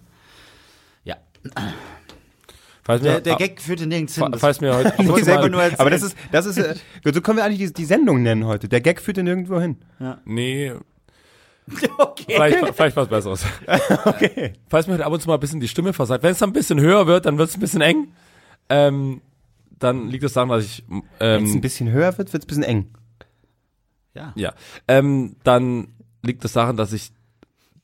Ja. 1.05 1.17
Falls 2.85 3.03
Der, 3.03 3.15
mir, 3.15 3.21
der 3.21 3.37
Gag 3.37 3.61
führte 3.61 3.87
nirgends 3.87 4.15
hin. 4.17 4.25
fa- 4.33 4.39
falls 4.39 4.61
mir 4.61 4.75
heute 4.75 4.93
Nee, 5.03 5.23
selber 5.23 5.49
nur 5.49 5.63
erzählen. 5.63 5.81
aber 5.81 5.91
das 5.91 6.03
ist, 6.03 6.17
das 6.33 6.47
ist, 6.47 6.59
äh, 6.59 6.75
so 7.05 7.21
können 7.21 7.37
wir 7.39 7.45
eigentlich 7.45 7.69
die, 7.69 7.73
die 7.73 7.85
Sendung 7.85 8.23
nennen 8.23 8.45
heute. 8.47 8.69
Der 8.69 8.81
Gag 8.81 9.01
führt 9.01 9.19
nirgendwo 9.19 9.61
hin. 9.61 9.77
nee, 10.25 10.73
okay. 11.99 12.25
vielleicht, 12.27 12.75
vielleicht 12.75 12.97
was 12.97 13.09
Besseres. 13.09 13.45
Okay. 14.05 14.55
Falls 14.69 14.87
mir 14.89 14.95
heute 14.95 15.07
ab 15.07 15.13
und 15.13 15.21
zu 15.23 15.29
mal 15.29 15.35
ein 15.35 15.41
bisschen 15.41 15.61
die 15.61 15.69
Stimme 15.69 15.93
versagt. 15.93 16.25
Wenn 16.25 16.33
es 16.33 16.39
dann 16.39 16.51
ein 16.51 16.55
bisschen 16.55 16.81
höher 16.81 17.07
wird, 17.07 17.25
dann 17.27 17.39
wird 17.39 17.51
es 17.51 17.57
ein 17.57 17.61
bisschen 17.61 17.83
eng. 17.83 18.09
Ähm, 18.69 19.21
dann 19.79 20.09
liegt 20.09 20.25
es 20.25 20.33
daran, 20.33 20.49
dass 20.49 20.65
ich 20.65 20.85
Wenn 20.89 21.03
es 21.45 21.51
ein 21.51 21.55
ähm, 21.55 21.61
bisschen 21.61 21.91
höher 21.93 22.17
wird, 22.19 22.33
wird 22.33 22.43
es 22.43 22.47
ein 22.47 22.49
bisschen 22.49 22.63
eng. 22.65 22.91
Ja. 24.15 24.33
ja, 24.35 24.53
ähm, 24.89 25.37
dann 25.45 25.89
liegt 26.23 26.45
es 26.45 26.53
daran, 26.53 26.77
dass 26.77 26.93
ich 26.93 27.13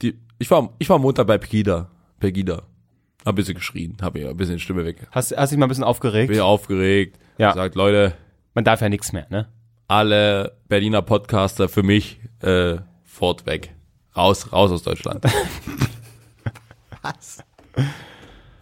die 0.03 0.19
ich 0.39 0.51
war 0.51 0.75
ich 0.79 0.89
war 0.89 0.97
am 0.97 1.03
Montag 1.03 1.27
bei 1.27 1.39
Pegida, 1.39 1.91
Pegida. 2.21 2.65
Hab 3.29 3.35
ein 3.35 3.37
bisschen 3.37 3.57
geschrien, 3.57 3.95
hab 4.01 4.14
mir 4.14 4.31
ein 4.31 4.37
bisschen 4.38 4.55
die 4.57 4.61
Stimme 4.62 4.87
weg. 4.87 5.07
Hast, 5.11 5.37
hast 5.37 5.51
dich 5.51 5.59
mal 5.59 5.67
ein 5.67 5.69
bisschen 5.69 5.85
aufgeregt? 5.85 6.33
Bin 6.33 6.41
aufgeregt, 6.41 7.19
Ja. 7.37 7.51
gesagt, 7.53 7.75
Leute, 7.75 8.14
Man 8.55 8.64
darf 8.64 8.81
ja 8.81 8.88
nichts 8.88 9.12
mehr, 9.12 9.27
ne? 9.29 9.49
alle 9.87 10.57
Berliner 10.69 11.03
Podcaster 11.03 11.69
für 11.69 11.83
mich 11.83 12.21
äh, 12.41 12.79
fort 13.05 13.45
weg. 13.45 13.75
Raus, 14.17 14.51
raus 14.51 14.71
aus 14.73 14.83
Deutschland. 14.83 15.25
Was? 17.03 17.45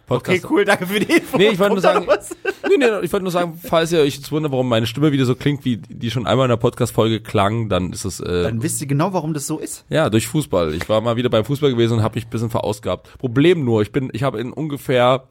Podcast, 0.07 0.43
Okay, 0.45 0.53
cool, 0.53 0.65
danke 0.65 0.87
für 0.87 0.99
die 0.99 1.11
Info. 1.17 1.37
Nee, 1.37 1.49
ich 1.49 1.59
wollte 1.59 1.73
nur 1.73 1.81
sagen, 1.81 2.07
nee, 2.69 2.77
nee, 2.77 2.85
ich 3.03 3.11
wollte 3.11 3.23
nur 3.23 3.31
sagen, 3.31 3.59
falls 3.61 3.91
ihr 3.91 3.99
euch 3.99 4.15
jetzt 4.15 4.31
wundert, 4.31 4.51
warum 4.53 4.69
meine 4.69 4.87
Stimme 4.87 5.11
wieder 5.11 5.25
so 5.25 5.35
klingt, 5.35 5.65
wie 5.65 5.77
die 5.77 6.09
schon 6.09 6.25
einmal 6.25 6.45
in 6.45 6.49
der 6.49 6.57
Podcast-Folge 6.57 7.19
klang, 7.19 7.67
dann 7.69 7.91
ist 7.91 8.05
es, 8.05 8.19
äh, 8.21 8.43
Dann 8.43 8.63
wisst 8.63 8.79
ihr 8.81 8.87
genau, 8.87 9.11
warum 9.13 9.33
das 9.33 9.45
so 9.45 9.59
ist. 9.59 9.85
ja, 9.89 10.09
durch 10.09 10.27
Fußball. 10.27 10.73
Ich 10.73 10.87
war 10.87 11.01
mal 11.01 11.17
wieder 11.17 11.29
beim 11.29 11.43
Fußball 11.45 11.71
gewesen 11.71 11.97
und 11.97 12.03
habe 12.03 12.15
mich 12.15 12.25
ein 12.25 12.29
bisschen 12.29 12.49
verausgabt. 12.49 13.17
Problem 13.19 13.65
nur, 13.65 13.81
ich 13.81 13.91
bin, 13.91 14.09
ich 14.13 14.23
habe 14.23 14.39
in 14.39 14.53
ungefähr 14.53 15.25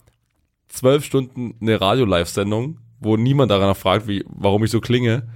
zwölf 0.68 1.04
Stunden 1.04 1.54
eine 1.60 1.80
Radio-Live-Sendung, 1.80 2.78
wo 3.00 3.16
niemand 3.16 3.50
daran 3.50 3.74
fragt, 3.74 4.06
wie, 4.08 4.24
warum 4.28 4.62
ich 4.64 4.70
so 4.70 4.80
klinge. 4.80 5.26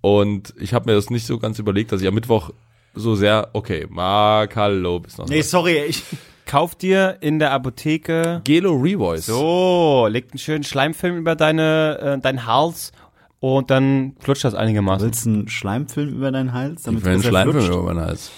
Und 0.00 0.54
ich 0.58 0.74
habe 0.74 0.90
mir 0.90 0.96
das 0.96 1.10
nicht 1.10 1.26
so 1.26 1.38
ganz 1.38 1.58
überlegt, 1.58 1.92
dass 1.92 2.00
ich 2.00 2.08
am 2.08 2.14
Mittwoch 2.14 2.50
so 2.94 3.14
sehr, 3.14 3.50
okay, 3.52 3.86
Mark, 3.88 4.56
hallo, 4.56 4.98
bis 5.00 5.18
noch. 5.18 5.28
Nee, 5.28 5.42
sorry, 5.42 5.84
ich. 5.88 6.02
Kauf 6.48 6.74
dir 6.74 7.18
in 7.20 7.38
der 7.38 7.52
Apotheke 7.52 8.40
Gelo 8.44 8.72
Revoice. 8.74 9.26
so, 9.26 10.08
legt 10.10 10.32
einen 10.32 10.38
schönen 10.38 10.64
Schleimfilm 10.64 11.16
über 11.18 11.36
deine, 11.36 11.98
äh, 12.16 12.18
deinen 12.20 12.46
Hals 12.46 12.90
und 13.38 13.70
dann 13.70 14.16
flutscht 14.18 14.44
das 14.44 14.54
einigermaßen. 14.54 15.06
Willst 15.06 15.26
du 15.26 15.30
einen 15.30 15.48
Schleimfilm 15.48 16.08
über 16.08 16.32
deinen 16.32 16.52
Hals? 16.54 16.82
Damit 16.84 17.00
Ich 17.00 17.04
will 17.04 17.12
einen 17.12 17.20
besser 17.20 17.30
Schleim 17.30 17.50
flutscht? 17.50 17.68
über 17.68 17.82
meinen 17.82 18.00
Hals. 18.00 18.30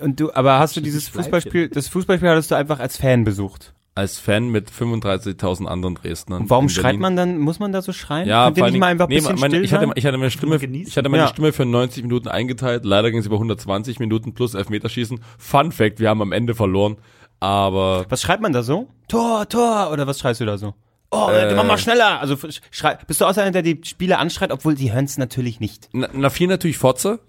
Und 0.00 0.20
du, 0.20 0.32
aber 0.32 0.58
hast 0.60 0.76
du 0.76 0.80
dieses. 0.80 1.08
Fußballspiel, 1.08 1.68
das 1.68 1.88
Fußballspiel 1.88 2.28
hattest 2.30 2.50
du 2.52 2.54
einfach 2.54 2.78
als 2.80 2.96
Fan 2.96 3.24
besucht. 3.24 3.74
Als 3.96 4.18
Fan 4.18 4.48
mit 4.48 4.70
35.000 4.72 5.66
anderen 5.66 5.94
Dresdnern. 5.94 6.42
Und 6.42 6.50
warum 6.50 6.68
schreit 6.68 6.98
man 6.98 7.14
dann, 7.14 7.38
muss 7.38 7.60
man 7.60 7.70
da 7.70 7.80
so 7.80 7.92
schreien? 7.92 8.26
Ja, 8.28 8.46
Könnt 8.46 8.56
ihr 8.58 8.64
vor 8.64 8.70
nicht 8.72 8.80
mal 8.80 8.86
einfach 8.88 9.06
ein 9.06 9.08
nee, 9.10 9.16
bisschen 9.16 9.38
meine, 9.38 9.54
still 9.54 9.64
ich 9.64 9.72
hatte, 9.72 9.88
ich 9.94 10.04
hatte 10.04 10.18
meine 10.18 10.30
Stimme, 10.32 10.56
ich 10.56 10.96
hatte 10.96 11.08
meine 11.08 11.22
Ja. 11.24 11.28
Stimme 11.28 11.52
für 11.52 11.64
90 11.64 12.02
Minuten 12.02 12.26
eingeteilt. 12.26 12.84
Leider 12.84 13.10
ging 13.12 13.20
es 13.20 13.26
über 13.26 13.36
120 13.36 14.00
Minuten 14.00 14.34
plus 14.34 14.54
Elfmeterschießen. 14.54 15.20
Fun 15.38 15.70
Fact, 15.70 16.00
wir 16.00 16.08
haben 16.08 16.22
am 16.22 16.32
Ende 16.32 16.56
verloren. 16.56 16.96
Aber 17.44 18.06
Was 18.08 18.22
schreibt 18.22 18.42
man 18.42 18.52
da 18.54 18.62
so? 18.62 18.88
Tor, 19.06 19.46
Tor, 19.48 19.90
oder 19.92 20.06
was 20.06 20.18
schreist 20.18 20.40
du 20.40 20.46
da 20.46 20.56
so? 20.56 20.72
Oh, 21.10 21.28
Äh. 21.28 21.54
mach 21.54 21.64
mal 21.64 21.76
schneller. 21.76 22.18
Also 22.20 22.36
schrei, 22.70 22.96
bist 23.06 23.20
du 23.20 23.26
außer 23.26 23.42
einer, 23.42 23.50
der 23.50 23.60
die 23.62 23.80
Spieler 23.84 24.18
anschreit, 24.18 24.50
obwohl 24.50 24.74
die 24.74 24.92
hören 24.94 25.04
es 25.04 25.18
natürlich 25.18 25.60
nicht. 25.60 25.90
na, 25.92 26.08
na 26.14 26.30
viel 26.30 26.48
natürlich 26.48 26.78
Fotze. 26.78 27.20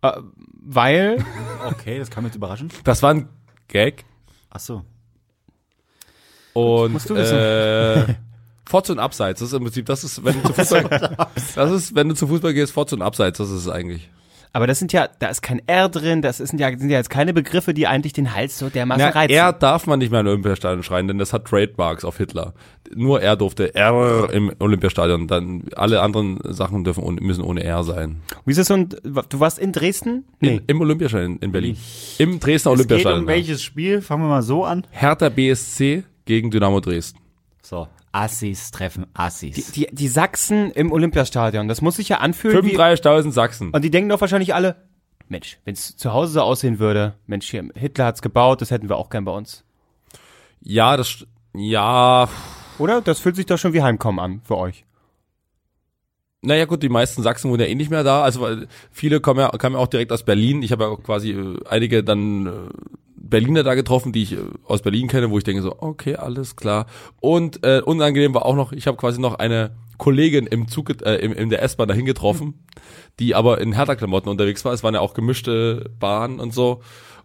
Äh, 0.00 0.12
weil, 0.62 1.22
Okay, 1.68 1.98
das 1.98 2.08
kam 2.10 2.24
jetzt 2.24 2.34
überraschend. 2.36 2.72
Das 2.84 3.02
war 3.02 3.12
ein 3.12 3.28
Gag. 3.68 4.04
Ach 4.50 4.60
so. 4.60 4.82
Und 6.54 6.92
Musst 6.94 7.10
du 7.10 7.14
wissen. 7.14 7.36
äh, 7.36 8.14
Fotze 8.66 8.92
und 8.92 8.98
Abseits. 9.00 9.40
Das 9.40 9.48
ist 9.50 9.54
im 9.54 9.64
Prinzip, 9.64 9.84
das 9.84 10.02
ist, 10.02 10.24
wenn 10.24 10.42
du 10.42 10.48
zu 10.48 10.52
Fußball, 10.54 11.28
das 11.54 11.70
ist, 11.72 11.94
wenn 11.94 12.08
du 12.08 12.14
zu 12.14 12.26
Fußball 12.26 12.54
gehst, 12.54 12.72
Fotze 12.72 12.94
und 12.96 13.02
Abseits. 13.02 13.36
Das 13.38 13.50
ist 13.50 13.66
es 13.66 13.68
eigentlich. 13.68 14.08
Aber 14.56 14.66
das 14.66 14.78
sind 14.78 14.90
ja, 14.94 15.06
da 15.18 15.26
ist 15.26 15.42
kein 15.42 15.60
R 15.68 15.90
drin, 15.90 16.22
das 16.22 16.38
sind 16.38 16.58
ja, 16.58 16.70
sind 16.78 16.88
ja 16.88 16.96
jetzt 16.96 17.10
keine 17.10 17.34
Begriffe, 17.34 17.74
die 17.74 17.86
eigentlich 17.86 18.14
den 18.14 18.34
Hals 18.34 18.58
so 18.58 18.70
dermaßen 18.70 19.04
Na, 19.04 19.10
reizen. 19.10 19.34
er 19.34 19.52
darf 19.52 19.86
man 19.86 19.98
nicht 19.98 20.10
mehr 20.10 20.20
im 20.20 20.28
Olympiastadion 20.28 20.82
schreien, 20.82 21.06
denn 21.08 21.18
das 21.18 21.34
hat 21.34 21.44
Trademarks 21.44 22.06
auf 22.06 22.16
Hitler. 22.16 22.54
Nur 22.94 23.20
er 23.20 23.36
durfte 23.36 23.74
R 23.74 24.30
im 24.32 24.50
Olympiastadion. 24.58 25.28
Dann 25.28 25.64
alle 25.76 26.00
anderen 26.00 26.38
Sachen 26.42 26.84
dürfen 26.84 27.04
ohne, 27.04 27.20
müssen 27.20 27.44
ohne 27.44 27.64
R 27.64 27.84
sein. 27.84 28.22
Wie 28.46 28.52
ist 28.52 28.56
das 28.58 28.68
so 28.68 28.74
ein, 28.74 28.88
du 28.88 29.40
warst 29.40 29.58
in 29.58 29.72
Dresden? 29.72 30.24
In, 30.40 30.62
Im 30.66 30.80
Olympiastadion 30.80 31.36
in 31.40 31.52
Berlin. 31.52 31.76
Im 32.16 32.40
Dresdner 32.40 32.72
Es 32.72 32.78
geht 32.78 32.86
Olympiastadion. 32.92 33.24
um 33.24 33.28
ja. 33.28 33.34
welches 33.34 33.62
Spiel? 33.62 34.00
Fangen 34.00 34.22
wir 34.22 34.28
mal 34.28 34.42
so 34.42 34.64
an. 34.64 34.86
Hertha 34.90 35.28
BSC 35.28 36.04
gegen 36.24 36.50
Dynamo 36.50 36.80
Dresden. 36.80 37.18
So. 37.60 37.88
Assis 38.16 38.70
treffen 38.70 39.06
Assis. 39.14 39.72
Die, 39.72 39.86
die 39.90 40.08
Sachsen 40.08 40.70
im 40.70 40.92
Olympiastadion, 40.92 41.68
das 41.68 41.82
muss 41.82 41.96
sich 41.96 42.08
ja 42.08 42.18
anfühlen 42.18 42.64
wie, 42.64 42.76
35.000 42.76 43.32
Sachsen. 43.32 43.70
und 43.70 43.84
die 43.84 43.90
denken 43.90 44.08
doch 44.08 44.20
wahrscheinlich 44.20 44.54
alle, 44.54 44.88
Mensch, 45.28 45.58
wenn 45.64 45.74
es 45.74 45.96
zu 45.96 46.12
Hause 46.12 46.32
so 46.32 46.40
aussehen 46.40 46.78
würde, 46.78 47.14
Mensch, 47.26 47.50
hier, 47.50 47.68
Hitler 47.74 48.06
hat's 48.06 48.22
gebaut, 48.22 48.60
das 48.60 48.70
hätten 48.70 48.88
wir 48.88 48.96
auch 48.96 49.10
gern 49.10 49.24
bei 49.24 49.32
uns. 49.32 49.64
Ja, 50.60 50.96
das, 50.96 51.26
ja, 51.54 52.28
Oder? 52.78 53.00
Das 53.00 53.20
fühlt 53.20 53.36
sich 53.36 53.46
doch 53.46 53.58
schon 53.58 53.72
wie 53.72 53.82
Heimkommen 53.82 54.20
an 54.20 54.40
für 54.44 54.56
euch. 54.56 54.84
Naja 56.42 56.66
gut, 56.66 56.82
die 56.82 56.88
meisten 56.88 57.22
Sachsen 57.22 57.50
wohnen 57.50 57.62
ja 57.62 57.66
eh 57.66 57.74
nicht 57.74 57.90
mehr 57.90 58.04
da. 58.04 58.22
Also 58.22 58.40
weil 58.40 58.68
viele 58.90 59.20
kommen 59.20 59.40
ja, 59.40 59.48
kamen 59.48 59.74
ja 59.74 59.80
auch 59.80 59.88
direkt 59.88 60.12
aus 60.12 60.22
Berlin. 60.22 60.62
Ich 60.62 60.70
habe 60.72 60.84
ja 60.84 60.90
auch 60.90 61.02
quasi 61.02 61.30
äh, 61.32 61.58
einige 61.68 62.04
dann 62.04 62.46
äh, 62.46 62.50
Berliner 63.16 63.62
da 63.62 63.74
getroffen, 63.74 64.12
die 64.12 64.22
ich 64.22 64.32
äh, 64.34 64.38
aus 64.64 64.82
Berlin 64.82 65.08
kenne, 65.08 65.30
wo 65.30 65.38
ich 65.38 65.44
denke 65.44 65.62
so, 65.62 65.76
okay, 65.78 66.16
alles 66.16 66.56
klar. 66.56 66.86
Und 67.20 67.64
äh, 67.64 67.80
unangenehm 67.84 68.34
war 68.34 68.46
auch 68.46 68.56
noch, 68.56 68.72
ich 68.72 68.86
habe 68.86 68.96
quasi 68.96 69.20
noch 69.20 69.34
eine 69.34 69.72
Kollegin 69.98 70.46
im 70.46 70.68
Zug, 70.68 71.02
äh, 71.02 71.16
im, 71.16 71.32
in 71.32 71.50
der 71.50 71.62
S-Bahn 71.62 71.88
dahin 71.88 72.04
getroffen, 72.04 72.54
die 73.18 73.34
aber 73.34 73.60
in 73.60 73.72
Hertha-Klamotten 73.72 74.28
unterwegs 74.28 74.64
war. 74.64 74.72
Es 74.72 74.82
waren 74.82 74.94
ja 74.94 75.00
auch 75.00 75.14
gemischte 75.14 75.90
Bahnen 75.98 76.38
und 76.40 76.52
so. 76.52 76.82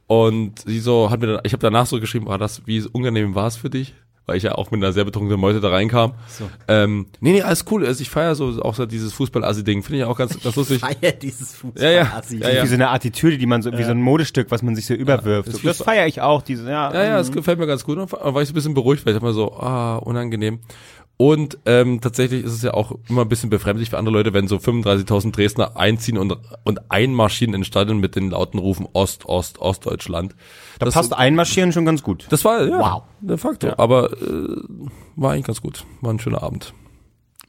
Und 0.07 0.59
sie 0.59 0.79
so 0.79 1.09
hat 1.09 1.21
mir 1.21 1.27
dann, 1.27 1.41
ich 1.43 1.53
habe 1.53 1.61
danach 1.61 1.85
so 1.85 1.99
geschrieben, 1.99 2.25
war 2.25 2.37
das, 2.37 2.65
wie 2.65 2.81
unangenehm 2.81 3.35
war 3.35 3.47
es 3.47 3.57
für 3.57 3.69
dich? 3.69 3.93
Weil 4.27 4.37
ich 4.37 4.43
ja 4.43 4.53
auch 4.53 4.69
mit 4.69 4.83
einer 4.83 4.93
sehr 4.93 5.03
betrunkenen 5.03 5.39
Meute 5.39 5.59
da 5.59 5.69
reinkam. 5.69 6.13
So. 6.27 6.49
Ähm, 6.67 7.07
nee, 7.19 7.31
nee, 7.31 7.41
alles 7.41 7.65
cool. 7.71 7.85
Also 7.85 8.01
ich 8.01 8.09
feiere 8.09 8.35
so 8.35 8.61
auch 8.61 8.75
so 8.75 8.85
dieses 8.85 9.13
Fußball-Assi-Ding. 9.13 9.81
Finde 9.81 9.99
ich 9.99 10.05
auch 10.05 10.15
ganz, 10.17 10.39
ganz 10.41 10.55
lustig. 10.55 10.79
Feier 10.79 11.11
dieses 11.11 11.55
Fußball. 11.55 11.83
Ja, 11.83 11.89
ja. 11.89 12.21
Ja, 12.29 12.49
ja. 12.49 12.63
Wie 12.63 12.67
so 12.67 12.75
eine 12.75 12.89
Attitüde, 12.89 13.37
die 13.39 13.47
man 13.47 13.61
so, 13.63 13.71
wie 13.71 13.83
so 13.83 13.91
ein 13.91 14.01
Modestück, 14.01 14.51
was 14.51 14.61
man 14.61 14.75
sich 14.75 14.85
so 14.85 14.93
überwirft. 14.93 15.47
das 15.47 15.55
So, 15.55 15.67
das 15.67 15.77
feiere 15.77 16.05
ich 16.05 16.21
auch, 16.21 16.43
diese, 16.43 16.69
ja. 16.69 16.93
Ja, 16.93 17.03
ja, 17.03 17.19
es 17.19 17.31
gefällt 17.31 17.57
mir 17.57 17.67
ganz 17.67 17.83
gut. 17.83 17.97
Und 17.97 18.11
war 18.11 18.41
ich 18.41 18.47
so 18.47 18.51
ein 18.51 18.55
bisschen 18.55 18.73
beruhigt, 18.75 19.05
weil 19.05 19.15
ich 19.15 19.21
immer 19.21 19.33
so, 19.33 19.53
ah, 19.53 19.97
unangenehm. 19.97 20.59
Und 21.17 21.59
ähm, 21.67 22.01
tatsächlich 22.01 22.43
ist 22.43 22.53
es 22.53 22.63
ja 22.63 22.73
auch 22.73 22.93
immer 23.07 23.21
ein 23.21 23.29
bisschen 23.29 23.51
befremdlich 23.51 23.91
für 23.91 23.99
andere 23.99 24.13
Leute, 24.13 24.33
wenn 24.33 24.47
so 24.47 24.55
35.000 24.55 25.31
Dresdner 25.31 25.77
einziehen 25.77 26.17
und, 26.17 26.35
und 26.63 26.91
einmarschieren 26.91 27.53
ins 27.53 27.67
Stadion 27.67 27.99
mit 27.99 28.15
den 28.15 28.31
lauten 28.31 28.57
Rufen 28.57 28.87
Ost, 28.93 29.25
Ost, 29.27 29.59
Ostdeutschland. 29.59 30.35
Da 30.79 30.85
das, 30.85 30.95
passt 30.95 31.13
einmarschieren 31.13 31.71
schon 31.71 31.85
ganz 31.85 32.01
gut. 32.01 32.25
das 32.29 32.43
war, 32.43 32.65
ja, 32.65 32.79
Wow. 32.79 33.03
de 33.21 33.37
facto. 33.37 33.71
Aber 33.77 34.11
äh, 34.13 34.17
war 35.15 35.33
eigentlich 35.33 35.45
ganz 35.45 35.61
gut. 35.61 35.85
War 36.01 36.11
ein 36.11 36.19
schöner 36.19 36.41
Abend. 36.41 36.73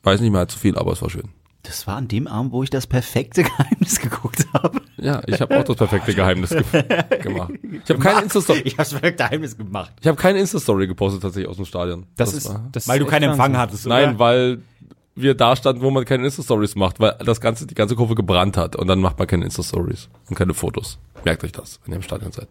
Weiß 0.03 0.20
nicht 0.20 0.33
mehr 0.33 0.48
zu 0.48 0.59
viel, 0.59 0.77
aber 0.77 0.92
es 0.92 1.01
war 1.01 1.09
schön. 1.09 1.31
Das 1.64 1.87
war 1.87 1.96
an 1.96 2.09
dem 2.09 2.27
Abend, 2.27 2.51
wo 2.53 2.62
ich 2.64 2.70
das 2.70 2.87
perfekte 2.88 3.42
Geheimnis 3.44 4.01
geguckt 4.01 4.46
habe. 4.53 4.81
Ja, 4.96 5.22
ich 5.27 5.40
habe 5.40 5.57
auch 5.59 5.62
das 5.64 5.77
perfekte 5.77 6.14
Geheimnis 6.14 6.51
ge 6.51 6.62
gemacht. 7.22 7.53
Ich 7.85 7.90
habe 7.90 8.01
keine 8.01 8.22
Insta-Story. 8.22 8.61
Ich 8.64 8.72
habe 8.75 8.79
das 8.83 8.90
perfekte 8.90 9.25
Geheimnis 9.25 9.57
gemacht. 9.57 9.92
Ich 10.01 10.07
habe 10.09 10.16
keine 10.16 10.38
Insta-Story 10.40 10.87
gepostet 10.88 11.22
tatsächlich 11.22 11.48
aus 11.48 11.57
dem 11.57 11.64
Stadion. 11.64 12.07
Das, 12.16 12.33
ist, 12.35 12.48
war- 12.48 12.68
das 12.72 12.88
Weil 12.88 12.98
du 12.98 13.05
ist 13.05 13.11
keinen 13.11 13.22
echt 13.25 13.31
Empfang 13.33 13.57
hattest, 13.57 13.87
Nein, 13.87 14.18
weil 14.18 14.59
wir 15.14 15.35
da 15.35 15.55
standen, 15.55 15.83
wo 15.83 15.90
man 15.90 16.05
keine 16.05 16.25
Insta-Stories 16.25 16.75
macht, 16.75 16.98
weil 16.98 17.16
das 17.25 17.40
ganze, 17.40 17.66
die 17.66 17.75
ganze 17.75 17.94
Kurve 17.96 18.14
gebrannt 18.14 18.57
hat 18.57 18.75
und 18.77 18.87
dann 18.88 19.01
macht 19.01 19.18
man 19.18 19.29
keine 19.29 19.44
Insta-Stories 19.44 20.09
und 20.31 20.37
keine 20.37 20.55
Fotos. 20.55 20.98
Merkt 21.25 21.44
euch 21.44 21.53
das, 21.53 21.81
wenn 21.85 21.92
ihr 21.92 21.96
im 21.96 22.03
Stadion 22.03 22.33
seid. 22.33 22.48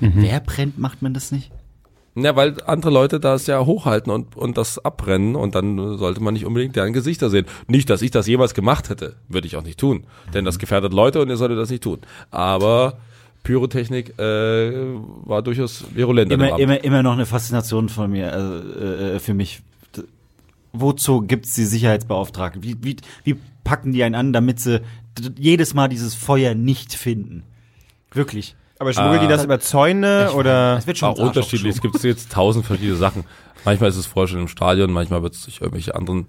Wer 0.00 0.40
brennt, 0.40 0.78
macht 0.78 1.02
man 1.02 1.12
das 1.14 1.30
nicht? 1.32 1.50
Ja, 2.14 2.34
weil 2.34 2.56
andere 2.66 2.90
Leute 2.90 3.20
das 3.20 3.46
ja 3.46 3.64
hochhalten 3.64 4.10
und, 4.10 4.36
und 4.36 4.58
das 4.58 4.84
abbrennen 4.84 5.36
und 5.36 5.54
dann 5.54 5.98
sollte 5.98 6.20
man 6.20 6.34
nicht 6.34 6.46
unbedingt 6.46 6.74
deren 6.74 6.92
Gesichter 6.92 7.30
sehen. 7.30 7.46
Nicht, 7.68 7.90
dass 7.90 8.02
ich 8.02 8.10
das 8.10 8.26
jemals 8.26 8.54
gemacht 8.54 8.88
hätte, 8.88 9.16
würde 9.28 9.46
ich 9.46 9.56
auch 9.56 9.62
nicht 9.62 9.78
tun, 9.78 10.04
denn 10.34 10.44
das 10.44 10.58
gefährdet 10.58 10.92
Leute 10.92 11.20
und 11.22 11.28
ihr 11.28 11.36
solltet 11.36 11.58
das 11.58 11.70
nicht 11.70 11.82
tun. 11.82 11.98
Aber 12.30 12.98
Pyrotechnik 13.42 14.18
äh, 14.18 14.72
war 15.24 15.42
durchaus 15.42 15.84
virulent. 15.94 16.32
Immer, 16.32 16.58
immer, 16.58 16.82
immer 16.84 17.02
noch 17.02 17.12
eine 17.12 17.26
Faszination 17.26 17.88
von 17.88 18.10
mir, 18.10 18.32
also, 18.32 18.78
äh, 18.78 19.20
für 19.20 19.34
mich. 19.34 19.62
Wozu 20.72 21.22
gibt's 21.22 21.54
die 21.54 21.64
Sicherheitsbeauftragten? 21.64 22.62
Wie, 22.62 22.76
wie, 22.82 22.96
wie 23.24 23.36
packen 23.64 23.92
die 23.92 24.02
einen 24.04 24.14
an, 24.14 24.32
damit 24.32 24.60
sie 24.60 24.82
jedes 25.38 25.72
Mal 25.72 25.88
dieses 25.88 26.14
Feuer 26.14 26.54
nicht 26.54 26.92
finden? 26.92 27.42
Wirklich. 28.12 28.54
Aber 28.78 28.92
schmuggeln 28.92 29.20
die 29.22 29.28
das 29.28 29.44
über 29.44 29.60
Zäune 29.60 30.32
oder? 30.32 30.78
Es 30.78 30.86
wird 30.86 30.98
schon 30.98 31.08
auch 31.10 31.18
unterschiedlich. 31.18 31.74
Es 31.74 31.82
gibt 31.82 32.02
jetzt 32.04 32.32
tausend 32.32 32.64
verschiedene 32.64 32.96
Sachen. 32.96 33.24
Manchmal 33.64 33.90
ist 33.90 33.96
es 33.96 34.06
vorher 34.06 34.28
schon 34.28 34.40
im 34.40 34.48
Stadion, 34.48 34.92
manchmal 34.92 35.22
wird 35.22 35.34
es 35.34 35.42
durch 35.44 35.60
irgendwelche 35.60 35.94
anderen 35.94 36.26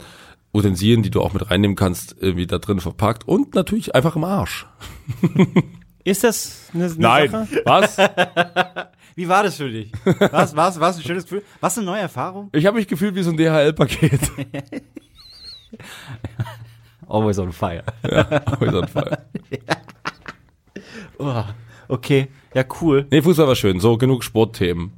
Utensilien, 0.54 1.04
die 1.04 1.12
du 1.12 1.22
auch 1.22 1.34
mit 1.34 1.50
reinnehmen 1.52 1.76
kannst, 1.76 2.16
irgendwie 2.20 2.48
da 2.48 2.58
drin 2.58 2.80
verpackt 2.80 3.28
und 3.28 3.54
natürlich 3.54 3.94
einfach 3.94 4.16
im 4.16 4.24
Arsch. 4.24 4.66
Ist 6.04 6.24
das 6.24 6.70
eine, 6.74 6.86
eine 6.86 7.30
Sache? 7.30 7.48
was? 7.66 7.98
Wie 9.16 9.28
war 9.28 9.44
das 9.44 9.58
für 9.58 9.70
dich? 9.70 9.92
Was, 10.32 10.56
was, 10.56 10.80
was 10.80 10.98
ein 10.98 11.04
schönes 11.04 11.26
Gefühl? 11.26 11.44
Was 11.60 11.78
eine 11.78 11.86
neue 11.86 12.00
Erfahrung? 12.00 12.50
Ich 12.54 12.66
habe 12.66 12.78
mich 12.78 12.88
gefühlt 12.88 13.16
wie 13.16 13.22
so 13.22 13.32
ein 13.32 13.38
DHL-Paket. 13.38 14.20
Always 17.08 17.38
on 17.38 17.52
fire. 17.52 17.84
Always 18.04 18.74
on 18.74 18.88
fire. 18.88 19.18
Oh, 21.18 21.44
okay, 21.90 22.30
ja 22.60 22.66
cool. 22.82 23.06
nee, 23.12 23.22
Fußball 23.22 23.48
war 23.48 23.56
schön. 23.56 23.80
So, 23.80 23.98
genug 23.98 24.24
Sportthemen. 24.24 24.92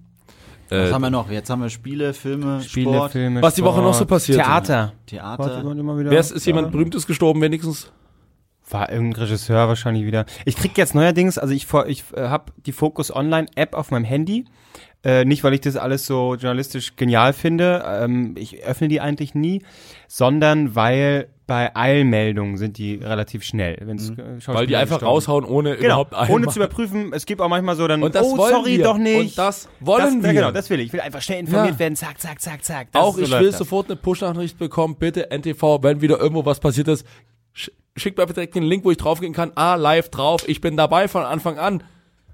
Was 0.69 0.89
Äh, 0.89 0.93
haben 0.93 1.01
wir 1.01 1.09
noch? 1.09 1.29
Jetzt 1.29 1.49
haben 1.49 1.61
wir 1.61 1.69
Spiele, 1.69 2.13
Filme, 2.13 2.61
Spiele, 2.61 2.93
Sport, 2.93 3.11
Filme, 3.11 3.41
Was 3.41 3.55
die 3.55 3.63
Woche 3.63 3.81
noch 3.81 3.93
so 3.93 4.05
passiert? 4.05 4.37
Theater. 4.37 4.93
Theater. 5.05 5.63
Mal 5.63 5.99
wieder. 5.99 6.11
wer 6.11 6.19
ist, 6.19 6.31
ist 6.31 6.45
jemand 6.45 6.71
Berühmtes 6.71 7.05
gestorben 7.05 7.41
wenigstens? 7.41 7.91
War 8.69 8.89
irgendein 8.89 9.23
Regisseur 9.23 9.67
wahrscheinlich 9.67 10.05
wieder. 10.05 10.25
Ich 10.45 10.55
krieg 10.55 10.77
jetzt 10.77 10.95
neuerdings, 10.95 11.37
also 11.37 11.53
ich, 11.53 11.67
ich 11.87 12.03
äh, 12.15 12.29
habe 12.29 12.53
die 12.65 12.71
Focus 12.71 13.13
Online 13.13 13.47
App 13.55 13.75
auf 13.75 13.91
meinem 13.91 14.05
Handy. 14.05 14.45
Äh, 15.03 15.25
nicht, 15.25 15.43
weil 15.43 15.53
ich 15.53 15.61
das 15.61 15.75
alles 15.75 16.05
so 16.05 16.35
journalistisch 16.35 16.95
genial 16.95 17.33
finde, 17.33 17.83
ähm, 17.85 18.35
ich 18.37 18.63
öffne 18.63 18.87
die 18.87 19.01
eigentlich 19.01 19.33
nie, 19.35 19.63
sondern 20.07 20.75
weil 20.75 21.27
bei 21.51 21.75
Eilmeldungen 21.75 22.55
sind 22.55 22.77
die 22.77 22.95
relativ 22.95 23.43
schnell. 23.43 23.77
Wenn's, 23.81 24.09
äh, 24.11 24.15
Weil 24.47 24.67
die 24.67 24.77
einfach 24.77 24.99
gestorben 24.99 25.05
raushauen, 25.13 25.43
ohne 25.43 25.71
Genau, 25.75 25.85
überhaupt 25.85 26.13
ohne 26.13 26.21
einmal- 26.21 26.47
zu 26.53 26.59
überprüfen. 26.59 27.11
Es 27.11 27.25
gibt 27.25 27.41
auch 27.41 27.49
manchmal 27.49 27.75
so 27.75 27.89
dann, 27.89 28.01
Und 28.01 28.15
das 28.15 28.25
oh, 28.25 28.37
sorry, 28.37 28.77
wir. 28.77 28.85
doch 28.85 28.97
nicht. 28.97 29.19
Und 29.19 29.37
das 29.37 29.67
wollen 29.81 30.21
das, 30.21 30.23
wir. 30.23 30.33
Ja, 30.33 30.39
genau, 30.43 30.51
das 30.53 30.69
will 30.69 30.79
ich. 30.79 30.85
Ich 30.85 30.93
will 30.93 31.01
einfach 31.01 31.21
schnell 31.21 31.39
informiert 31.41 31.73
Ja. 31.73 31.79
werden. 31.79 31.97
Zack, 31.97 32.21
zack, 32.21 32.39
zack, 32.39 32.63
zack. 32.63 32.87
Das 32.93 33.01
Auch 33.03 33.15
so 33.17 33.21
ich 33.23 33.31
will 33.31 33.47
das. 33.49 33.57
sofort 33.57 33.87
eine 33.87 33.97
Push-Nachricht 33.97 34.57
bekommen. 34.59 34.95
Bitte 34.97 35.29
NTV, 35.29 35.83
wenn 35.83 35.99
wieder 35.99 36.19
irgendwo 36.21 36.45
was 36.45 36.61
passiert 36.61 36.87
ist, 36.87 37.05
sch 37.51 37.69
schickt 37.97 38.15
mir 38.17 38.21
einfach 38.23 38.35
direkt 38.35 38.55
den 38.55 38.63
Link, 38.63 38.85
wo 38.85 38.91
ich 38.91 38.97
draufgehen 38.97 39.33
kann. 39.33 39.51
Ah, 39.55 39.75
live 39.75 40.07
drauf. 40.07 40.47
Ich 40.47 40.61
bin 40.61 40.77
dabei 40.77 41.09
von 41.09 41.23
Anfang 41.23 41.59
an. 41.59 41.83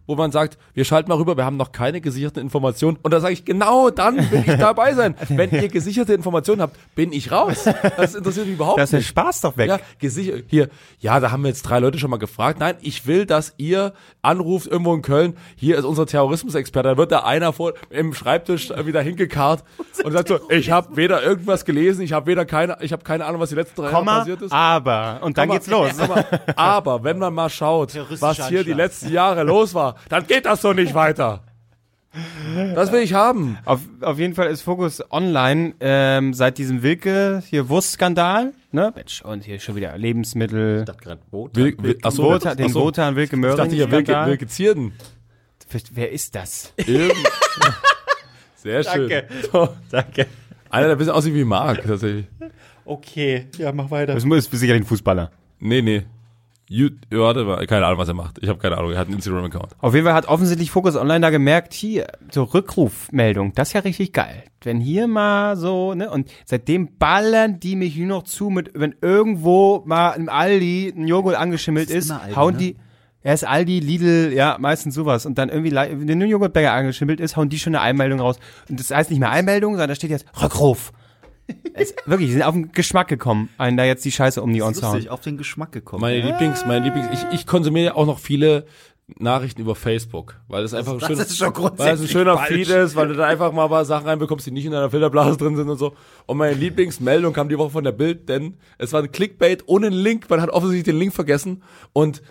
Wo 0.08 0.15
man 0.15 0.32
sagt, 0.32 0.58
wir 0.74 0.86
schalten 0.86 1.10
mal 1.10 1.15
rüber, 1.17 1.38
wir 1.38 1.46
haben 1.46 1.58
noch 1.58 1.72
keine 1.72 2.02
gesicherten 2.02 2.41
Informationen. 2.41 2.98
Und 3.04 3.13
da 3.13 3.20
sage 3.20 3.34
ich, 3.34 3.46
genau 3.46 3.89
dann 3.89 4.17
will 4.32 4.43
ich 4.48 4.56
dabei 4.58 4.93
sein. 4.93 5.15
Wenn 5.30 5.52
ihr 5.52 5.67
gesicherte 5.67 6.13
Informationen 6.13 6.62
habt, 6.62 6.78
bin 6.96 7.12
ich 7.13 7.32
raus. 7.32 7.65
Das 7.98 8.15
interessiert 8.15 8.48
mich 8.48 8.56
überhaupt 8.56 8.80
Da 8.80 8.84
ist 8.84 8.93
der 8.93 9.00
nicht. 9.00 9.10
Spaß 9.10 9.41
doch 9.41 9.58
weg. 9.58 9.67
Ja, 9.67 9.80
gesichert, 10.00 10.46
hier, 10.48 10.70
ja, 11.00 11.20
da 11.20 11.32
haben 11.32 11.43
wir 11.43 11.50
jetzt 11.50 11.63
drei 11.63 11.80
Leute 11.80 12.00
schon 12.00 12.10
mal 12.10 12.17
gefragt. 12.17 12.60
Nein, 12.60 12.76
ich 12.82 13.06
will, 13.06 13.26
dass 13.26 13.54
ihr 13.58 13.93
anruft 14.22 14.67
irgendwo 14.67 14.93
in 14.96 15.02
Köln, 15.02 15.36
hier 15.56 15.78
ist 15.78 15.84
unser 15.84 16.06
Terrorismusexperte, 16.06 16.89
da 16.89 16.98
wird 16.98 17.12
da 17.12 17.20
einer 17.20 17.52
vor 17.52 17.74
im 17.89 18.13
Schreibtisch 18.13 18.70
wieder 18.70 19.02
hingekarrt 19.02 19.63
und 20.06 20.12
sagt 20.13 20.30
so, 20.30 20.39
ich 20.50 20.72
habe 20.72 20.96
weder 20.96 21.22
irgendwas 21.22 21.65
gelesen, 21.65 22.02
ich 22.02 22.13
habe 22.13 22.28
weder 22.28 22.46
keine, 22.46 22.78
ich 22.82 22.93
habe 22.93 23.04
keine 23.04 23.26
Ahnung, 23.26 23.41
was 23.41 23.50
die 23.50 23.56
letzten 23.56 23.76
drei 23.82 23.88
Jahre 23.91 23.98
Komma, 23.98 24.20
passiert 24.20 24.41
ist. 24.41 24.52
aber. 24.54 25.20
Und 25.22 25.38
dann 25.38 25.50
Komma, 25.50 25.60
geht's 25.60 25.70
los. 25.70 25.98
Komma, 25.98 26.24
Aber 26.56 27.04
wenn 27.04 27.17
man 27.20 27.34
mal 27.34 27.50
schaut, 27.50 27.93
was 28.22 28.48
hier 28.48 28.63
die 28.63 28.74
letzten 28.74 29.12
Jahre 29.12 29.43
los 29.43 29.74
war, 29.74 29.97
dann 30.10 30.28
geht 30.28 30.46
das 30.46 30.62
so 30.62 30.74
nicht 30.74 30.94
weiter. 30.94 31.44
Das 32.76 32.92
will 32.92 33.02
ich 33.02 33.14
haben. 33.14 33.58
Auf, 33.66 33.82
auf 34.02 34.18
jeden 34.18 34.34
Fall 34.34 34.48
ist 34.48 34.62
Fokus 34.62 35.04
online 35.12 35.76
ähm, 35.80 36.34
seit 36.34 36.58
diesem 36.58 36.82
Wilke 36.82 37.44
hier 37.48 37.70
Wurstskandal, 37.70 38.54
ne? 38.72 38.92
Mensch, 38.96 39.22
und 39.22 39.44
hier 39.44 39.60
schon 39.60 39.76
wieder 39.76 39.96
Lebensmittel. 39.98 40.86
Will, 41.54 41.76
will, 41.80 42.00
achso, 42.02 42.24
Wotan, 42.24 42.58
den 42.58 42.68
achso. 42.68 42.82
Wotan 42.82 43.16
Wilke 43.16 43.36
Ich 43.36 43.42
Möhring 43.42 43.58
dachte 43.58 43.76
hier 43.76 43.92
Wilke. 43.92 44.26
Wilke 44.26 44.48
Zierden. 44.48 44.94
Wer 45.92 46.12
ist 46.12 46.34
das? 46.34 46.74
Irgend- 46.78 47.14
Sehr 48.56 48.84
schön. 48.84 49.12
So. 49.52 49.70
Danke. 49.92 50.26
Einer, 50.70 50.88
der 50.88 50.96
ein 50.96 50.98
bisschen 50.98 51.14
aussieht 51.14 51.34
wie 51.36 51.44
Marc, 51.44 51.84
tatsächlich. 51.86 52.26
Okay, 52.86 53.48
ja, 53.58 53.72
mach 53.72 53.92
weiter. 53.92 54.16
Das 54.16 54.24
ist 54.24 54.52
sicherlich 54.52 54.84
ein 54.84 54.88
Fußballer. 54.88 55.32
Nee, 55.60 55.82
nee. 55.82 56.06
You, 56.70 56.90
warte 57.12 57.46
mal, 57.46 57.66
keine 57.66 57.86
Ahnung, 57.86 57.98
was 57.98 58.10
er 58.10 58.14
macht. 58.14 58.40
Ich 58.42 58.50
habe 58.50 58.60
keine 58.60 58.78
Ahnung, 58.78 58.92
er 58.92 59.00
hat 59.00 59.08
einen 59.08 59.16
Instagram-Account. 59.16 59.78
Auf 59.80 59.94
jeden 59.94 60.06
Fall 60.06 60.14
hat 60.14 60.28
offensichtlich 60.28 60.70
Fokus 60.70 60.98
Online 60.98 61.22
da 61.22 61.30
gemerkt, 61.30 61.74
hier, 61.74 62.08
so 62.30 62.44
Rückrufmeldung, 62.44 63.54
das 63.54 63.70
ist 63.70 63.74
ja 63.74 63.82
richtig 63.82 64.12
geil. 64.12 64.44
Wenn 64.62 64.82
hier 64.82 65.08
mal 65.08 65.56
so, 65.56 65.94
ne, 65.94 66.10
und 66.10 66.30
seitdem 66.46 66.98
ballern 66.98 67.62
die 67.62 67.78
mich 67.78 67.96
nur 67.96 68.08
noch 68.08 68.24
zu 68.24 68.50
mit, 68.50 68.72
wenn 68.74 68.96
irgendwo 69.02 69.82
mal 69.86 70.12
im 70.12 70.28
Aldi 70.28 70.94
ein 70.94 71.08
Joghurt 71.08 71.36
angeschimmelt 71.36 71.90
Das 71.90 71.96
ist 71.96 72.06
ist, 72.06 72.12
Aldi, 72.12 72.36
hauen 72.36 72.54
ne? 72.56 72.60
die, 72.60 72.76
er 73.22 73.34
ist 73.34 73.46
Aldi, 73.46 73.80
Lidl, 73.80 74.34
ja, 74.34 74.58
meistens 74.60 74.94
sowas. 74.94 75.26
Und 75.26 75.38
dann 75.38 75.48
irgendwie, 75.48 75.72
wenn 75.72 76.22
ein 76.22 76.28
Joghurtbäcker 76.28 76.74
angeschimmelt 76.74 77.22
ist, 77.22 77.38
hauen 77.38 77.48
die 77.48 77.60
schon 77.60 77.76
eine 77.76 77.82
Einmeldung 77.82 78.20
raus. 78.20 78.40
Und 78.70 78.80
das 78.80 78.92
heißt 78.92 79.10
nicht 79.10 79.20
mehr 79.20 79.32
Einmeldung, 79.32 79.74
sondern 79.74 79.90
da 79.90 79.96
steht 79.96 80.10
jetzt 80.12 80.26
Rückruf. 80.42 80.92
Es, 81.74 81.94
wirklich, 82.06 82.30
die 82.30 82.34
sind 82.34 82.44
auf 82.44 82.54
den 82.54 82.72
Geschmack 82.72 83.08
gekommen, 83.08 83.50
einen 83.58 83.78
da 83.78 83.84
jetzt 83.84 84.04
die 84.06 84.12
Scheiße 84.12 84.42
um 84.42 84.52
die 84.54 84.62
Ohren 84.62 84.74
zu 84.74 84.88
hauen. 84.88 85.08
Auf 85.10 85.22
den 85.22 85.38
Geschmack 85.38 85.72
gekommen. 85.72 86.02
Meine 86.02 86.22
Lieblings, 86.22 86.66
meine 86.66 86.86
Lieblings, 86.86 87.08
ich, 87.14 87.40
ich 87.40 87.48
konsumiere 87.48 87.86
ja 87.86 87.96
auch 87.96 88.06
noch 88.06 88.20
viele 88.20 88.66
Nachrichten 89.20 89.62
über 89.62 89.76
Facebook, 89.76 90.36
weil 90.50 90.64
das 90.64 90.74
einfach 90.74 90.94
ein 90.94 91.00
das 91.00 91.08
schöner, 91.08 91.22
ist 91.22 91.38
schon 91.38 91.56
weil 91.56 91.94
es 91.94 92.02
ein 92.02 92.08
schöner 92.10 92.38
falsch. 92.38 92.54
Feed 92.54 92.70
ist, 92.70 92.96
weil 92.96 93.08
du 93.08 93.14
da 93.14 93.26
einfach 93.26 93.54
mal 93.54 93.64
ein 93.64 93.70
paar 93.70 93.86
Sachen 93.86 94.06
reinbekommst, 94.06 94.46
die 94.46 94.52
nicht 94.52 94.66
in 94.66 94.72
deiner 94.72 94.90
Filterblase 94.90 95.38
drin 95.38 95.56
sind 95.56 95.70
und 95.70 95.78
so. 95.78 95.96
Und 96.26 96.38
meine 96.38 96.56
Lieblingsmeldung 96.56 97.32
kam 97.32 97.48
die 97.48 97.58
Woche 97.58 97.70
von 97.70 97.86
der 97.86 97.94
Bild, 97.94 98.28
denn 98.28 98.58
es 98.78 98.92
war 98.92 99.02
ein 99.02 99.12
Clickbait 99.12 99.64
ohne 99.68 99.88
einen 99.88 99.96
Link, 99.96 100.30
man 100.30 100.42
hat 100.42 100.50
offensichtlich 100.50 100.94
den 100.94 101.00
Link 101.00 101.14
vergessen 101.14 101.64
und 101.94 102.22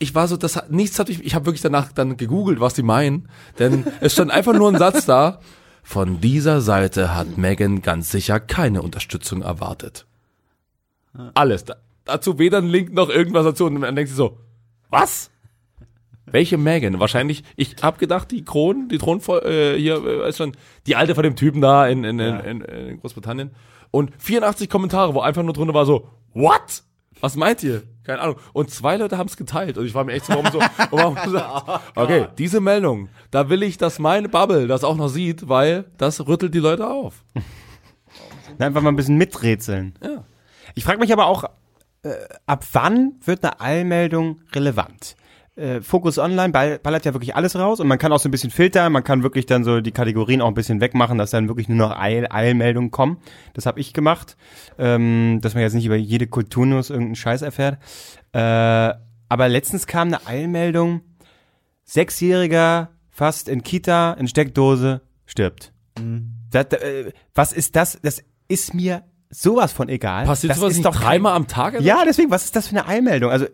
ich 0.00 0.14
war 0.14 0.26
so, 0.26 0.36
das 0.36 0.56
hat, 0.56 0.72
nichts 0.72 0.98
hatte 0.98 1.12
ich, 1.12 1.22
ich 1.24 1.34
habe 1.34 1.46
wirklich 1.46 1.60
danach 1.60 1.92
dann 1.92 2.16
gegoogelt, 2.16 2.58
was 2.58 2.74
die 2.74 2.82
meinen, 2.82 3.28
denn 3.58 3.86
es 4.00 4.14
stand 4.14 4.30
einfach 4.30 4.54
nur 4.54 4.68
ein 4.68 4.78
Satz 4.78 5.04
da, 5.04 5.40
von 5.90 6.20
dieser 6.20 6.60
Seite 6.60 7.16
hat 7.16 7.36
Megan 7.36 7.82
ganz 7.82 8.12
sicher 8.12 8.38
keine 8.38 8.80
Unterstützung 8.80 9.42
erwartet. 9.42 10.06
Alles. 11.34 11.64
Da, 11.64 11.78
dazu 12.04 12.38
weder 12.38 12.58
ein 12.58 12.68
Link 12.68 12.92
noch 12.92 13.08
irgendwas 13.08 13.44
dazu. 13.44 13.66
Und 13.66 13.80
dann 13.80 13.96
denkst 13.96 14.12
du 14.12 14.16
so, 14.16 14.38
was? 14.88 15.32
Welche 16.26 16.58
Megan? 16.58 17.00
Wahrscheinlich, 17.00 17.42
ich 17.56 17.74
hab 17.82 17.98
gedacht, 17.98 18.30
die 18.30 18.44
Kron, 18.44 18.88
die 18.88 18.98
Thron 18.98 19.20
äh, 19.42 19.74
hier, 19.76 19.96
äh, 20.06 20.28
ist 20.28 20.36
schon, 20.36 20.52
die 20.86 20.94
alte 20.94 21.16
von 21.16 21.24
dem 21.24 21.34
Typen 21.34 21.60
da 21.60 21.88
in, 21.88 22.04
in, 22.04 22.20
in, 22.20 22.38
in, 22.38 22.60
in 22.60 23.00
Großbritannien. 23.00 23.50
Und 23.90 24.12
84 24.16 24.70
Kommentare, 24.70 25.12
wo 25.14 25.20
einfach 25.20 25.42
nur 25.42 25.54
drunter 25.54 25.74
war 25.74 25.86
so, 25.86 26.08
what? 26.34 26.84
Was 27.20 27.36
meint 27.36 27.62
ihr? 27.62 27.82
Keine 28.04 28.20
Ahnung. 28.20 28.36
Und 28.52 28.70
zwei 28.70 28.96
Leute 28.96 29.18
haben 29.18 29.28
es 29.28 29.36
geteilt. 29.36 29.78
Und 29.78 29.86
ich 29.86 29.94
war 29.94 30.04
mir 30.04 30.12
echt 30.12 30.26
so, 30.26 30.32
warum 30.32 30.46
so, 30.50 30.60
warum 30.90 31.14
gesagt, 31.14 31.82
okay, 31.94 32.28
diese 32.38 32.60
Meldung, 32.60 33.08
da 33.30 33.48
will 33.48 33.62
ich, 33.62 33.78
dass 33.78 33.98
meine 33.98 34.28
Bubble 34.28 34.66
das 34.66 34.84
auch 34.84 34.96
noch 34.96 35.08
sieht, 35.08 35.48
weil 35.48 35.84
das 35.98 36.26
rüttelt 36.26 36.54
die 36.54 36.60
Leute 36.60 36.88
auf. 36.88 37.24
Einfach 38.58 38.82
mal 38.82 38.90
ein 38.90 38.96
bisschen 38.96 39.16
miträtseln. 39.16 39.94
Ja. 40.02 40.24
Ich 40.74 40.84
frage 40.84 40.98
mich 40.98 41.12
aber 41.12 41.26
auch, 41.26 41.44
äh, 42.02 42.14
ab 42.46 42.64
wann 42.72 43.14
wird 43.24 43.44
eine 43.44 43.60
Eilmeldung 43.60 44.40
relevant? 44.54 45.16
Äh, 45.60 45.82
Focus 45.82 46.18
Online 46.18 46.52
ball- 46.52 46.78
ballert 46.78 47.04
ja 47.04 47.12
wirklich 47.12 47.36
alles 47.36 47.54
raus 47.54 47.80
und 47.80 47.86
man 47.86 47.98
kann 47.98 48.12
auch 48.12 48.18
so 48.18 48.28
ein 48.28 48.32
bisschen 48.32 48.50
filtern, 48.50 48.92
man 48.92 49.04
kann 49.04 49.22
wirklich 49.22 49.44
dann 49.44 49.62
so 49.62 49.80
die 49.80 49.92
Kategorien 49.92 50.40
auch 50.40 50.48
ein 50.48 50.54
bisschen 50.54 50.80
wegmachen, 50.80 51.18
dass 51.18 51.30
dann 51.30 51.48
wirklich 51.48 51.68
nur 51.68 51.76
noch 51.76 51.98
Eil 51.98 52.26
Eilmeldungen 52.30 52.90
kommen. 52.90 53.18
Das 53.52 53.66
habe 53.66 53.78
ich 53.78 53.92
gemacht, 53.92 54.36
ähm, 54.78 55.38
dass 55.42 55.52
man 55.54 55.62
jetzt 55.62 55.74
nicht 55.74 55.84
über 55.84 55.96
jede 55.96 56.26
Kulturnews 56.26 56.88
irgendeinen 56.88 57.16
Scheiß 57.16 57.42
erfährt. 57.42 57.78
Äh, 58.32 58.94
aber 59.28 59.48
letztens 59.48 59.86
kam 59.86 60.08
eine 60.08 60.26
Eilmeldung, 60.26 61.02
Sechsjähriger 61.84 62.90
fast 63.10 63.48
in 63.48 63.62
Kita, 63.62 64.12
in 64.14 64.28
Steckdose, 64.28 65.02
stirbt. 65.26 65.72
Das, 66.50 66.66
äh, 66.72 67.12
was 67.34 67.52
ist 67.52 67.76
das? 67.76 67.98
Das 68.02 68.22
ist 68.48 68.74
mir 68.74 69.02
sowas 69.28 69.72
von 69.72 69.88
egal. 69.88 70.24
Passiert 70.24 70.52
das 70.52 70.58
sowas 70.58 70.72
ist 70.72 70.78
nicht 70.78 70.86
doch 70.86 70.96
dreimal 70.96 71.34
am 71.34 71.46
Tag? 71.46 71.80
Ja, 71.80 72.02
deswegen, 72.04 72.30
was 72.30 72.44
ist 72.44 72.56
das 72.56 72.68
für 72.68 72.76
eine 72.76 72.86
Eilmeldung? 72.88 73.30
Also, 73.30 73.46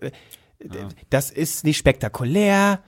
äh, 0.61 0.67
das 1.11 1.31
ist 1.31 1.65
nicht 1.65 1.77
spektakulär. 1.79 2.81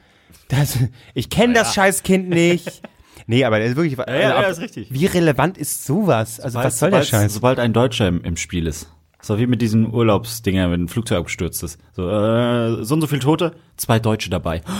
Das, 0.49 0.79
ich 1.15 1.31
kenne 1.31 1.55
das 1.55 1.75
Scheißkind 1.75 2.29
nicht. 2.29 2.83
Nee, 3.31 3.45
aber 3.45 3.59
das 3.59 3.71
ist 3.71 3.77
wirklich. 3.77 3.99
also, 3.99 4.11
ja, 4.19 4.37
ab- 4.37 4.43
ja, 4.45 4.49
ist 4.49 4.61
richtig. 4.61 4.89
Wie 4.91 5.05
relevant 5.05 5.59
ist 5.59 5.85
sowas? 5.85 6.41
Also, 6.41 6.59
was 6.61 6.79
soll 6.79 6.91
der 6.91 7.03
sobald, 7.03 7.09
Scheiß? 7.09 7.35
Sobald 7.35 7.59
ein 7.59 7.75
Deutscher 7.75 8.09
im, 8.09 8.25
im 8.25 8.39
Spiel 8.39 8.67
ist. 8.67 8.91
So 9.21 9.39
wie 9.39 9.47
mit 9.47 9.61
diesen 9.61 9.93
Urlaubsdinger, 9.93 10.71
wenn 10.71 10.85
ein 10.85 10.89
Flugzeug 10.89 11.19
abgestürzt 11.19 11.63
ist. 11.63 11.79
So, 11.93 12.09
äh, 12.09 12.83
so 12.85 12.95
und 12.95 13.03
so 13.03 13.07
viele 13.07 13.21
Tote, 13.21 13.53
zwei 13.77 13.99
Deutsche 13.99 14.31
dabei. 14.31 14.63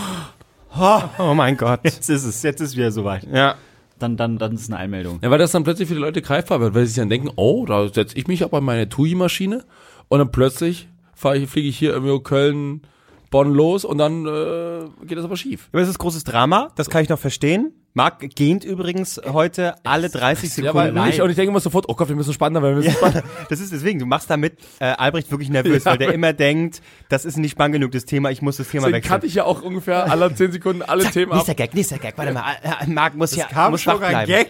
Oh 0.77 1.33
mein 1.35 1.57
Gott. 1.57 1.81
Jetzt 1.83 2.09
ist 2.09 2.23
es, 2.23 2.41
jetzt 2.43 2.61
ist 2.61 2.75
wieder 2.77 2.91
soweit. 2.91 3.27
Ja. 3.31 3.55
Dann, 3.97 4.17
dann, 4.17 4.37
dann 4.37 4.53
ist 4.53 4.69
eine 4.69 4.77
Einmeldung. 4.77 5.19
Ja, 5.21 5.29
weil 5.29 5.37
das 5.39 5.51
dann 5.51 5.63
plötzlich 5.63 5.87
für 5.87 5.95
die 5.95 5.99
Leute 5.99 6.21
greifbar 6.21 6.61
wird, 6.61 6.73
weil 6.73 6.85
sie 6.85 6.93
sich 6.93 7.01
dann 7.01 7.09
denken, 7.09 7.29
oh, 7.35 7.65
da 7.65 7.87
setze 7.89 8.15
ich 8.17 8.27
mich 8.27 8.43
aber 8.43 8.59
in 8.59 8.63
meine 8.63 8.87
TUI-Maschine 8.87 9.65
und 10.07 10.19
dann 10.19 10.31
plötzlich 10.31 10.87
ich, 11.35 11.49
fliege 11.49 11.67
ich 11.67 11.77
hier 11.77 11.91
irgendwo 11.91 12.19
Köln, 12.19 12.81
Bonn 13.29 13.53
los 13.53 13.85
und 13.85 13.97
dann 13.97 14.25
äh, 14.25 15.05
geht 15.05 15.17
das 15.17 15.25
aber 15.25 15.37
schief. 15.37 15.69
Aber 15.71 15.81
es 15.81 15.89
ist 15.89 15.99
großes 15.99 16.23
Drama, 16.23 16.71
das 16.75 16.89
kann 16.89 17.03
ich 17.03 17.09
noch 17.09 17.19
verstehen. 17.19 17.73
Marc 17.93 18.19
gähnt 18.35 18.63
übrigens 18.63 19.19
heute 19.25 19.75
alle 19.83 20.09
30 20.09 20.57
Ja, 20.57 20.73
weil 20.75 20.89
Sekunden. 20.91 21.09
ich, 21.09 21.21
und 21.21 21.29
ich 21.31 21.35
denke 21.35 21.49
immer 21.49 21.59
sofort, 21.59 21.85
oh 21.89 21.95
Gott, 21.95 22.07
wir 22.07 22.15
müssen 22.15 22.33
spannender, 22.33 22.61
weil 22.61 22.71
wir 22.75 22.83
müssen 22.83 22.91
spannender. 22.91 23.23
Das 23.49 23.59
ist 23.59 23.71
deswegen, 23.73 23.99
du 23.99 24.05
machst 24.05 24.29
damit 24.29 24.57
äh, 24.79 24.85
Albrecht 24.85 25.31
wirklich 25.31 25.49
nervös, 25.49 25.85
weil 25.85 25.97
der 25.97 26.13
immer 26.13 26.33
denkt, 26.33 26.81
das 27.09 27.25
ist 27.25 27.37
nicht 27.37 27.51
spannend 27.51 27.73
genug, 27.73 27.91
das 27.91 28.05
Thema, 28.05 28.29
ich 28.29 28.41
muss 28.41 28.57
das 28.57 28.67
Thema 28.67 28.81
Deswegen 28.83 28.97
wechseln. 28.97 29.09
kannte 29.09 29.27
ich 29.27 29.33
ja 29.33 29.43
auch 29.45 29.61
ungefähr 29.63 30.09
alle 30.09 30.33
10 30.33 30.51
Sekunden 30.51 30.81
alle 30.83 31.03
Themen 31.05 31.31
ab. 31.31 31.37
Nächster 31.37 31.55
Gag, 31.55 31.73
nächster 31.73 31.97
Gag, 31.97 32.17
warte 32.17 32.31
mal, 32.31 32.43
äh, 32.63 32.85
äh, 32.85 32.87
Marc 32.87 33.15
muss 33.15 33.35
ja 33.35 33.45
Kam 33.45 33.71
muss 33.71 33.81
schon 33.81 34.01
ein. 34.03 34.27
Gag. 34.27 34.49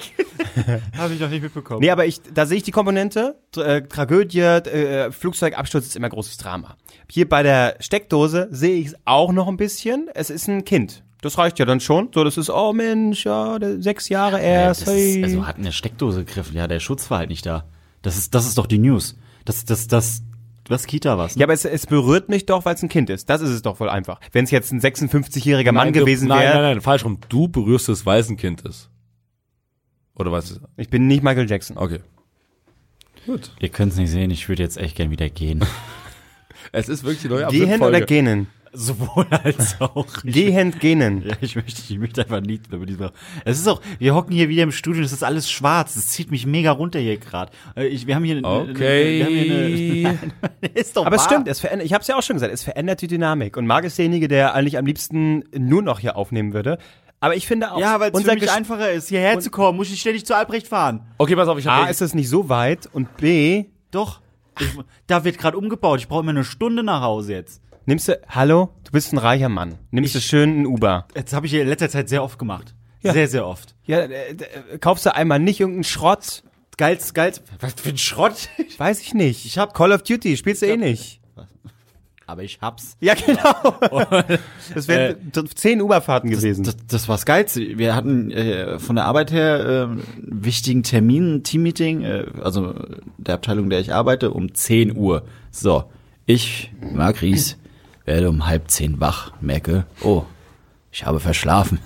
Habe 0.97 1.13
ich 1.13 1.19
noch 1.19 1.29
nicht 1.29 1.41
mitbekommen. 1.43 1.79
Nee, 1.79 1.91
aber 1.91 2.05
ich, 2.05 2.21
da 2.33 2.45
sehe 2.45 2.57
ich 2.57 2.63
die 2.63 2.71
Komponente, 2.71 3.39
äh, 3.55 3.81
Tragödie, 3.83 4.39
äh, 4.41 5.11
Flugzeugabsturz 5.11 5.85
ist 5.85 5.95
immer 5.95 6.09
großes 6.09 6.37
Drama. 6.37 6.75
Hier 7.09 7.27
bei 7.27 7.41
der 7.43 7.75
Steckdose 7.79 8.49
sehe 8.51 8.75
ich 8.79 8.87
es 8.87 8.95
auch 9.05 9.31
noch 9.31 9.47
ein 9.47 9.57
bisschen, 9.57 10.09
es 10.13 10.29
ist 10.29 10.47
ein 10.47 10.65
Kind. 10.65 11.03
Das 11.21 11.37
reicht 11.37 11.59
ja 11.59 11.65
dann 11.65 11.79
schon. 11.81 12.09
So, 12.13 12.23
das 12.23 12.37
ist, 12.37 12.49
oh 12.49 12.71
Mensch, 12.73 13.25
ja, 13.25 13.57
sechs 13.79 14.07
Jahre 14.09 14.39
erst. 14.39 14.87
hey. 14.87 15.17
ist, 15.19 15.23
also 15.23 15.45
hat 15.47 15.57
eine 15.57 15.71
Steckdose 15.71 16.23
gegriffen. 16.23 16.55
Ja, 16.55 16.67
der 16.67 16.79
Schutz 16.79 17.11
war 17.11 17.19
halt 17.19 17.29
nicht 17.29 17.45
da. 17.45 17.65
Das 18.01 18.17
ist, 18.17 18.33
das 18.33 18.45
ist 18.47 18.57
doch 18.57 18.67
die 18.67 18.77
News. 18.79 19.17
Das, 19.43 19.65
das, 19.65 19.87
das, 19.87 20.23
was 20.69 20.85
Kita 20.87 21.17
was? 21.17 21.35
Ne? 21.35 21.41
Ja, 21.41 21.45
aber 21.47 21.53
es, 21.53 21.65
es 21.65 21.85
berührt 21.87 22.29
mich 22.29 22.45
doch, 22.45 22.63
weil 22.63 22.75
es 22.75 22.83
ein 22.83 22.89
Kind 22.89 23.09
ist. 23.09 23.29
Das 23.29 23.41
ist 23.41 23.49
es 23.49 23.61
doch 23.61 23.79
wohl 23.79 23.89
einfach. 23.89 24.21
Wenn 24.31 24.45
es 24.45 24.51
jetzt 24.51 24.71
ein 24.71 24.79
56-jähriger 24.79 25.71
Mann 25.73 25.87
Nein, 25.87 25.93
du- 25.93 25.99
gewesen 25.99 26.29
Nein, 26.29 26.39
wäre, 26.41 26.53
nein, 26.55 26.63
nein, 26.75 26.81
falsch 26.81 27.03
rum. 27.03 27.19
Du 27.27 27.47
berührst 27.49 27.89
das 27.89 28.05
Waisenkindes. 28.05 28.89
Oder 30.15 30.31
was? 30.31 30.51
ist- 30.51 30.61
ich 30.77 30.89
bin 30.89 31.07
nicht 31.07 31.23
Michael 31.23 31.49
Jackson. 31.49 31.77
Okay. 31.77 31.99
Gut. 33.25 33.51
Ihr 33.59 33.69
könnt 33.69 33.91
es 33.91 33.97
nicht 33.97 34.09
sehen. 34.11 34.31
Ich 34.31 34.47
würde 34.47 34.63
jetzt 34.63 34.77
echt 34.77 34.95
gern 34.95 35.11
wieder 35.11 35.29
gehen. 35.29 35.65
Es 36.71 36.87
ist 36.89 37.03
wirklich 37.03 37.21
die 37.21 37.29
neue 37.29 37.47
Gehen 37.47 37.81
oder 37.81 38.01
genen? 38.01 38.47
Sowohl 38.71 39.25
als 39.43 39.79
auch. 39.81 40.05
Gehend, 40.23 40.79
genen. 40.79 41.23
Ja, 41.27 41.35
ich 41.41 41.55
möchte, 41.55 41.81
ich 41.89 41.97
möchte 41.97 42.21
einfach 42.21 42.41
nicht 42.41 42.71
über 42.71 42.85
diesem. 42.85 43.09
Es 43.45 43.57
ist 43.59 43.67
auch, 43.67 43.81
wir 43.97 44.13
hocken 44.15 44.33
hier 44.33 44.47
wieder 44.49 44.63
im 44.63 44.71
Studio, 44.71 45.03
es 45.03 45.11
ist 45.11 45.23
alles 45.23 45.49
schwarz, 45.49 45.95
es 45.95 46.07
zieht 46.07 46.29
mich 46.31 46.45
mega 46.45 46.71
runter 46.71 46.99
hier 46.99 47.17
gerade. 47.17 47.51
Ich, 47.75 48.05
wir 48.07 48.15
haben 48.15 48.23
hier, 48.23 48.37
eine- 48.37 48.47
Okay. 48.47 49.19
wir 49.19 49.25
haben 49.25 49.33
hier 49.33 50.09
eine, 50.09 50.19
ist 50.75 50.95
doch 50.97 51.05
Aber 51.05 51.15
es 51.15 51.23
wahr. 51.23 51.29
stimmt, 51.29 51.47
es 51.47 51.59
verändert, 51.59 51.85
ich 51.87 51.93
habe 51.93 52.01
es 52.01 52.07
ja 52.07 52.15
auch 52.17 52.21
schon 52.23 52.35
gesagt, 52.35 52.53
es 52.53 52.63
verändert 52.63 53.01
die 53.01 53.07
Dynamik. 53.07 53.57
Und 53.57 53.65
Marc 53.67 53.85
ist 53.85 53.97
derjenige, 53.97 54.27
der 54.27 54.53
eigentlich 54.53 54.77
am 54.77 54.85
liebsten 54.85 55.43
nur 55.57 55.81
noch 55.81 55.99
hier 55.99 56.15
aufnehmen 56.15 56.53
würde. 56.53 56.77
Aber 57.21 57.35
ich 57.35 57.47
finde 57.47 57.71
auch, 57.73 57.79
Ja, 57.79 57.99
weil 57.99 58.11
es 58.13 58.21
für 58.21 58.33
mich 58.33 58.43
Gesch- 58.43 58.55
einfacher 58.55 58.91
ist, 58.91 59.09
hierher 59.09 59.39
zu 59.39 59.49
kommen, 59.49 59.77
muss 59.77 59.91
ich 59.91 59.99
ständig 59.99 60.25
zu 60.25 60.35
Albrecht 60.35 60.67
fahren. 60.67 61.01
Okay, 61.17 61.35
pass 61.35 61.47
auf, 61.49 61.57
ich 61.59 61.67
A, 61.67 61.81
habe 61.81 61.91
ist 61.91 62.01
es 62.01 62.13
nicht 62.13 62.29
so 62.29 62.49
weit 62.49 62.87
und 62.93 63.17
B, 63.17 63.65
Doch. 63.91 64.21
Ich, 64.59 64.67
da 65.07 65.23
wird 65.23 65.37
gerade 65.37 65.57
umgebaut. 65.57 65.99
Ich 66.01 66.07
brauche 66.09 66.21
immer 66.21 66.31
eine 66.31 66.43
Stunde 66.43 66.83
nach 66.83 67.01
Hause 67.01 67.33
jetzt. 67.33 67.61
Nimmst 67.89 68.07
du, 68.07 68.19
hallo, 68.29 68.69
du 68.85 68.91
bist 68.91 69.11
ein 69.11 69.17
reicher 69.17 69.49
Mann. 69.49 69.75
Nimmst 69.91 70.15
du 70.15 70.21
schön 70.21 70.61
ein 70.61 70.65
Uber. 70.65 71.07
Jetzt 71.15 71.33
habe 71.33 71.45
ich 71.47 71.53
in 71.53 71.67
letzter 71.67 71.89
Zeit 71.89 72.07
sehr 72.07 72.23
oft 72.23 72.39
gemacht. 72.39 72.73
Ja. 73.01 73.13
Sehr, 73.13 73.27
sehr 73.27 73.45
oft. 73.47 73.75
Ja, 73.85 73.99
äh, 73.99 74.31
äh, 74.31 74.77
kaufst 74.79 75.05
du 75.05 75.13
einmal 75.15 75.39
nicht 75.39 75.59
irgendeinen 75.59 75.83
Schrott? 75.85 76.43
Geilst, 76.77 77.13
geilst. 77.13 77.43
Was 77.59 77.73
für 77.73 77.89
ein 77.89 77.97
Schrott. 77.97 78.49
Weiß 78.77 79.01
ich 79.01 79.13
nicht. 79.13 79.45
Ich 79.45 79.57
hab- 79.57 79.73
Call 79.73 79.91
of 79.91 80.03
Duty, 80.03 80.37
spielst 80.37 80.61
du 80.61 80.67
eh 80.67 80.77
nicht. 80.77 81.19
Aber 82.25 82.43
ich 82.43 82.59
hab's. 82.61 82.95
Ja, 82.99 83.15
genau. 83.15 83.75
Das 84.75 84.87
wären 84.87 85.31
zehn 85.55 85.81
Uberfahrten 85.81 86.29
gewesen. 86.29 86.63
Das, 86.63 86.77
das 86.87 87.07
war's 87.09 87.25
Geilste. 87.25 87.79
Wir 87.79 87.95
hatten 87.95 88.29
äh, 88.29 88.77
von 88.77 88.95
der 88.97 89.05
Arbeit 89.05 89.31
her 89.31 89.65
äh, 89.65 89.83
einen 89.85 90.03
wichtigen 90.45 90.83
Termin, 90.83 91.35
ein 91.37 91.43
Teammeeting, 91.43 92.03
äh, 92.03 92.25
also 92.43 92.75
der 93.17 93.33
Abteilung, 93.33 93.63
in 93.65 93.69
der 93.71 93.79
ich 93.79 93.93
arbeite, 93.93 94.29
um 94.31 94.53
10 94.53 94.95
Uhr. 94.95 95.23
So, 95.49 95.85
ich, 96.27 96.71
Marc 96.93 97.23
Ries, 97.23 97.57
werde 98.09 98.27
um 98.27 98.47
halb 98.47 98.71
zehn 98.71 98.99
wach, 98.99 99.33
merke, 99.39 99.85
oh, 100.01 100.23
ich 100.91 101.05
habe 101.05 101.19
verschlafen. 101.19 101.77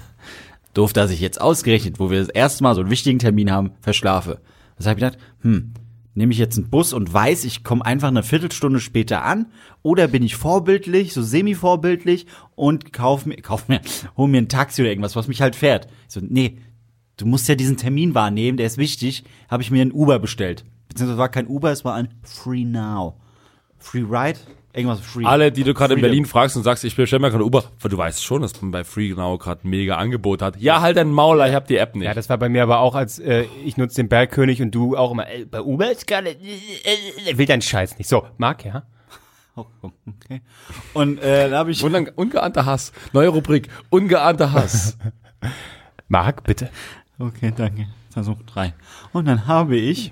Doof, 0.74 0.94
dass 0.94 1.12
ich 1.12 1.20
jetzt 1.20 1.42
ausgerechnet, 1.42 2.00
wo 2.00 2.10
wir 2.10 2.20
das 2.20 2.30
erste 2.30 2.64
Mal 2.64 2.76
so 2.76 2.82
einen 2.82 2.90
wichtigen 2.90 3.20
Termin 3.20 3.52
haben, 3.52 3.72
verschlafe. 3.82 4.40
Das 4.78 4.88
habe 4.88 4.98
ich 4.98 5.04
gedacht, 5.04 5.22
hm, 5.42 5.74
nehme 6.16 6.32
ich 6.32 6.40
jetzt 6.40 6.58
einen 6.58 6.70
Bus 6.70 6.94
und 6.94 7.14
weiß, 7.14 7.44
ich 7.44 7.66
komme 7.66 7.86
einfach 7.86 8.08
eine 8.08 8.24
Viertelstunde 8.24 8.80
später 8.80 9.26
an 9.26 9.48
oder 9.82 10.08
bin 10.08 10.24
ich 10.24 10.38
vorbildlich, 10.38 11.14
so 11.14 11.22
semi-vorbildlich 11.22 12.26
und 12.56 12.94
kauf 12.94 13.26
mir, 13.26 13.36
kauf 13.42 13.68
mir, 13.68 13.82
hol 14.16 14.30
mir 14.30 14.38
ein 14.38 14.48
Taxi 14.48 14.82
oder 14.82 14.92
irgendwas, 14.92 15.18
was 15.18 15.28
mich 15.28 15.42
halt 15.42 15.58
fährt. 15.58 15.88
Ich 16.08 16.14
so, 16.14 16.22
nee, 16.24 16.58
du 17.18 17.26
musst 17.26 17.50
ja 17.50 17.56
diesen 17.56 17.76
Termin 17.76 18.16
wahrnehmen, 18.16 18.56
der 18.56 18.68
ist 18.68 18.78
wichtig, 18.78 19.26
habe 19.50 19.62
ich 19.62 19.72
mir 19.72 19.82
ein 19.82 19.92
Uber 19.92 20.20
bestellt. 20.20 20.64
Beziehungsweise 20.88 21.20
war 21.20 21.30
kein 21.30 21.48
Uber, 21.48 21.72
es 21.72 21.84
war 21.84 21.96
ein 21.96 22.14
Free 22.24 22.64
Now. 22.64 23.20
Free 23.78 24.06
Ride? 24.10 24.40
Irgendwas 24.76 25.02
Free. 25.02 25.24
alle, 25.26 25.52
die 25.52 25.64
du 25.64 25.74
gerade 25.76 25.94
in. 25.94 26.02
Berlin 26.02 26.26
fragst 26.26 26.58
und 26.58 26.64
sagst, 26.64 26.84
ich 26.84 26.96
bestell 26.96 27.20
mir 27.20 27.30
gerade 27.30 27.46
Uber, 27.46 27.64
weil 27.80 27.92
du 27.92 27.98
weißt 27.98 28.24
schon, 28.24 28.42
dass 28.42 28.60
man 28.62 28.72
bei 28.72 28.84
FreeNow 28.84 29.38
gerade 29.38 29.68
ein 29.68 29.70
mega 29.70 29.98
Angebot 29.98 30.42
hat. 30.42 30.60
Ja, 30.60 30.82
halt 30.82 30.98
dein 30.98 31.12
Maul, 31.12 31.40
ich 31.48 31.54
hab 31.54 31.68
die 31.68 31.78
App 31.78 31.96
nicht. 31.96 32.06
Ja, 32.06 32.16
das 32.16 32.28
war 32.30 32.40
bei 32.40 32.50
mir 32.50 32.64
aber 32.64 32.80
auch, 32.80 32.96
als 32.96 33.20
äh, 33.20 33.46
ich 33.64 33.78
nutze 33.78 33.98
den 33.98 34.10
Bergkönig 34.10 34.62
und 34.64 34.72
du 34.72 34.98
auch 34.98 35.12
immer, 35.12 35.30
äh, 35.30 35.46
bei 35.46 35.62
Uber 35.62 35.92
ist 35.92 36.08
gerade, 36.08 36.30
äh, 36.32 37.30
äh, 37.30 37.38
will 37.38 37.46
deinen 37.46 37.62
Scheiß 37.62 38.00
nicht. 38.00 38.08
So, 38.10 38.26
Marc, 38.38 38.66
ja? 38.66 38.84
Oh, 39.56 39.66
okay. 40.08 40.42
Und 40.96 41.20
äh, 41.22 41.52
da 41.52 41.60
habe 41.60 41.70
ich 41.70 41.84
Unang- 41.84 42.12
ungeahnter 42.16 42.66
Hass. 42.66 42.92
Neue 43.14 43.28
Rubrik. 43.28 43.70
Ungeahnter 43.92 44.54
Hass. 44.54 44.98
Marc, 46.08 46.44
bitte. 46.46 46.70
Okay, 47.20 47.54
danke. 47.56 47.86
Versuch 48.10 48.38
drei. 48.48 48.74
Und 49.12 49.26
dann 49.26 49.46
habe 49.46 49.76
ich. 49.76 50.12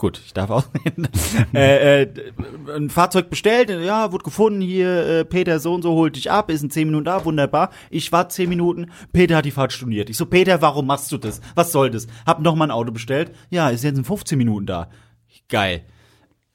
Gut, 0.00 0.18
ich 0.24 0.32
darf 0.32 0.48
ausnehmen. 0.48 1.08
äh, 1.54 2.04
äh, 2.04 2.08
ein 2.74 2.88
Fahrzeug 2.88 3.28
bestellt, 3.28 3.68
ja, 3.68 4.12
wurde 4.12 4.24
gefunden, 4.24 4.62
hier, 4.62 4.88
äh, 5.06 5.24
Peter 5.26 5.60
so 5.60 5.74
und 5.74 5.82
so 5.82 5.92
holt 5.92 6.16
dich 6.16 6.30
ab, 6.30 6.50
ist 6.50 6.62
in 6.62 6.70
zehn 6.70 6.86
Minuten 6.86 7.04
da, 7.04 7.22
wunderbar. 7.26 7.68
Ich 7.90 8.10
war 8.10 8.30
zehn 8.30 8.48
Minuten, 8.48 8.86
Peter 9.12 9.36
hat 9.36 9.44
die 9.44 9.50
Fahrt 9.50 9.74
storniert. 9.74 10.08
Ich 10.08 10.16
so, 10.16 10.24
Peter, 10.24 10.62
warum 10.62 10.86
machst 10.86 11.12
du 11.12 11.18
das? 11.18 11.42
Was 11.54 11.70
soll 11.70 11.90
das? 11.90 12.06
Hab 12.24 12.40
noch 12.40 12.54
mal 12.54 12.64
ein 12.64 12.70
Auto 12.70 12.92
bestellt, 12.92 13.32
ja, 13.50 13.68
ist 13.68 13.84
jetzt 13.84 13.98
in 13.98 14.04
15 14.06 14.38
Minuten 14.38 14.64
da. 14.64 14.88
Geil. 15.50 15.82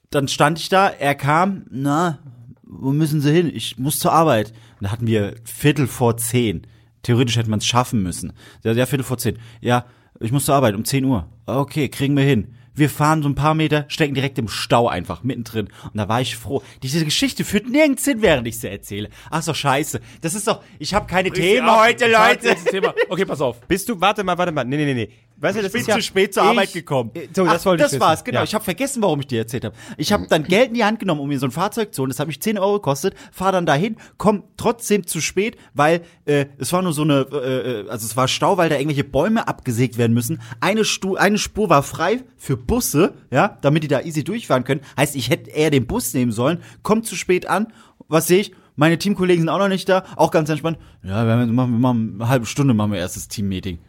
Dann 0.09 0.27
stand 0.27 0.57
ich 0.57 0.69
da, 0.69 0.87
er 0.87 1.13
kam, 1.13 1.67
na, 1.69 2.17
wo 2.63 2.93
müssen 2.93 3.21
Sie 3.21 3.31
hin? 3.31 3.51
Ich 3.53 3.77
muss 3.77 3.99
zur 3.99 4.11
Arbeit. 4.11 4.53
Und 4.79 4.85
da 4.85 4.91
hatten 4.91 5.05
wir 5.05 5.35
Viertel 5.43 5.85
vor 5.85 6.17
zehn. 6.17 6.65
Theoretisch 7.03 7.37
hätte 7.37 7.51
man 7.51 7.59
es 7.59 7.67
schaffen 7.67 8.01
müssen. 8.01 8.33
Ja, 8.63 8.71
ja, 8.71 8.87
Viertel 8.87 9.03
vor 9.03 9.19
zehn. 9.19 9.37
Ja, 9.61 9.85
ich 10.19 10.31
muss 10.31 10.45
zur 10.45 10.55
Arbeit 10.55 10.73
um 10.73 10.83
10 10.83 11.05
Uhr. 11.05 11.29
Okay, 11.45 11.89
kriegen 11.89 12.17
wir 12.17 12.23
hin. 12.23 12.55
Wir 12.75 12.89
fahren 12.89 13.23
so 13.23 13.29
ein 13.29 13.35
paar 13.35 13.55
Meter, 13.55 13.85
stecken 13.87 14.13
direkt 14.13 14.37
im 14.37 14.47
Stau 14.47 14.87
einfach 14.87 15.23
mittendrin. 15.23 15.69
Und 15.83 15.95
da 15.95 16.09
war 16.09 16.21
ich 16.21 16.35
froh. 16.35 16.61
Diese 16.83 17.03
Geschichte 17.05 17.45
führt 17.45 17.69
nirgends 17.69 18.05
hin, 18.05 18.21
während 18.21 18.47
ich 18.47 18.59
sie 18.59 18.69
erzähle. 18.69 19.09
Ach 19.31 19.41
so, 19.41 19.53
scheiße. 19.53 20.01
Das 20.21 20.33
ist 20.33 20.47
doch, 20.47 20.61
ich 20.77 20.93
habe 20.93 21.07
keine 21.07 21.31
Themen 21.31 21.73
heute, 21.73 22.11
Leute. 22.11 22.55
Thema. 22.69 22.93
Okay, 23.09 23.25
pass 23.25 23.41
auf. 23.41 23.61
Bist 23.61 23.87
du, 23.89 23.99
warte 24.01 24.23
mal, 24.23 24.37
warte 24.37 24.51
mal, 24.51 24.65
nee, 24.65 24.77
nee, 24.77 24.85
nee, 24.85 24.93
nee. 24.93 25.09
Weißt 25.37 25.57
du, 25.57 25.61
das 25.61 25.67
Ich 25.69 25.73
bin 25.73 25.81
ist 25.81 25.87
ja, 25.87 25.95
zu 25.95 26.01
spät 26.01 26.33
zur 26.33 26.43
ich- 26.43 26.49
Arbeit 26.49 26.71
gekommen. 26.73 27.11
Äh, 27.13 27.27
So, 27.35 27.43
das 27.45 27.61
Ach, 27.61 27.65
wollte 27.65 27.81
ich 27.81 27.85
das 27.85 27.91
wissen. 27.93 28.01
war's, 28.01 28.23
genau. 28.23 28.39
Ja. 28.39 28.43
Ich 28.45 28.53
habe 28.55 28.63
vergessen, 28.63 29.01
warum 29.03 29.19
ich 29.19 29.27
dir 29.27 29.39
erzählt 29.39 29.65
habe. 29.65 29.75
Ich 29.97 30.13
habe 30.13 30.27
dann 30.29 30.43
Geld 30.43 30.69
in 30.69 30.73
die 30.75 30.83
Hand 30.85 30.99
genommen, 30.99 31.19
um 31.21 31.27
mir 31.27 31.37
so 31.39 31.45
ein 31.45 31.51
Fahrzeug 31.51 31.93
zu 31.93 32.01
holen. 32.01 32.09
Das 32.09 32.19
hat 32.19 32.27
mich 32.27 32.41
10 32.41 32.57
Euro 32.57 32.73
gekostet. 32.75 33.15
Fahr 33.31 33.51
dann 33.51 33.65
dahin, 33.65 33.97
komm 34.17 34.43
trotzdem 34.55 35.05
zu 35.05 35.19
spät, 35.21 35.57
weil 35.73 36.01
äh, 36.25 36.45
es 36.57 36.71
war 36.71 36.81
nur 36.81 36.93
so 36.93 37.01
eine, 37.01 37.27
äh, 37.31 37.81
äh, 37.81 37.89
also 37.89 38.05
es 38.05 38.15
war 38.15 38.27
Stau, 38.27 38.57
weil 38.57 38.69
da 38.69 38.75
irgendwelche 38.75 39.03
Bäume 39.03 39.47
abgesägt 39.47 39.97
werden 39.97 40.13
müssen. 40.13 40.41
Eine, 40.61 40.85
Stu 40.85 41.15
eine 41.15 41.37
Spur 41.37 41.69
war 41.69 41.83
frei 41.83 42.23
für 42.37 42.55
Busse, 42.55 43.13
ja, 43.29 43.57
damit 43.61 43.83
die 43.83 43.87
da 43.89 44.01
easy 44.01 44.23
durchfahren 44.23 44.63
können. 44.63 44.81
Heißt, 44.97 45.15
ich 45.15 45.29
hätte 45.29 45.49
eher 45.51 45.69
den 45.69 45.85
Bus 45.85 46.13
nehmen 46.13 46.31
sollen. 46.31 46.59
Kommt 46.81 47.05
zu 47.05 47.15
spät 47.15 47.45
an. 47.47 47.67
Was 48.07 48.27
sehe 48.27 48.39
ich? 48.39 48.53
Meine 48.77 48.97
Teamkollegen 48.97 49.41
sind 49.41 49.49
auch 49.49 49.57
noch 49.59 49.67
nicht 49.69 49.87
da. 49.89 50.03
Auch 50.15 50.31
ganz 50.31 50.49
entspannt. 50.49 50.77
Ja, 51.03 51.25
wir 51.27 51.45
machen, 51.47 51.71
wir 51.71 51.79
machen 51.79 52.15
eine 52.19 52.29
halbe 52.29 52.45
Stunde 52.45 52.73
machen 52.73 52.91
wir 52.91 52.99
erst 52.99 53.15
das 53.15 53.27
Teammeeting. 53.27 53.79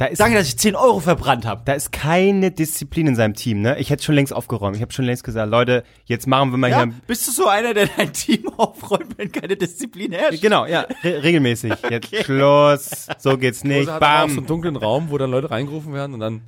Da 0.00 0.06
ist, 0.06 0.18
Danke, 0.18 0.38
dass 0.38 0.48
ich 0.48 0.56
10 0.56 0.76
Euro 0.76 0.98
verbrannt 0.98 1.44
habe. 1.44 1.60
da 1.66 1.74
ist 1.74 1.92
keine 1.92 2.50
Disziplin 2.50 3.06
in 3.08 3.16
seinem 3.16 3.34
Team, 3.34 3.60
ne? 3.60 3.78
Ich 3.78 3.90
hätte 3.90 4.02
schon 4.02 4.14
längst 4.14 4.32
aufgeräumt. 4.32 4.74
Ich 4.74 4.80
habe 4.80 4.92
schon 4.94 5.04
längst 5.04 5.24
gesagt, 5.24 5.50
Leute, 5.50 5.84
jetzt 6.06 6.26
machen 6.26 6.52
wir 6.52 6.56
mal 6.56 6.70
Ja, 6.70 6.84
hier. 6.84 6.94
bist 7.06 7.28
du 7.28 7.32
so 7.32 7.48
einer, 7.48 7.74
der 7.74 7.86
dein 7.94 8.10
Team 8.14 8.48
aufräumt, 8.56 9.18
wenn 9.18 9.30
keine 9.30 9.58
Disziplin 9.58 10.12
herrscht? 10.12 10.40
Genau, 10.40 10.64
ja, 10.64 10.86
re 11.04 11.22
regelmäßig. 11.22 11.74
Jetzt 11.90 12.14
Schluss, 12.24 13.08
so 13.18 13.36
geht's 13.36 13.62
nicht. 13.62 13.90
Hat 13.90 14.02
aber 14.02 14.06
auch 14.06 14.18
so 14.20 14.24
einen 14.28 14.36
Bam. 14.36 14.46
dunklen 14.46 14.76
Raum, 14.76 15.10
wo 15.10 15.18
dann 15.18 15.30
Leute 15.30 15.50
reingerufen 15.50 15.92
werden 15.92 16.14
und 16.14 16.20
dann, 16.20 16.40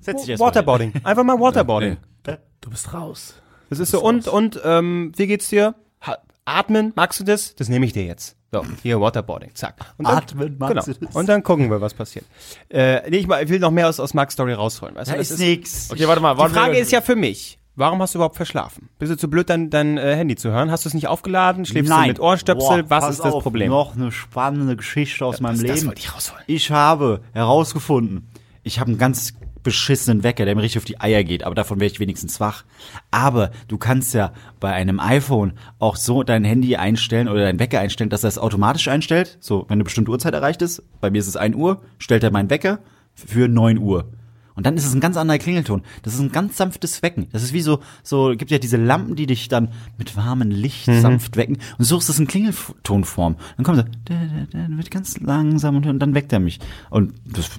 Setz 0.00 0.22
dich 0.22 0.30
erst 0.30 0.40
mal 0.40 0.46
Waterboarding. 0.48 0.94
Einfach 1.04 1.22
mal 1.22 1.38
Waterboarding. 1.38 1.96
nee, 2.26 2.36
du 2.60 2.70
bist 2.70 2.92
raus. 2.92 3.34
Das 3.70 3.78
ist 3.78 3.92
so, 3.92 4.02
und, 4.02 4.26
und, 4.26 4.60
ähm, 4.64 5.12
wie 5.14 5.28
geht's 5.28 5.48
dir? 5.48 5.76
Ha 6.02 6.18
Atmen, 6.44 6.92
magst 6.94 7.20
du 7.20 7.24
das? 7.24 7.54
Das 7.54 7.68
nehme 7.68 7.86
ich 7.86 7.92
dir 7.92 8.04
jetzt. 8.04 8.36
So, 8.52 8.64
hier 8.82 9.00
Waterboarding, 9.00 9.54
zack. 9.54 9.76
Und 9.96 10.06
dann, 10.06 10.18
Atmen, 10.18 10.56
magst 10.58 10.86
genau. 10.86 10.98
du 10.98 11.06
das? 11.06 11.16
Und 11.16 11.28
dann 11.28 11.42
gucken 11.42 11.70
wir, 11.70 11.80
was 11.80 11.94
passiert. 11.94 12.24
Äh, 12.68 13.08
nee, 13.10 13.16
ich, 13.18 13.26
mal- 13.26 13.42
ich 13.42 13.48
will 13.48 13.58
noch 13.58 13.70
mehr 13.70 13.88
aus, 13.88 13.98
aus 13.98 14.14
Marks 14.14 14.34
Story 14.34 14.52
rausholen. 14.52 14.94
Weißt 14.94 15.08
Da 15.10 15.14
du? 15.14 15.18
Das 15.18 15.30
ist 15.30 15.40
nix. 15.40 15.90
Okay, 15.90 16.06
warte 16.06 16.20
mal. 16.20 16.34
Die 16.36 16.54
Frage 16.54 16.78
ist 16.78 16.92
ja 16.92 17.00
für 17.00 17.16
mich, 17.16 17.58
warum 17.74 18.00
hast 18.00 18.14
du 18.14 18.18
überhaupt 18.18 18.36
verschlafen? 18.36 18.90
Bist 18.98 19.10
du 19.10 19.16
zu 19.16 19.28
blöd, 19.28 19.50
dein, 19.50 19.70
dein 19.70 19.98
äh, 19.98 20.14
Handy 20.14 20.36
zu 20.36 20.50
hören? 20.50 20.70
Hast 20.70 20.84
du 20.84 20.88
es 20.88 20.94
nicht 20.94 21.08
aufgeladen? 21.08 21.64
Schläfst 21.64 21.90
du 21.90 21.98
mit 22.06 22.20
Ohrstöpsel? 22.20 22.84
Boah, 22.84 22.90
was 22.90 23.10
ist 23.10 23.24
das 23.24 23.32
auf, 23.32 23.42
Problem? 23.42 23.70
Noch 23.70 23.96
eine 23.96 24.12
spannende 24.12 24.76
Geschichte 24.76 25.24
aus 25.24 25.40
meinem 25.40 25.54
das, 25.54 25.62
Leben. 25.62 25.74
das 25.74 25.86
wollte 25.86 26.00
ich 26.00 26.14
rausholen. 26.14 26.44
Ich 26.46 26.70
habe 26.70 27.22
herausgefunden, 27.32 28.28
ich 28.62 28.78
habe 28.78 28.90
einen 28.90 28.98
ganz 28.98 29.32
beschissenen 29.64 30.22
Wecker, 30.22 30.44
der 30.44 30.54
mir 30.54 30.62
richtig 30.62 30.78
auf 30.78 30.84
die 30.84 31.00
Eier 31.00 31.24
geht, 31.24 31.42
aber 31.42 31.56
davon 31.56 31.80
wäre 31.80 31.90
ich 31.90 31.98
wenigstens 31.98 32.38
wach. 32.38 32.64
Aber 33.10 33.50
du 33.66 33.76
kannst 33.76 34.14
ja 34.14 34.32
bei 34.60 34.72
einem 34.72 35.00
iPhone 35.00 35.54
auch 35.80 35.96
so 35.96 36.22
dein 36.22 36.44
Handy 36.44 36.76
einstellen 36.76 37.26
oder 37.26 37.40
deinen 37.40 37.58
Wecker 37.58 37.80
einstellen, 37.80 38.10
dass 38.10 38.22
er 38.22 38.28
es 38.28 38.38
automatisch 38.38 38.86
einstellt. 38.86 39.38
So, 39.40 39.64
wenn 39.68 39.74
eine 39.74 39.84
bestimmte 39.84 40.12
Uhrzeit 40.12 40.34
erreicht 40.34 40.62
ist, 40.62 40.84
bei 41.00 41.10
mir 41.10 41.18
ist 41.18 41.26
es 41.26 41.36
1 41.36 41.56
Uhr, 41.56 41.82
stellt 41.98 42.22
er 42.22 42.30
meinen 42.30 42.50
Wecker 42.50 42.78
für 43.14 43.48
9 43.48 43.78
Uhr. 43.78 44.12
Und 44.56 44.66
dann 44.66 44.76
ist 44.76 44.86
es 44.86 44.94
ein 44.94 45.00
ganz 45.00 45.16
anderer 45.16 45.38
Klingelton. 45.38 45.82
Das 46.02 46.14
ist 46.14 46.20
ein 46.20 46.30
ganz 46.30 46.56
sanftes 46.56 47.02
Wecken. 47.02 47.26
Das 47.32 47.42
ist 47.42 47.52
wie 47.52 47.60
so, 47.60 47.80
so, 48.02 48.34
gibt 48.36 48.50
ja 48.50 48.58
diese 48.58 48.76
Lampen, 48.76 49.16
die 49.16 49.26
dich 49.26 49.48
dann 49.48 49.70
mit 49.98 50.16
warmem 50.16 50.50
Licht 50.50 50.84
sanft 50.86 51.36
wecken. 51.36 51.58
Und 51.78 51.84
so 51.84 51.98
ist 51.98 52.08
es 52.08 52.18
in 52.18 52.26
Klingeltonform. 52.28 53.36
Dann 53.56 53.64
kommt 53.64 53.78
er, 53.78 53.84
der, 54.08 54.26
der, 54.46 54.68
der 54.68 54.76
wird 54.76 54.90
ganz 54.90 55.18
langsam 55.18 55.76
und 55.76 55.98
dann 55.98 56.14
weckt 56.14 56.32
er 56.32 56.38
mich. 56.40 56.60
Und 56.90 57.14
das, 57.24 57.50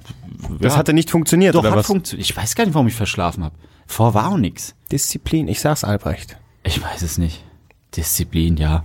Das 0.60 0.72
ja, 0.72 0.78
hatte 0.78 0.92
nicht 0.94 1.10
funktioniert, 1.10 1.54
doch 1.54 1.60
oder 1.60 1.70
hat 1.72 1.78
was? 1.78 1.86
funktioniert. 1.86 2.28
Ich 2.30 2.36
weiß 2.36 2.54
gar 2.54 2.64
nicht, 2.64 2.74
warum 2.74 2.86
ich 2.88 2.94
verschlafen 2.94 3.44
habe. 3.44 3.54
Vor 3.86 4.14
war 4.14 4.28
auch 4.28 4.38
nix. 4.38 4.74
Disziplin, 4.90 5.48
ich 5.48 5.60
sag's 5.60 5.84
Albrecht. 5.84 6.38
Ich 6.64 6.82
weiß 6.82 7.02
es 7.02 7.18
nicht. 7.18 7.44
Disziplin, 7.94 8.56
ja. 8.56 8.84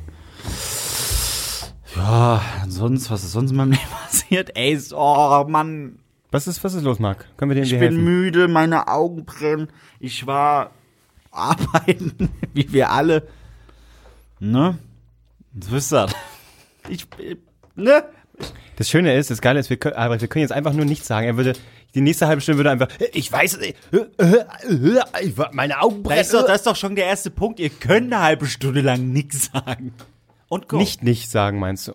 Ja, 1.95 2.41
sonst, 2.67 3.09
was 3.11 3.23
ist 3.23 3.31
sonst 3.33 3.51
in 3.51 3.57
meinem 3.57 3.71
Leben 3.71 3.83
passiert? 4.03 4.51
Ey, 4.55 4.77
so, 4.77 4.97
oh 4.97 5.45
Mann, 5.47 5.99
Was 6.31 6.47
ist, 6.47 6.63
was 6.63 6.73
ist 6.73 6.83
los, 6.83 6.99
Marc? 6.99 7.25
Können 7.37 7.51
wir 7.51 7.55
dir 7.55 7.63
ich 7.63 7.73
irgendwie 7.73 7.89
bin 7.89 7.97
helfen? 7.97 8.21
müde, 8.21 8.47
meine 8.47 8.87
Augen 8.87 9.25
brennen. 9.25 9.67
Ich 9.99 10.25
war 10.25 10.71
arbeiten, 11.31 12.29
wie 12.53 12.71
wir 12.71 12.89
alle. 12.91 13.27
Ne? 14.39 14.77
So 15.59 15.75
ist 15.75 15.91
das. 15.91 16.13
Ich, 16.87 17.05
ne? 17.75 18.03
Das 18.77 18.89
Schöne 18.89 19.15
ist, 19.15 19.29
das 19.29 19.41
Geile 19.41 19.59
ist, 19.59 19.69
wir 19.69 19.77
können, 19.77 19.95
Albrecht, 19.95 20.21
wir 20.21 20.29
können 20.29 20.41
jetzt 20.41 20.53
einfach 20.53 20.73
nur 20.73 20.85
nichts 20.85 21.07
sagen. 21.07 21.27
Er 21.27 21.37
würde, 21.37 21.53
die 21.93 22.01
nächste 22.01 22.27
halbe 22.27 22.41
Stunde 22.41 22.57
würde 22.59 22.71
einfach, 22.71 22.87
ich 23.13 23.31
weiß, 23.31 23.57
äh, 23.57 23.73
äh, 23.91 24.05
äh, 24.17 24.95
ich 25.21 25.35
meine 25.51 25.81
Augen 25.81 26.03
Da 26.03 26.15
ist, 26.15 26.33
doch, 26.33 26.47
das 26.47 26.57
ist 26.57 26.67
doch 26.67 26.75
schon 26.77 26.95
der 26.95 27.05
erste 27.05 27.29
Punkt. 27.29 27.59
Ihr 27.59 27.69
könnt 27.69 28.11
eine 28.11 28.23
halbe 28.23 28.45
Stunde 28.47 28.81
lang 28.81 29.11
nichts 29.11 29.51
sagen. 29.53 29.93
Und 30.47 30.69
go. 30.69 30.77
Nicht 30.77 31.03
nicht 31.03 31.29
sagen, 31.29 31.59
meinst 31.59 31.87
du? 31.89 31.93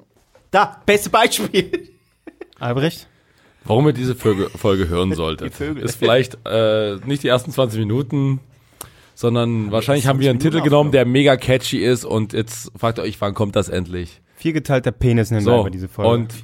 Da, 0.51 0.80
beste 0.87 1.11
Beispiel. 1.11 1.91
Albrecht? 2.61 3.09
Warum 3.66 3.86
ihr 3.86 3.92
diese 3.92 4.14
Folge, 4.14 4.50
Folge 4.50 4.88
hören 4.88 5.14
solltet, 5.16 5.58
ist 5.60 5.96
vielleicht 5.96 6.38
äh, 6.46 6.96
nicht 7.04 7.22
die 7.22 7.28
ersten 7.28 7.50
20 7.50 7.80
Minuten, 7.80 8.40
sondern 9.14 9.72
wahrscheinlich 9.72 10.06
haben 10.06 10.20
wir 10.20 10.30
einen 10.30 10.40
20 10.40 10.50
Titel 10.50 10.56
Minuten 10.58 10.70
genommen, 10.70 10.92
der 10.92 11.04
mega 11.06 11.36
catchy 11.36 11.78
ist 11.84 12.04
und 12.04 12.32
jetzt 12.32 12.70
fragt 12.76 12.98
ihr 12.98 13.02
euch, 13.02 13.20
wann 13.20 13.34
kommt 13.34 13.56
das 13.56 13.68
endlich? 13.68 14.20
Viergeteilter 14.36 14.92
Penis 14.92 15.30
nennen 15.30 15.46
wir 15.46 15.52
So, 15.52 15.60
über 15.60 15.70
diese 15.70 15.88
Folge. 15.88 16.10
und 16.12 16.34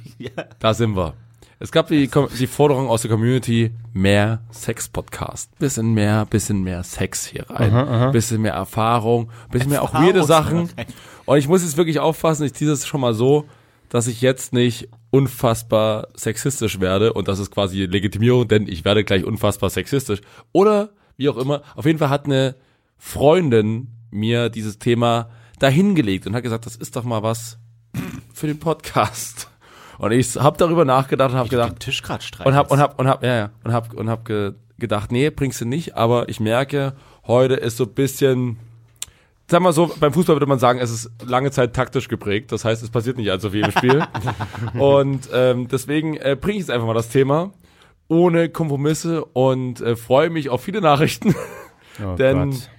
da 0.59 0.73
sind 0.73 0.95
wir. 0.95 1.13
Es 1.59 1.71
gab 1.71 1.87
die, 1.87 2.09
die 2.39 2.47
Forderung 2.47 2.89
aus 2.89 3.03
der 3.03 3.11
Community, 3.11 3.71
mehr 3.93 4.41
Sex-Podcast. 4.51 5.57
Bisschen 5.59 5.93
mehr, 5.93 6.25
bisschen 6.25 6.61
mehr 6.63 6.83
Sex 6.83 7.25
hier 7.25 7.49
rein. 7.49 8.11
Bisschen 8.11 8.41
mehr 8.41 8.53
Erfahrung, 8.53 9.29
bisschen 9.49 9.69
mehr 9.69 9.81
auch 9.81 9.93
weirde 9.93 10.23
Sachen. 10.25 10.69
Und 11.25 11.37
ich 11.37 11.47
muss 11.47 11.63
jetzt 11.63 11.77
wirklich 11.77 11.99
aufpassen, 11.99 12.43
ich 12.45 12.53
ziehe 12.53 12.69
das 12.69 12.85
schon 12.85 12.99
mal 12.99 13.13
so, 13.13 13.45
dass 13.93 14.07
ich 14.07 14.21
jetzt 14.21 14.53
nicht 14.53 14.89
unfassbar 15.11 16.07
sexistisch 16.15 16.79
werde 16.79 17.13
und 17.13 17.27
das 17.27 17.37
ist 17.37 17.51
quasi 17.51 17.85
Legitimierung, 17.85 18.47
denn 18.47 18.67
ich 18.67 18.83
werde 18.85 19.03
gleich 19.03 19.23
unfassbar 19.23 19.69
sexistisch. 19.69 20.19
Oder 20.51 20.89
wie 21.15 21.29
auch 21.29 21.37
immer. 21.37 21.61
Auf 21.75 21.85
jeden 21.85 21.99
Fall 21.99 22.09
hat 22.09 22.25
eine 22.25 22.55
Freundin 22.97 23.89
mir 24.09 24.49
dieses 24.49 24.79
Thema 24.79 25.29
dahingelegt 25.59 26.25
und 26.25 26.33
hat 26.33 26.41
gesagt, 26.41 26.65
das 26.65 26.75
ist 26.75 26.95
doch 26.95 27.03
mal 27.03 27.21
was 27.21 27.59
für 28.33 28.47
den 28.47 28.59
Podcast. 28.59 29.47
Und 29.99 30.11
ich 30.11 30.37
habe 30.37 30.57
darüber 30.57 30.85
nachgedacht 30.85 31.29
und 31.29 31.37
habe 31.37 31.49
gedacht 31.49 31.79
Tisch 31.79 31.97
streichen. 31.97 32.45
und 32.45 32.55
hab 32.55 32.71
und 32.71 32.79
hab 32.79 32.99
und 32.99 33.07
hab 33.07 33.21
ja 33.21 33.35
ja 33.35 33.49
und 33.63 33.73
hab 33.73 33.93
und 33.93 34.09
hab 34.09 34.25
ge, 34.25 34.53
gedacht, 34.79 35.11
nee, 35.11 35.29
bringst 35.29 35.61
du 35.61 35.65
nicht, 35.65 35.95
aber 35.95 36.29
ich 36.29 36.39
merke, 36.39 36.93
heute 37.27 37.53
ist 37.53 37.77
so 37.77 37.83
ein 37.83 37.93
bisschen 37.93 38.57
Sag 39.47 39.61
mal 39.61 39.73
so, 39.73 39.93
beim 39.99 40.13
Fußball 40.13 40.35
würde 40.35 40.45
man 40.45 40.59
sagen, 40.59 40.79
es 40.79 40.89
ist 40.89 41.11
lange 41.25 41.51
Zeit 41.51 41.73
taktisch 41.73 42.07
geprägt. 42.07 42.51
Das 42.51 42.63
heißt, 42.63 42.81
es 42.81 42.89
passiert 42.89 43.17
nicht 43.17 43.29
allzu 43.29 43.49
viel 43.49 43.65
im 43.65 43.71
Spiel. 43.71 44.03
und 44.79 45.29
ähm, 45.33 45.67
deswegen 45.67 46.15
äh, 46.15 46.37
bringe 46.39 46.53
ich 46.53 46.61
jetzt 46.61 46.71
einfach 46.71 46.87
mal 46.87 46.93
das 46.93 47.09
Thema 47.09 47.51
ohne 48.07 48.49
Kompromisse 48.49 49.25
und 49.25 49.81
äh, 49.81 49.95
freue 49.95 50.29
mich 50.29 50.49
auf 50.49 50.63
viele 50.63 50.81
Nachrichten. 50.81 51.35
oh 52.03 52.15
denn 52.15 52.51
Gott. 52.51 52.69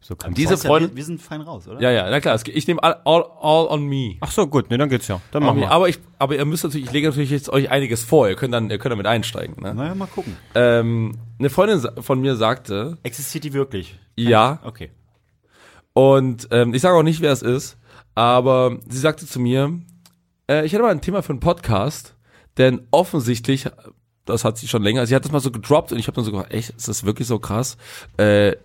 So 0.00 0.14
diese. 0.14 0.52
Ist 0.52 0.64
ja, 0.64 0.68
Freunde, 0.68 0.94
wir, 0.94 1.02
sind 1.02 1.22
fein 1.22 1.40
raus, 1.40 1.66
oder? 1.66 1.80
ja 1.80 1.90
ja, 1.90 2.10
na 2.10 2.20
klar, 2.20 2.38
ich 2.46 2.66
nehme 2.66 2.82
all, 2.82 3.00
all, 3.06 3.24
all 3.40 3.66
on 3.68 3.86
me. 3.86 4.16
Ach 4.20 4.30
so, 4.30 4.46
gut, 4.46 4.68
ne, 4.68 4.76
dann 4.76 4.90
geht's 4.90 5.08
ja. 5.08 5.18
Dann 5.30 5.42
machen 5.42 5.60
wir. 5.60 5.70
Aber 5.70 5.88
ich, 5.88 5.98
aber 6.18 6.36
ihr 6.36 6.44
müsst 6.44 6.62
natürlich, 6.62 6.86
ich 6.88 6.92
lege 6.92 7.08
natürlich 7.08 7.30
jetzt 7.30 7.48
euch 7.48 7.70
einiges 7.70 8.04
vor. 8.04 8.28
Ihr 8.28 8.36
könnt 8.36 8.52
dann, 8.52 8.68
ihr 8.68 8.76
könnt 8.76 8.92
damit 8.92 9.06
einsteigen. 9.06 9.62
Ne? 9.62 9.74
Naja, 9.74 9.94
mal 9.94 10.04
gucken. 10.06 10.36
Ähm, 10.54 11.16
eine 11.38 11.48
Freundin 11.48 12.02
von 12.02 12.20
mir 12.20 12.36
sagte, 12.36 12.98
Existiert 13.02 13.44
die 13.44 13.54
wirklich? 13.54 13.98
ja, 14.14 14.60
Okay. 14.62 14.90
Und 15.94 16.48
ähm, 16.50 16.74
ich 16.74 16.82
sage 16.82 16.96
auch 16.96 17.02
nicht, 17.02 17.20
wer 17.20 17.32
es 17.32 17.42
ist, 17.42 17.78
aber 18.14 18.78
sie 18.88 18.98
sagte 18.98 19.26
zu 19.26 19.40
mir, 19.40 19.80
äh, 20.48 20.66
ich 20.66 20.72
hätte 20.72 20.82
mal 20.82 20.90
ein 20.90 21.00
Thema 21.00 21.22
für 21.22 21.30
einen 21.32 21.40
Podcast, 21.40 22.14
denn 22.58 22.82
offensichtlich, 22.90 23.68
das 24.24 24.44
hat 24.44 24.58
sie 24.58 24.68
schon 24.68 24.82
länger, 24.82 25.06
sie 25.06 25.14
hat 25.14 25.24
das 25.24 25.32
mal 25.32 25.40
so 25.40 25.50
gedroppt 25.50 25.92
und 25.92 25.98
ich 25.98 26.06
habe 26.08 26.16
dann 26.16 26.24
so 26.24 26.32
gedacht, 26.32 26.52
echt, 26.52 26.70
ist 26.70 26.88
das 26.88 27.04
wirklich 27.04 27.28
so 27.28 27.38
krass? 27.38 27.76
Äh, 28.16 28.56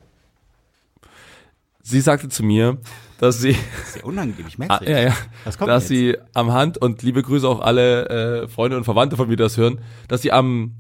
sie 1.84 2.02
sagte 2.02 2.30
zu 2.30 2.44
mir, 2.44 2.78
dass 3.20 3.40
sie, 3.40 3.56
Sehr 3.86 4.06
unangenehm, 4.06 4.48
ich 4.48 4.56
ah, 4.56 4.80
merk's 4.80 4.88
ja, 4.88 5.00
ja, 5.00 5.16
dass 5.46 5.84
jetzt? 5.84 5.88
sie 5.88 6.18
am 6.34 6.52
Hand 6.52 6.78
und 6.78 7.04
liebe 7.04 7.22
Grüße 7.22 7.48
auch 7.48 7.60
alle 7.60 8.44
äh, 8.44 8.48
Freunde 8.48 8.78
und 8.78 8.86
Verwandte 8.86 9.18
von 9.18 9.28
mir, 9.28 9.36
die 9.36 9.44
das 9.44 9.58
hören, 9.58 9.82
dass 10.08 10.22
sie 10.22 10.32
am 10.32 10.76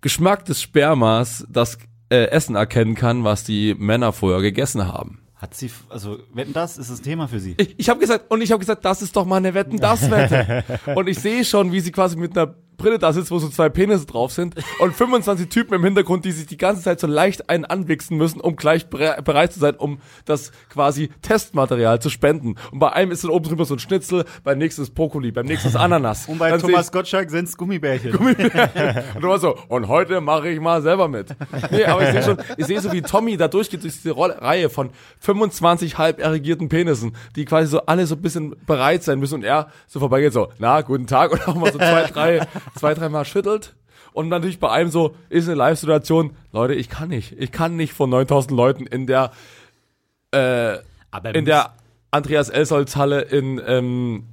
Geschmack 0.00 0.46
des 0.46 0.62
Spermas 0.62 1.46
das 1.48 1.78
äh, 2.10 2.26
Essen 2.26 2.56
erkennen 2.56 2.94
kann, 2.94 3.24
was 3.24 3.44
die 3.44 3.74
Männer 3.78 4.12
vorher 4.12 4.42
gegessen 4.42 4.86
haben. 4.86 5.20
Hat 5.36 5.54
sie, 5.54 5.70
also, 5.88 6.18
wetten 6.34 6.52
das, 6.52 6.76
ist 6.76 6.90
das 6.90 7.00
Thema 7.00 7.26
für 7.26 7.40
sie? 7.40 7.54
Ich, 7.56 7.78
ich 7.78 7.88
habe 7.88 7.98
gesagt, 7.98 8.30
und 8.30 8.42
ich 8.42 8.52
habe 8.52 8.60
gesagt, 8.60 8.84
das 8.84 9.00
ist 9.00 9.16
doch 9.16 9.24
mal 9.24 9.38
eine 9.38 9.54
Wetten, 9.54 9.78
das 9.78 10.10
Wette. 10.10 10.64
und 10.94 11.08
ich 11.08 11.18
sehe 11.18 11.46
schon, 11.46 11.72
wie 11.72 11.80
sie 11.80 11.92
quasi 11.92 12.16
mit 12.16 12.36
einer 12.36 12.54
Brille 12.80 12.98
da 12.98 13.12
sitzt, 13.12 13.30
wo 13.30 13.38
so 13.38 13.48
zwei 13.48 13.68
Penisse 13.68 14.06
drauf 14.06 14.32
sind 14.32 14.54
und 14.80 14.94
25 14.94 15.48
Typen 15.48 15.74
im 15.74 15.84
Hintergrund, 15.84 16.24
die 16.24 16.32
sich 16.32 16.46
die 16.46 16.56
ganze 16.56 16.82
Zeit 16.82 16.98
so 17.00 17.06
leicht 17.06 17.50
einen 17.50 17.64
anwichsen 17.64 18.16
müssen, 18.16 18.40
um 18.40 18.56
gleich 18.56 18.88
bere 18.88 19.22
bereit 19.22 19.52
zu 19.52 19.60
sein, 19.60 19.76
um 19.76 19.98
das 20.24 20.52
quasi 20.68 21.10
Testmaterial 21.22 22.00
zu 22.00 22.10
spenden. 22.10 22.56
Und 22.72 22.78
bei 22.78 22.92
einem 22.92 23.12
ist 23.12 23.22
dann 23.24 23.30
oben 23.30 23.44
drüber 23.44 23.64
so 23.64 23.74
ein 23.74 23.78
Schnitzel, 23.78 24.24
beim 24.44 24.58
nächsten 24.58 24.82
ist 24.82 24.94
Brokkoli, 24.94 25.30
beim 25.30 25.46
nächsten 25.46 25.68
ist 25.68 25.76
Ananas. 25.76 26.26
Und 26.26 26.38
bei 26.38 26.50
Dann 26.50 26.60
Thomas 26.60 26.90
Gottschalk 26.90 27.30
sind's 27.30 27.56
Gummibärchen. 27.56 28.14
und 28.16 29.20
du 29.20 29.28
warst 29.28 29.42
so, 29.42 29.56
und 29.68 29.88
heute 29.88 30.20
mache 30.20 30.48
ich 30.48 30.60
mal 30.60 30.82
selber 30.82 31.08
mit. 31.08 31.34
Nee, 31.70 31.84
aber 31.84 32.02
ich 32.02 32.10
sehe 32.10 32.22
schon, 32.22 32.38
ich 32.56 32.66
sehe 32.66 32.80
so, 32.80 32.92
wie 32.92 33.02
Tommy 33.02 33.36
da 33.36 33.48
durchgeht 33.48 33.82
durch 33.82 33.94
diese 34.00 34.16
Reihe 34.16 34.70
von 34.70 34.90
25 35.20 35.98
halb 35.98 36.20
erregierten 36.20 36.68
Penissen, 36.68 37.14
die 37.36 37.44
quasi 37.44 37.68
so 37.68 37.86
alle 37.86 38.06
so 38.06 38.14
ein 38.14 38.22
bisschen 38.22 38.56
bereit 38.66 39.02
sein 39.02 39.18
müssen 39.18 39.34
und 39.36 39.44
er 39.44 39.68
so 39.86 40.00
vorbeigeht 40.00 40.32
so, 40.32 40.48
na, 40.58 40.80
guten 40.80 41.06
Tag 41.06 41.32
und 41.32 41.46
auch 41.46 41.54
mal 41.54 41.72
so 41.72 41.78
zwei, 41.78 42.04
drei, 42.04 42.46
zwei, 42.74 42.94
drei 42.94 43.08
Mal 43.08 43.24
schüttelt. 43.24 43.74
Und 44.12 44.28
natürlich 44.28 44.58
bei 44.58 44.70
einem 44.70 44.90
so, 44.90 45.14
ist 45.28 45.46
eine 45.46 45.54
Live-Situation, 45.56 46.32
Leute, 46.52 46.74
ich 46.74 46.88
kann 46.88 47.10
nicht, 47.10 47.32
ich 47.38 47.52
kann 47.52 47.76
nicht 47.76 47.92
von 47.92 48.10
9000 48.10 48.50
Leuten 48.50 48.86
in 48.86 49.06
der, 49.06 49.30
äh, 50.32 50.78
Aber 51.10 51.34
in 51.34 51.44
der 51.44 51.74
Andreas 52.10 52.48
Elsolz 52.48 52.96
Halle 52.96 53.20
in, 53.20 53.60
ähm, 53.64 54.24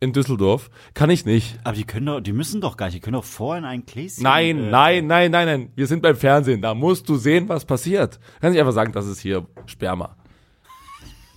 in 0.00 0.12
Düsseldorf, 0.12 0.70
kann 0.94 1.10
ich 1.10 1.24
nicht. 1.24 1.60
Aber 1.62 1.76
die 1.76 1.84
können 1.84 2.06
doch, 2.06 2.20
die 2.20 2.32
müssen 2.32 2.60
doch 2.60 2.76
gar 2.76 2.86
nicht, 2.86 2.96
die 2.96 3.00
können 3.00 3.14
doch 3.14 3.24
vorher 3.24 3.58
in 3.58 3.64
ein 3.64 3.86
Gläschen. 3.86 4.24
Nein, 4.24 4.58
äh, 4.58 4.70
nein, 4.70 5.06
nein, 5.06 5.30
nein, 5.30 5.46
nein. 5.46 5.72
Wir 5.76 5.86
sind 5.86 6.02
beim 6.02 6.16
Fernsehen. 6.16 6.60
Da 6.60 6.74
musst 6.74 7.08
du 7.08 7.14
sehen, 7.14 7.48
was 7.48 7.64
passiert. 7.64 8.18
Kannst 8.40 8.54
nicht 8.54 8.60
einfach 8.60 8.72
sagen, 8.72 8.92
das 8.92 9.06
ist 9.06 9.20
hier 9.20 9.46
Sperma. 9.66 10.16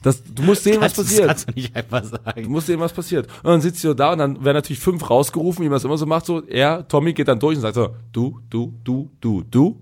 Das, 0.05 0.21
du 0.23 0.43
musst 0.43 0.63
sehen, 0.63 0.79
was 0.81 0.93
Das, 0.93 0.97
das 0.97 1.05
passiert. 1.07 1.27
kannst 1.27 1.49
du 1.49 1.53
nicht 1.53 1.75
einfach 1.75 2.01
Du 2.01 2.07
sagen. 2.09 2.51
musst 2.51 2.67
sehen, 2.67 2.79
was 2.79 2.93
passiert. 2.93 3.25
Und 3.41 3.49
dann 3.49 3.61
sitzt 3.61 3.83
du 3.83 3.93
da 3.95 4.11
und 4.11 4.19
dann 4.19 4.45
werden 4.45 4.55
natürlich 4.57 4.79
fünf 4.79 5.09
rausgerufen, 5.09 5.65
wie 5.65 5.69
man 5.69 5.77
es 5.77 5.83
immer 5.83 5.97
so 5.97 6.05
macht. 6.05 6.25
So, 6.27 6.43
er, 6.45 6.87
Tommy 6.87 7.13
geht 7.13 7.27
dann 7.27 7.39
durch 7.39 7.55
und 7.55 7.61
sagt 7.63 7.73
so, 7.73 7.95
du, 8.11 8.39
du, 8.49 8.71
du, 8.83 9.09
du, 9.19 9.43
du. 9.49 9.81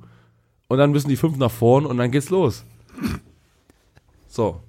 Und 0.70 0.78
dann 0.78 0.92
müssen 0.92 1.10
die 1.10 1.18
fünf 1.18 1.36
nach 1.38 1.52
vorn 1.52 1.86
und 1.86 1.98
dann 1.98 2.10
geht's 2.10 2.30
los. 2.30 2.64
So. 4.30 4.62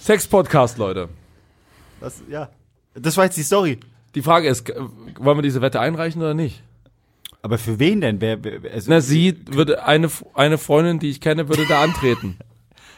Sex-Podcast, 0.00 0.76
Leute. 0.78 1.08
Das, 2.00 2.22
ja. 2.28 2.50
Das 2.94 3.16
war 3.16 3.24
jetzt 3.24 3.36
die 3.36 3.42
Story. 3.42 3.78
Die 4.14 4.22
Frage 4.22 4.48
ist, 4.48 4.70
wollen 5.18 5.38
wir 5.38 5.42
diese 5.42 5.62
Wette 5.62 5.80
einreichen 5.80 6.20
oder 6.20 6.34
nicht? 6.34 6.62
Aber 7.42 7.58
für 7.58 7.78
wen 7.78 8.00
denn? 8.00 8.20
Wer, 8.20 8.44
wer, 8.44 8.62
wer- 8.62 8.72
also, 8.72 8.90
Na, 8.90 9.00
sie 9.00 9.36
würde, 9.50 9.84
eine, 9.84 10.10
eine 10.34 10.58
Freundin, 10.58 10.98
die 10.98 11.10
ich 11.10 11.20
kenne, 11.20 11.48
würde 11.48 11.66
da 11.66 11.82
antreten. 11.82 12.36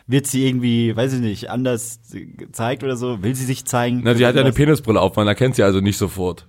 Wird 0.06 0.26
sie 0.26 0.46
irgendwie, 0.46 0.94
weiß 0.96 1.14
ich 1.14 1.20
nicht, 1.20 1.50
anders 1.50 2.00
gezeigt 2.12 2.84
oder 2.84 2.96
so? 2.96 3.22
Will 3.22 3.34
sie 3.34 3.44
sich 3.44 3.64
zeigen? 3.64 4.02
Na, 4.04 4.14
sie 4.14 4.24
hat 4.26 4.34
ja 4.36 4.42
eine? 4.42 4.52
Penisbrille 4.52 5.00
auf, 5.00 5.16
man 5.16 5.26
erkennt 5.26 5.56
sie 5.56 5.62
also 5.62 5.80
nicht 5.80 5.98
sofort. 5.98 6.46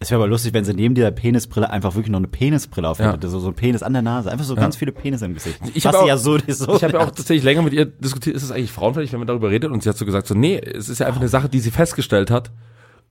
Es 0.00 0.10
wäre 0.10 0.20
aber 0.20 0.28
lustig, 0.28 0.52
wenn 0.52 0.64
sie 0.64 0.74
neben 0.74 0.94
dieser 0.94 1.12
Penisbrille 1.12 1.70
einfach 1.70 1.94
wirklich 1.94 2.10
noch 2.10 2.18
eine 2.18 2.26
Penisbrille 2.28 2.88
auf 2.88 2.98
Ja. 2.98 3.16
So, 3.22 3.38
so 3.38 3.48
ein 3.48 3.54
Penis 3.54 3.82
an 3.82 3.92
der 3.94 4.02
Nase. 4.02 4.30
Einfach 4.30 4.44
so 4.44 4.54
ganz 4.54 4.76
viele 4.76 4.92
Penis 4.92 5.22
im 5.22 5.32
Gesicht. 5.34 5.58
Ich 5.72 5.84
Was 5.84 5.94
hab 5.94 5.94
sie 5.94 5.98
auch- 6.02 6.08
ja 6.08 6.16
so, 6.18 6.36
so 6.48 6.74
Ich 6.76 6.82
habe 6.84 6.94
ja 6.94 7.00
auch 7.00 7.06
tatsächlich 7.10 7.44
länger 7.44 7.62
mit 7.62 7.72
ihr 7.72 7.86
diskutiert, 7.86 8.36
ist 8.36 8.42
es 8.42 8.50
eigentlich 8.50 8.72
frauenfällig, 8.72 9.12
wenn 9.12 9.20
man 9.20 9.28
darüber 9.28 9.50
redet? 9.50 9.70
Und 9.70 9.82
sie 9.82 9.88
hat 9.88 9.96
so 9.96 10.04
gesagt, 10.04 10.26
so, 10.26 10.34
nee, 10.34 10.58
es 10.58 10.88
ist 10.88 10.98
ja 10.98 11.06
einfach 11.06 11.20
eine 11.20 11.28
Sache, 11.30 11.48
die 11.48 11.60
sie 11.60 11.70
festgestellt 11.70 12.30
hat. 12.30 12.50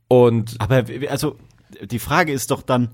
Und 0.08 0.56
Aber 0.60 0.84
also 1.10 1.38
die 1.82 2.00
Frage 2.00 2.32
ist 2.34 2.52
doch 2.52 2.62
dann, 2.62 2.90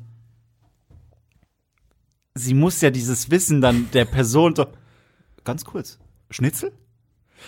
sie 2.36 2.54
muss 2.54 2.80
ja 2.82 2.92
dieses 2.92 3.32
Wissen 3.32 3.60
dann 3.60 3.90
der 3.92 4.06
Person 4.06 4.56
so, 4.56 4.68
ganz 5.44 5.66
kurz, 5.66 6.00
Schnitzel? 6.30 6.72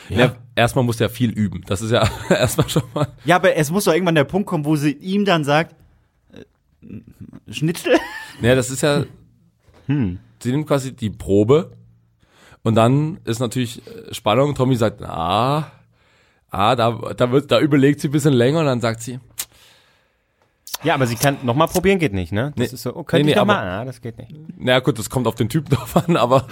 Ja. 0.09 0.35
erstmal 0.55 0.85
muss 0.85 0.97
der 0.97 1.09
viel 1.09 1.31
üben. 1.31 1.63
Das 1.67 1.81
ist 1.81 1.91
ja 1.91 2.09
erstmal 2.29 2.69
schon 2.69 2.83
mal. 2.93 3.07
Ja, 3.25 3.35
aber 3.35 3.55
es 3.55 3.71
muss 3.71 3.83
doch 3.83 3.93
irgendwann 3.93 4.15
der 4.15 4.23
Punkt 4.23 4.47
kommen, 4.47 4.63
wo 4.65 4.75
sie 4.75 4.91
ihm 4.93 5.25
dann 5.25 5.43
sagt, 5.43 5.75
äh, 6.33 7.51
Schnitzel? 7.51 7.97
Ja, 8.41 8.55
das 8.55 8.69
ist 8.69 8.81
ja. 8.81 9.03
Hm. 9.87 10.19
Sie 10.41 10.51
nimmt 10.51 10.67
quasi 10.67 10.93
die 10.95 11.09
Probe 11.09 11.71
und 12.63 12.75
dann 12.75 13.19
ist 13.25 13.39
natürlich 13.39 13.81
äh, 13.87 14.13
Spannung. 14.13 14.53
Tommy 14.55 14.75
sagt, 14.75 15.01
ah, 15.01 15.71
ah, 16.51 16.75
da, 16.75 16.91
da 17.17 17.31
wird, 17.31 17.51
da 17.51 17.59
überlegt 17.59 17.99
sie 17.99 18.07
ein 18.07 18.11
bisschen 18.11 18.33
länger 18.33 18.59
und 18.59 18.65
dann 18.67 18.79
sagt 18.79 19.01
sie, 19.01 19.19
Ja, 20.83 20.93
aber 20.93 21.07
sie 21.07 21.15
kann 21.15 21.37
nochmal 21.43 21.67
probieren, 21.67 21.99
geht 21.99 22.13
nicht, 22.13 22.31
ne? 22.31 22.53
Das 22.55 22.69
Nee. 22.69 22.75
ist 22.75 22.83
so, 22.83 22.95
oh, 22.95 23.03
könnte 23.03 23.25
Nee, 23.25 23.31
ich 23.31 23.35
nee, 23.35 23.39
noch 23.41 23.45
mal? 23.47 23.57
aber- 23.67 23.71
Ah, 23.81 23.85
das 23.85 24.01
geht 24.01 24.17
nicht. 24.17 24.33
naja 24.57 24.79
gut, 24.79 24.97
das 24.99 25.09
kommt 25.09 25.27
auf 25.27 25.35
den 25.35 25.49
Typen 25.49 25.69
drauf 25.75 25.95
an, 25.97 26.15
aber 26.15 26.47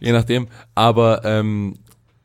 je 0.00 0.12
nachdem. 0.12 0.48
Aber 0.74 1.24
ähm, 1.24 1.78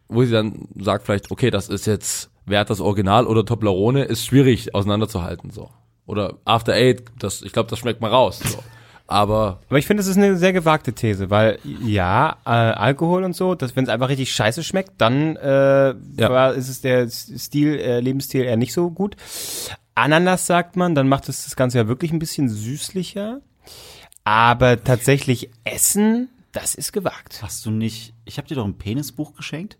wo 0.07 0.23
sie 0.23 0.31
dann 0.31 0.67
sagt 0.77 1.05
vielleicht, 1.05 1.31
okay, 1.31 1.51
das 1.51 1.69
ist 1.69 1.85
jetzt, 1.85 2.29
wer 2.45 2.59
hat 2.59 2.69
das 2.69 2.81
Original 2.81 3.27
oder 3.27 3.45
Toblerone, 3.45 4.03
ist 4.03 4.25
schwierig 4.25 4.75
auseinanderzuhalten 4.75 5.51
so. 5.51 5.69
Oder 6.05 6.35
After 6.45 6.73
Eight, 6.73 7.03
das, 7.19 7.41
ich 7.41 7.53
glaube, 7.53 7.69
das 7.69 7.79
schmeckt 7.79 8.01
mal 8.01 8.11
raus. 8.11 8.39
So. 8.39 8.59
Aber 9.07 9.59
Aber 9.69 9.77
ich 9.77 9.87
finde, 9.87 10.01
es 10.01 10.07
ist 10.07 10.17
eine 10.17 10.37
sehr 10.37 10.53
gewagte 10.53 10.93
These, 10.93 11.29
weil 11.29 11.59
ja, 11.85 12.37
äh, 12.45 12.49
Alkohol 12.49 13.23
und 13.23 13.35
so, 13.35 13.55
dass 13.55 13.75
wenn 13.75 13.83
es 13.83 13.89
einfach 13.89 14.09
richtig 14.09 14.31
scheiße 14.33 14.63
schmeckt, 14.63 14.93
dann 14.99 15.35
äh, 15.35 15.93
war, 16.17 16.53
ist 16.53 16.69
es 16.69 16.81
der 16.81 17.09
Stil, 17.09 17.77
äh, 17.77 17.99
Lebensstil 17.99 18.43
eher 18.43 18.57
nicht 18.57 18.73
so 18.73 18.89
gut. 18.89 19.15
Ananas 19.95 20.45
sagt 20.45 20.77
man, 20.77 20.95
dann 20.95 21.09
macht 21.09 21.27
es 21.27 21.43
das 21.43 21.55
Ganze 21.55 21.79
ja 21.79 21.87
wirklich 21.87 22.13
ein 22.13 22.19
bisschen 22.19 22.47
süßlicher. 22.49 23.41
Aber 24.23 24.83
tatsächlich 24.83 25.49
Essen, 25.63 26.29
das 26.51 26.75
ist 26.75 26.91
gewagt. 26.93 27.41
Hast 27.41 27.65
du 27.65 27.71
nicht, 27.71 28.13
ich 28.25 28.37
habe 28.37 28.47
dir 28.47 28.55
doch 28.55 28.65
ein 28.65 28.77
Penisbuch 28.77 29.33
geschenkt 29.33 29.77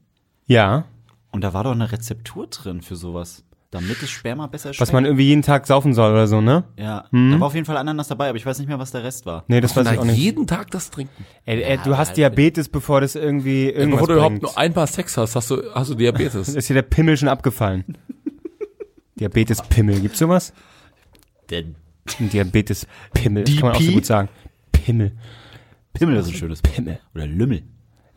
Ja, 0.48 0.86
und 1.32 1.44
da 1.44 1.54
war 1.54 1.64
doch 1.64 1.72
eine 1.72 1.92
Rezeptur 1.92 2.48
drin 2.48 2.82
für 2.82 2.96
sowas, 2.96 3.44
damit 3.72 4.02
das 4.02 4.10
Sperma 4.10 4.48
besser 4.48 4.74
schmeckt. 4.74 4.82
was 4.82 4.92
man 4.92 5.06
irgendwie 5.06 5.26
jeden 5.28 5.42
Tag 5.44 5.66
saufen 5.66 5.94
soll 5.94 6.12
oder 6.12 6.28
so, 6.28 6.42
ne? 6.42 6.66
ja, 6.78 7.06
da 7.12 7.40
war 7.40 7.48
auf 7.48 7.54
jeden 7.54 7.66
Fall 7.66 7.78
Ananas 7.78 8.10
dabei, 8.10 8.28
aber 8.30 8.38
ich 8.38 8.46
weiß 8.46 8.60
nicht 8.60 8.68
mehr, 8.68 8.80
was 8.80 8.92
der 8.92 9.04
Rest 9.04 9.26
war. 9.26 9.46
Nee, 9.48 9.62
das 9.62 9.76
weiß 9.76 9.90
ich 9.92 9.98
auch 10.00 10.04
nicht. 10.04 10.18
jeden 10.18 10.46
Tag 10.48 10.72
das 10.72 10.90
trinken. 10.92 11.26
Ey, 11.46 11.62
ey, 11.62 11.80
du 11.84 11.98
hast 11.98 12.18
Diabetes, 12.18 12.68
bevor 12.68 13.00
das 13.02 13.16
irgendwie 13.16 13.70
irgendwas 13.70 14.02
Bevor 14.02 14.08
du 14.08 14.14
überhaupt 14.16 14.32
bringt. 14.34 14.44
nur 14.44 14.58
ein 14.58 14.74
paar 14.74 14.88
Sex 14.88 15.16
hast, 15.18 15.36
hast 15.36 15.52
du, 15.52 15.62
hast 15.74 15.90
du 15.90 15.96
Diabetes. 15.96 16.50
ist 16.56 16.68
hier 16.68 16.74
der 16.74 16.82
Pimmel 16.82 17.16
schon 17.18 17.30
abgefallen. 17.30 17.98
Diabetes-Pimmel, 19.20 20.00
gibt's 20.02 20.20
sowas? 20.20 20.52
Der 21.50 21.64
Ein 22.20 22.30
Diabetes-Pimmel, 22.30 23.44
das 23.44 23.56
kann 23.56 23.70
man 23.70 23.78
auch 23.78 23.82
so 23.82 23.92
gut 23.92 24.06
sagen. 24.06 24.30
Pimmel. 24.72 25.12
Pimmel 25.94 26.16
ist 26.18 26.28
ein 26.28 26.34
schönes 26.34 26.62
Pimmel. 26.62 27.00
Oder 27.14 27.28
Lümmel. 27.28 27.64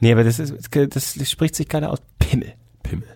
Nee, 0.01 0.13
aber 0.13 0.25
das 0.25 0.39
ist, 0.39 0.55
das 0.75 1.31
spricht 1.31 1.55
sich 1.55 1.69
gerade 1.69 1.89
aus. 1.89 1.99
Pimmel. 2.19 2.55
Pimmel. 2.83 3.09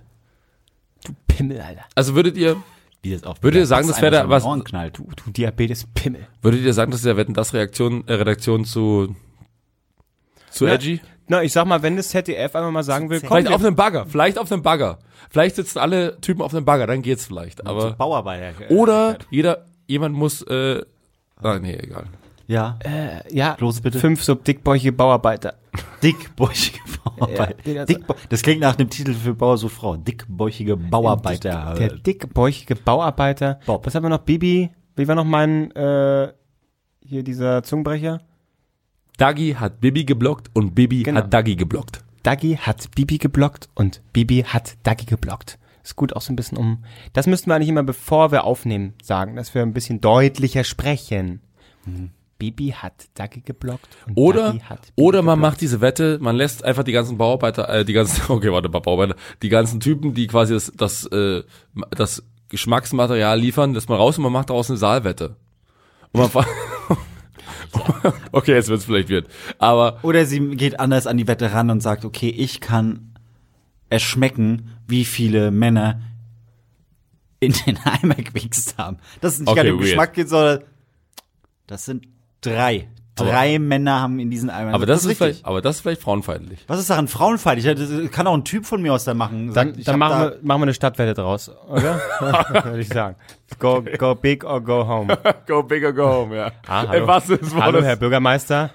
Du 1.04 1.12
Pimmel, 1.26 1.60
Alter. 1.60 1.82
Also 1.94 2.14
würdet 2.14 2.36
ihr, 2.36 2.56
Wie 3.02 3.12
das 3.12 3.24
auch 3.24 3.36
Würdet 3.42 3.60
ihr 3.60 3.66
sagen, 3.66 3.86
das 3.88 4.00
wäre 4.02 4.10
da 4.12 4.28
was- 4.28 4.44
knallt. 4.64 4.98
Du, 4.98 5.08
du 5.24 5.30
Diabetes-Pimmel. 5.30 6.26
würdet 6.42 6.60
ihr 6.62 6.74
sagen, 6.74 6.90
dass 6.90 7.02
der 7.02 7.16
Wetten 7.16 7.34
das 7.34 7.54
Reaktion, 7.54 8.06
äh, 8.08 8.14
Redaktion 8.14 8.64
zu, 8.64 9.14
zu 10.50 10.66
Ja. 10.66 10.74
edgy? 10.74 11.00
Na, 11.28 11.42
ich 11.42 11.52
sag 11.52 11.66
mal, 11.66 11.82
wenn 11.82 11.96
das 11.96 12.08
ZDF 12.08 12.54
einfach 12.56 12.70
mal 12.70 12.82
sagen 12.82 13.10
will, 13.10 13.20
komm, 13.20 13.28
Vielleicht 13.28 13.52
auf 13.52 13.62
einem 13.62 13.76
Bagger, 13.76 14.06
vielleicht 14.06 14.38
auf 14.38 14.50
einem 14.50 14.62
Bagger. 14.62 14.98
Vielleicht 15.30 15.56
sitzen 15.56 15.78
alle 15.78 16.18
Typen 16.22 16.40
auf 16.40 16.54
einem 16.54 16.64
Bagger, 16.64 16.86
dann 16.86 17.02
geht's 17.02 17.26
vielleicht. 17.26 17.66
Aber, 17.66 17.92
Bauarbeiter. 17.92 18.70
oder 18.70 19.18
jeder, 19.30 19.66
jemand 19.86 20.14
muss, 20.16 20.40
äh, 20.42 20.80
ah, 21.36 21.58
nee, 21.58 21.74
egal. 21.74 22.06
Ja, 22.48 22.78
ja, 23.30 23.56
Los, 23.60 23.80
bitte. 23.82 23.98
fünf 23.98 24.24
so 24.24 24.34
dickbäuchige 24.34 24.90
Bauarbeiter. 24.92 25.54
dickbäuchige 26.02 26.78
Bauarbeiter. 27.04 27.68
Ja, 27.70 27.84
Dickbau- 27.84 28.16
das 28.30 28.42
klingt 28.42 28.60
nach 28.62 28.74
dem 28.74 28.88
Titel 28.88 29.12
für 29.14 29.34
Bauer 29.34 29.58
sucht 29.58 29.74
Frau. 29.74 29.96
Dickbäuchige 29.96 30.76
Bauarbeiter. 30.76 31.74
Der 31.78 31.90
dickbäuchige 31.96 32.74
Bauarbeiter. 32.74 33.60
Bob. 33.66 33.86
Was 33.86 33.94
haben 33.94 34.02
wir 34.04 34.08
noch? 34.08 34.20
Bibi? 34.24 34.70
Wie 34.96 35.06
war 35.06 35.14
noch 35.14 35.24
mein, 35.24 35.70
äh, 35.72 36.32
hier 37.04 37.22
dieser 37.22 37.62
Zungenbrecher? 37.62 38.22
Dagi 39.18 39.54
hat 39.58 39.80
Bibi 39.80 40.04
geblockt 40.04 40.48
und 40.54 40.74
Bibi 40.74 41.02
Genau. 41.02 41.18
hat 41.20 41.32
Dagi 41.34 41.54
geblockt. 41.54 42.02
Dagi 42.22 42.56
hat 42.56 42.90
Bibi 42.94 43.18
geblockt 43.18 43.68
und 43.74 44.00
Bibi 44.12 44.44
hat 44.46 44.76
Dagi 44.84 45.04
geblockt. 45.04 45.58
Ist 45.84 45.96
gut 45.96 46.14
auch 46.16 46.22
so 46.22 46.32
ein 46.32 46.36
bisschen 46.36 46.56
um. 46.58 46.82
Das 47.12 47.26
müssten 47.26 47.50
wir 47.50 47.54
eigentlich 47.56 47.68
immer, 47.68 47.82
bevor 47.82 48.32
wir 48.32 48.44
aufnehmen, 48.44 48.94
sagen, 49.02 49.36
dass 49.36 49.54
wir 49.54 49.62
ein 49.62 49.72
bisschen 49.74 50.00
deutlicher 50.00 50.64
sprechen. 50.64 51.40
Bibi 52.38 52.70
hat 52.70 53.06
Dagi 53.14 53.40
geblockt 53.40 53.88
und 54.06 54.16
Oder, 54.16 54.52
Dagi 54.52 54.60
hat 54.60 54.82
Bibi 54.82 54.92
oder 54.96 55.22
man 55.22 55.36
geblockt. 55.36 55.52
macht 55.54 55.60
diese 55.60 55.80
Wette, 55.80 56.18
man 56.20 56.36
lässt 56.36 56.64
einfach 56.64 56.84
die 56.84 56.92
ganzen 56.92 57.18
Bauarbeiter, 57.18 57.68
äh, 57.68 57.84
die 57.84 57.92
ganzen, 57.92 58.22
okay, 58.32 58.52
warte, 58.52 58.68
Bauarbeiter, 58.68 59.16
die 59.42 59.48
ganzen 59.48 59.80
Typen, 59.80 60.14
die 60.14 60.26
quasi 60.26 60.54
das, 60.54 60.72
das, 60.76 61.06
äh, 61.06 61.42
das 61.90 62.22
Geschmacksmaterial 62.48 63.38
liefern, 63.38 63.74
lässt 63.74 63.88
man 63.88 63.98
raus 63.98 64.16
und 64.18 64.24
man 64.24 64.32
macht 64.32 64.50
daraus 64.50 64.70
eine 64.70 64.78
Saalwette. 64.78 65.36
Und 66.12 66.32
man 66.34 66.46
okay, 68.32 68.54
jetzt 68.54 68.68
wird's 68.68 68.84
vielleicht 68.84 69.08
wird. 69.08 69.28
Aber 69.58 69.98
Oder 70.02 70.24
sie 70.24 70.40
geht 70.56 70.80
anders 70.80 71.06
an 71.06 71.16
die 71.16 71.26
Wette 71.28 71.52
ran 71.52 71.70
und 71.70 71.80
sagt, 71.82 72.04
okay, 72.04 72.30
ich 72.30 72.60
kann 72.60 73.14
erschmecken, 73.90 74.70
wie 74.86 75.04
viele 75.04 75.50
Männer 75.50 76.00
in 77.40 77.52
den 77.66 77.78
Eimer 77.84 78.14
gewichst 78.14 78.78
haben. 78.78 78.98
Das 79.20 79.34
ist 79.34 79.40
nicht 79.40 79.48
Okay, 79.48 79.64
gar 79.64 79.72
weird. 79.72 79.80
Geschmack 79.82 80.14
geht, 80.14 80.28
sondern 80.28 80.64
das 81.66 81.84
sind 81.84 82.06
drei. 82.40 82.88
Drei 83.16 83.58
Männer 83.58 84.00
haben 84.00 84.20
in 84.20 84.30
diesen 84.30 84.48
Eimern. 84.48 84.74
aber 84.74 84.86
das, 84.86 85.00
ist 85.00 85.08
richtig. 85.08 85.18
vielleicht, 85.18 85.44
aber 85.44 85.60
das 85.60 85.76
ist 85.76 85.82
vielleicht 85.82 86.02
frauenfeindlich. 86.02 86.64
Was 86.68 86.78
ist 86.78 86.88
daran 86.88 87.08
frauenfeindlich? 87.08 87.74
Das 87.76 88.12
kann 88.12 88.28
auch 88.28 88.34
ein 88.34 88.44
Typ 88.44 88.64
von 88.64 88.80
mir 88.80 88.94
aus 88.94 89.02
da 89.02 89.12
machen. 89.14 89.52
Dann, 89.52 89.76
ich 89.76 89.84
dann 89.84 89.98
machen, 89.98 90.20
da- 90.20 90.30
wir, 90.30 90.38
machen 90.42 90.60
wir 90.60 90.66
eine 90.66 90.74
Stadtwette 90.74 91.14
draus, 91.14 91.50
oder? 91.68 92.00
Würde 92.64 92.78
ich 92.78 92.88
sagen. 92.88 93.16
Go, 93.58 93.82
go 93.98 94.14
big 94.14 94.44
or 94.44 94.60
go 94.60 94.86
home. 94.86 95.18
Go 95.48 95.64
big 95.64 95.82
or 95.84 95.92
go 95.92 96.06
home, 96.08 96.36
ja. 96.36 96.52
Ah, 96.68 96.86
hallo. 96.86 97.06
Was 97.08 97.28
ist 97.28 97.56
Hallo, 97.56 97.82
Herr 97.82 97.96
Bürgermeister. 97.96 98.70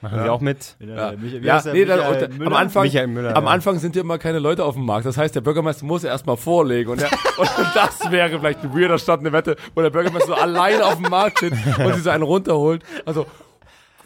Machen 0.00 0.22
Sie 0.22 0.30
auch 0.30 0.40
mit? 0.40 0.76
Ja, 0.78 1.12
Ja, 1.12 1.62
nee, 1.72 1.84
dann, 1.84 2.00
am 2.00 2.38
Müller? 2.38 2.56
Anfang, 2.56 2.82
Michael 2.84 3.06
Müller, 3.08 3.36
am 3.36 3.44
ja. 3.44 3.50
Anfang 3.50 3.78
sind 3.78 3.96
ja 3.96 4.02
immer 4.02 4.18
keine 4.18 4.38
Leute 4.38 4.64
auf 4.64 4.74
dem 4.74 4.84
Markt. 4.84 5.06
Das 5.06 5.16
heißt, 5.16 5.34
der 5.34 5.40
Bürgermeister 5.40 5.84
muss 5.84 6.02
ja 6.02 6.10
erstmal 6.10 6.36
vorlegen 6.36 6.90
und, 6.90 7.00
der, 7.00 7.10
und 7.38 7.50
das 7.74 8.10
wäre 8.10 8.38
vielleicht 8.38 8.62
ein 8.62 8.74
weirder 8.74 8.98
Start, 8.98 9.20
eine 9.20 9.32
Wette, 9.32 9.56
wo 9.74 9.82
der 9.82 9.90
Bürgermeister 9.90 10.28
so 10.28 10.34
alleine 10.34 10.84
auf 10.84 10.96
dem 10.96 11.10
Markt 11.10 11.38
steht 11.38 11.52
und 11.52 11.94
sich 11.94 12.02
so 12.02 12.10
einen 12.10 12.22
runterholt. 12.22 12.82
Also, 13.04 13.26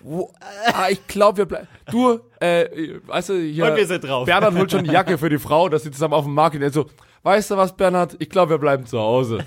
wo, 0.03 0.32
ah, 0.72 0.88
ich 0.90 1.07
glaube, 1.07 1.38
wir 1.38 1.47
bleiben. 1.47 1.68
Du, 1.90 2.18
äh, 2.40 2.99
weißt 3.07 3.28
du, 3.30 3.34
hier. 3.34 3.66
Und 3.66 3.76
wir 3.76 3.86
sind 3.86 4.03
drauf. 4.03 4.26
Bernhard 4.26 4.55
holt 4.55 4.70
schon 4.70 4.84
die 4.84 4.90
Jacke 4.90 5.16
für 5.16 5.28
die 5.28 5.38
Frau, 5.38 5.68
dass 5.68 5.84
sie 5.84 5.90
zusammen 5.90 6.14
auf 6.14 6.24
dem 6.24 6.34
Markt 6.34 6.55
gehen. 6.55 6.62
Er 6.62 6.70
so, 6.70 6.86
weißt 7.22 7.53
du 7.53 7.57
was, 7.57 7.76
Bernhard? 7.76 8.16
Ich 8.18 8.28
glaube, 8.28 8.51
wir 8.51 8.59
bleiben 8.59 8.84
zu 8.86 8.99
Hause. 8.99 9.45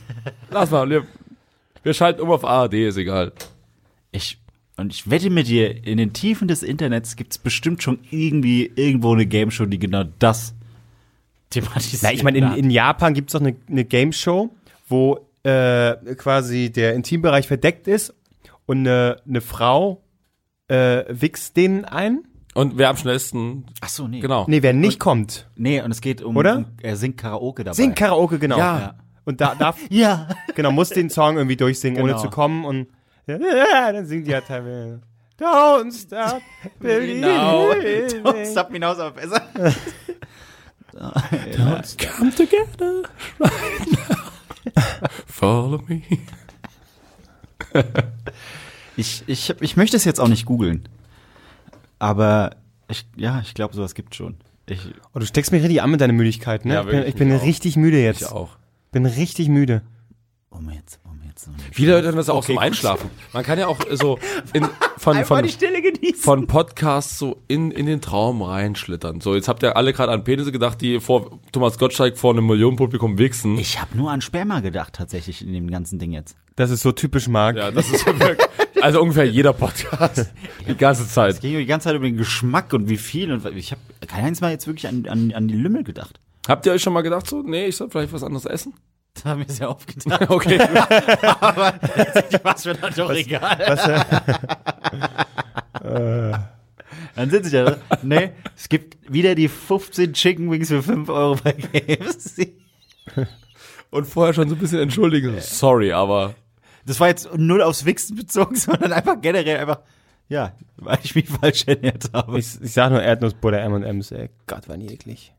Lass 0.51 0.71
mal, 0.71 0.89
wir, 0.89 1.05
wir 1.83 1.93
schalten 1.93 2.21
um 2.21 2.31
auf 2.31 2.45
ARD, 2.45 2.73
ist 2.75 2.97
egal. 2.97 3.33
Ich, 4.11 4.39
und 4.77 4.93
ich 4.93 5.09
wette 5.09 5.29
mit 5.29 5.47
dir, 5.47 5.85
in 5.85 5.97
den 5.97 6.13
Tiefen 6.13 6.47
des 6.47 6.63
Internets 6.63 7.15
gibt's 7.15 7.37
bestimmt 7.37 7.81
schon 7.83 7.99
irgendwie 8.11 8.71
irgendwo 8.75 9.13
eine 9.13 9.25
Game 9.25 9.51
Show, 9.51 9.65
die 9.65 9.79
genau 9.79 10.03
das 10.19 10.53
thematisiert. 11.49 12.03
Na, 12.03 12.11
ich 12.11 12.23
meine, 12.23 12.37
in, 12.39 12.51
in 12.53 12.69
Japan 12.69 13.13
gibt's 13.13 13.33
doch 13.33 13.41
eine, 13.41 13.55
eine 13.69 13.85
Game 13.85 14.11
Show, 14.11 14.49
wo 14.89 15.19
äh, 15.43 15.95
quasi 16.15 16.71
der 16.71 16.93
Intimbereich 16.95 17.47
verdeckt 17.47 17.87
ist 17.87 18.13
und 18.65 18.79
eine, 18.79 19.17
eine 19.27 19.41
Frau 19.41 20.01
äh, 20.67 21.03
wichst 21.09 21.55
denen 21.57 21.85
ein. 21.85 22.23
Und 22.53 22.77
wer 22.77 22.89
am 22.89 22.97
schnellsten, 22.97 23.65
Ach 23.81 23.89
so, 23.89 24.07
nee. 24.07 24.21
genau. 24.21 24.45
Nee, 24.47 24.61
wer 24.63 24.73
nicht 24.73 24.99
kommt. 24.99 25.49
Nee, 25.55 25.81
und 25.81 25.91
es 25.91 25.99
geht 26.01 26.21
um, 26.21 26.37
Oder? 26.37 26.57
um 26.57 26.65
er 26.81 26.95
singt 26.95 27.17
Karaoke 27.17 27.63
dabei. 27.65 27.75
Sing 27.75 27.93
Karaoke, 27.95 28.39
genau. 28.39 28.57
Ja. 28.57 28.95
Und 29.25 29.41
da 29.41 29.55
darf, 29.55 29.77
Ja. 29.89 30.29
genau, 30.55 30.71
muss 30.71 30.89
den 30.89 31.09
Song 31.09 31.35
irgendwie 31.37 31.57
durchsingen, 31.57 32.01
ohne 32.01 32.13
Genau. 32.13 32.23
zu 32.23 32.29
kommen 32.29 32.63
und 32.63 32.87
ja, 33.27 33.91
dann 33.91 34.05
singt 34.05 34.27
die 34.27 34.31
ja 34.31 34.41
teilweise. 34.41 35.01
Don't 35.39 35.91
stop 35.91 36.41
believing. 36.79 37.21
Genau. 37.21 37.71
Stop 38.51 38.69
me 38.71 38.79
now, 38.79 38.91
aber 38.91 39.11
besser. 39.11 39.41
Come 40.93 42.31
together 42.33 43.03
right 43.39 43.91
now. 43.91 45.11
Follow 45.27 45.81
me. 45.87 46.01
Ich, 48.95 49.23
ich, 49.27 49.49
ich 49.59 49.75
möchte 49.75 49.97
es 49.97 50.05
jetzt 50.05 50.19
auch 50.21 50.29
nicht 50.29 50.45
googeln. 50.45 50.87
Aber 51.99 52.55
ich, 52.87 53.05
ja, 53.17 53.41
ich 53.41 53.53
glaube, 53.53 53.75
sowas 53.75 53.93
gibt 53.93 54.15
schon. 54.15 54.37
Ich, 54.67 54.79
Oh, 55.13 55.19
du 55.19 55.25
steckst 55.25 55.51
mich 55.51 55.61
richtig 55.61 55.81
an 55.81 55.91
mit 55.91 55.99
deiner 56.01 56.13
Müdigkeit, 56.13 56.65
ne? 56.65 56.75
Ja, 56.75 56.81
ich 56.81 56.87
bin, 56.87 57.03
ich 57.07 57.15
bin 57.15 57.31
richtig 57.33 57.75
müde 57.75 58.01
jetzt. 58.01 58.21
Ich 58.21 58.27
auch. 58.27 58.57
Bin 58.91 59.05
richtig 59.05 59.49
müde. 59.49 59.81
oh, 60.51 60.59
jetzt, 60.71 60.99
jetzt. 61.35 61.49
Viele 61.71 61.93
Leute 61.93 62.07
haben 62.07 62.15
das 62.15 62.29
auch 62.29 62.45
zum 62.45 62.57
Einschlafen. 62.57 63.09
Man 63.33 63.43
kann 63.43 63.59
ja 63.59 63.67
auch 63.67 63.79
so 63.91 64.19
in, 64.53 64.67
von, 64.97 65.23
von, 65.25 65.47
Stille 65.47 65.81
genießen. 65.81 66.21
von 66.21 66.47
Podcasts 66.47 67.17
so 67.17 67.41
in, 67.47 67.71
in 67.71 67.85
den 67.85 68.01
Traum 68.01 68.41
reinschlittern. 68.41 69.21
So, 69.21 69.35
jetzt 69.35 69.47
habt 69.47 69.63
ihr 69.63 69.75
alle 69.75 69.93
gerade 69.93 70.11
an 70.11 70.23
Penisse 70.23 70.51
gedacht, 70.51 70.81
die 70.81 70.99
vor 70.99 71.39
Thomas 71.51 71.77
Gottschalk 71.77 72.17
vor 72.17 72.33
einem 72.33 72.47
Millionenpublikum 72.47 73.17
wichsen. 73.17 73.57
Ich 73.57 73.81
habe 73.81 73.97
nur 73.97 74.11
an 74.11 74.21
Sperma 74.21 74.61
gedacht, 74.61 74.93
tatsächlich, 74.93 75.41
in 75.41 75.53
dem 75.53 75.69
ganzen 75.69 75.99
Ding 75.99 76.11
jetzt. 76.11 76.35
Das 76.55 76.71
ist 76.71 76.81
so 76.81 76.91
typisch 76.91 77.27
Marc. 77.27 77.57
Ja, 77.57 77.71
das 77.71 77.89
ist 77.89 78.05
wirklich, 78.05 78.37
also 78.81 79.01
ungefähr 79.01 79.25
jeder 79.25 79.53
Podcast. 79.53 80.31
Die 80.67 80.75
ganze 80.75 81.07
Zeit. 81.07 81.33
Es 81.33 81.39
ging 81.41 81.57
die 81.57 81.65
ganze 81.65 81.85
Zeit 81.85 81.95
über 81.95 82.05
den 82.05 82.17
Geschmack 82.17 82.73
und 82.73 82.89
wie 82.89 82.97
viel. 82.97 83.31
Und 83.31 83.45
ich 83.55 83.71
habe 83.71 83.81
keins 84.07 84.41
Mal 84.41 84.51
jetzt 84.51 84.65
wirklich 84.65 84.87
an, 84.87 85.05
an, 85.07 85.33
an 85.33 85.47
die 85.47 85.53
Lümmel 85.53 85.83
gedacht. 85.83 86.19
Habt 86.47 86.65
ihr 86.65 86.71
euch 86.71 86.81
schon 86.81 86.93
mal 86.93 87.01
gedacht 87.01 87.27
so, 87.27 87.41
nee, 87.41 87.65
ich 87.65 87.75
soll 87.75 87.89
vielleicht 87.89 88.13
was 88.13 88.23
anderes 88.23 88.45
essen? 88.45 88.73
Das 89.23 89.23
haben 89.25 89.47
wir 89.47 89.53
sehr 89.53 89.69
oft 89.69 89.87
gedacht. 89.87 90.21
Okay. 90.29 90.59
Was 92.43 92.65
mir 92.65 92.75
dann 92.75 92.93
doch 92.93 93.11
egal. 93.11 93.57
Dann 97.15 97.29
sind 97.29 97.45
sie 97.45 97.55
ja, 97.55 97.77
nee, 98.03 98.31
es 98.57 98.67
gibt 98.67 98.97
wieder 99.11 99.35
die 99.35 99.47
15 99.47 100.13
Chicken 100.13 100.51
Wings 100.51 100.67
für 100.67 100.83
5 100.83 101.07
Euro 101.09 101.35
bei 101.41 101.53
KFC. 101.53 102.53
Und 103.89 104.05
vorher 104.05 104.33
schon 104.33 104.49
so 104.49 104.55
ein 104.55 104.59
bisschen 104.59 104.79
entschuldigen. 104.79 105.39
Sorry, 105.39 105.93
aber 105.93 106.35
Das 106.85 106.99
war 106.99 107.07
jetzt 107.07 107.29
null 107.35 107.61
aufs 107.61 107.85
Wichsen 107.85 108.17
bezogen, 108.17 108.55
sondern 108.55 108.91
einfach 108.91 109.21
generell 109.21 109.57
einfach, 109.57 109.79
ja, 110.27 110.51
weil 110.75 110.99
ich 111.03 111.15
mich 111.15 111.29
falsch 111.29 111.63
ernährt 111.67 112.09
habe. 112.13 112.37
Ich, 112.37 112.59
ich 112.61 112.73
sag 112.73 112.89
nur 112.91 113.01
Erdnussbutter 113.01 113.61
M&M's, 113.61 114.11
ey. 114.11 114.29
Gott, 114.47 114.67
waren 114.67 114.81
die 114.81 114.93
eklig. 114.93 115.33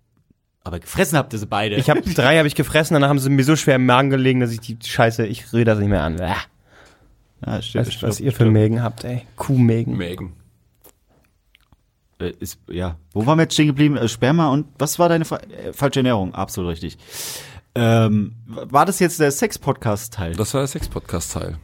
Aber 0.66 0.80
gefressen 0.80 1.16
habt 1.16 1.32
ihr 1.32 1.38
sie 1.38 1.46
beide. 1.46 1.76
Ich 1.76 1.88
habe 1.88 2.00
drei 2.14 2.38
habe 2.38 2.48
ich 2.48 2.56
gefressen, 2.56 2.94
danach 2.94 3.08
haben 3.08 3.20
sie 3.20 3.30
mir 3.30 3.44
so 3.44 3.54
schwer 3.54 3.76
im 3.76 3.86
Magen 3.86 4.10
gelegen, 4.10 4.40
dass 4.40 4.50
ich 4.50 4.60
die 4.60 4.76
Scheiße, 4.84 5.24
ich 5.24 5.52
rühre 5.52 5.64
das 5.64 5.78
nicht 5.78 5.88
mehr 5.88 6.02
an. 6.02 6.20
Ah, 6.20 6.36
ja, 7.46 7.62
stimmt, 7.62 7.86
was, 7.86 8.02
was 8.02 8.20
ihr 8.20 8.32
für 8.32 8.46
Mägen 8.46 8.82
habt, 8.82 9.04
ey. 9.04 9.22
Kuhmägen. 9.36 9.96
Megan. 9.96 10.32
Äh, 12.18 12.32
ist, 12.40 12.58
ja. 12.68 12.96
Wo 13.12 13.26
waren 13.26 13.38
wir 13.38 13.42
jetzt 13.42 13.54
stehen 13.54 13.68
geblieben? 13.68 13.96
Äh, 13.96 14.08
Sperma 14.08 14.48
und 14.48 14.66
was 14.78 14.98
war 14.98 15.08
deine 15.08 15.24
Fa 15.24 15.36
äh, 15.36 15.72
falsche 15.72 16.00
Ernährung? 16.00 16.34
Absolut 16.34 16.72
richtig. 16.72 16.98
Ähm, 17.76 18.34
war 18.46 18.86
das 18.86 18.98
jetzt 18.98 19.20
der 19.20 19.30
Sex-Podcast-Teil? 19.30 20.34
Das 20.34 20.52
war 20.54 20.62
der 20.62 20.68
Sex-Podcast-Teil. 20.68 21.58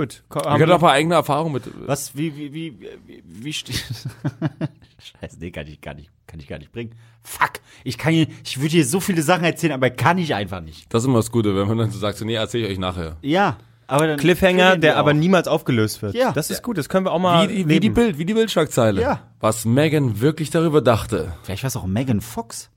Gut. 0.00 0.22
Komm, 0.28 0.42
Ich 0.42 0.62
hatte 0.62 0.74
aber 0.74 0.90
eigene 0.92 1.14
Erfahrung 1.14 1.52
mit. 1.52 1.64
Was, 1.86 2.16
wie, 2.16 2.34
wie, 2.36 2.52
wie, 2.54 2.80
wie, 3.06 3.22
wie 3.26 3.52
steht. 3.52 3.76
Scheiße, 5.20 5.36
nee, 5.40 5.50
kann 5.50 5.66
ich 5.66 5.80
gar 5.80 5.94
nicht, 5.94 6.10
kann 6.26 6.40
ich 6.40 6.46
gar 6.48 6.58
nicht 6.58 6.72
bringen. 6.72 6.94
Fuck. 7.22 7.52
Ich 7.84 7.98
kann 7.98 8.12
hier, 8.12 8.26
ich 8.44 8.56
würde 8.58 8.70
hier 8.70 8.86
so 8.86 9.00
viele 9.00 9.22
Sachen 9.22 9.44
erzählen, 9.44 9.72
aber 9.72 9.90
kann 9.90 10.16
ich 10.18 10.34
einfach 10.34 10.60
nicht. 10.60 10.92
Das 10.92 11.02
ist 11.02 11.06
immer 11.08 11.18
das 11.18 11.30
Gute, 11.30 11.54
wenn 11.56 11.68
man 11.68 11.78
dann 11.78 11.90
so 11.90 11.98
sagt, 11.98 12.18
so, 12.18 12.24
nee, 12.24 12.34
erzähle 12.34 12.64
ich 12.66 12.72
euch 12.72 12.78
nachher. 12.78 13.16
Ja, 13.22 13.56
aber 13.86 14.06
dann. 14.06 14.18
Cliffhanger, 14.18 14.76
der 14.76 14.92
wir 14.94 14.96
aber 14.98 15.10
auch. 15.10 15.14
niemals 15.14 15.48
aufgelöst 15.48 16.00
wird. 16.02 16.14
Ja. 16.14 16.32
Das 16.32 16.50
ist 16.50 16.62
gut, 16.62 16.78
das 16.78 16.88
können 16.88 17.04
wir 17.06 17.12
auch 17.12 17.18
mal 17.18 17.48
Wie, 17.48 17.56
die- 17.56 17.68
wie 17.68 17.80
die. 17.80 17.90
Bild, 17.90 18.16
wie 18.18 18.24
die 18.24 18.34
Bildschlagzeile. 18.34 19.02
Ja. 19.02 19.20
Was 19.40 19.64
Megan 19.64 20.20
wirklich 20.20 20.50
darüber 20.50 20.80
dachte. 20.80 21.32
Vielleicht 21.42 21.62
war 21.62 21.68
es 21.68 21.76
auch 21.76 21.86
Megan 21.86 22.20
Fox. 22.20 22.70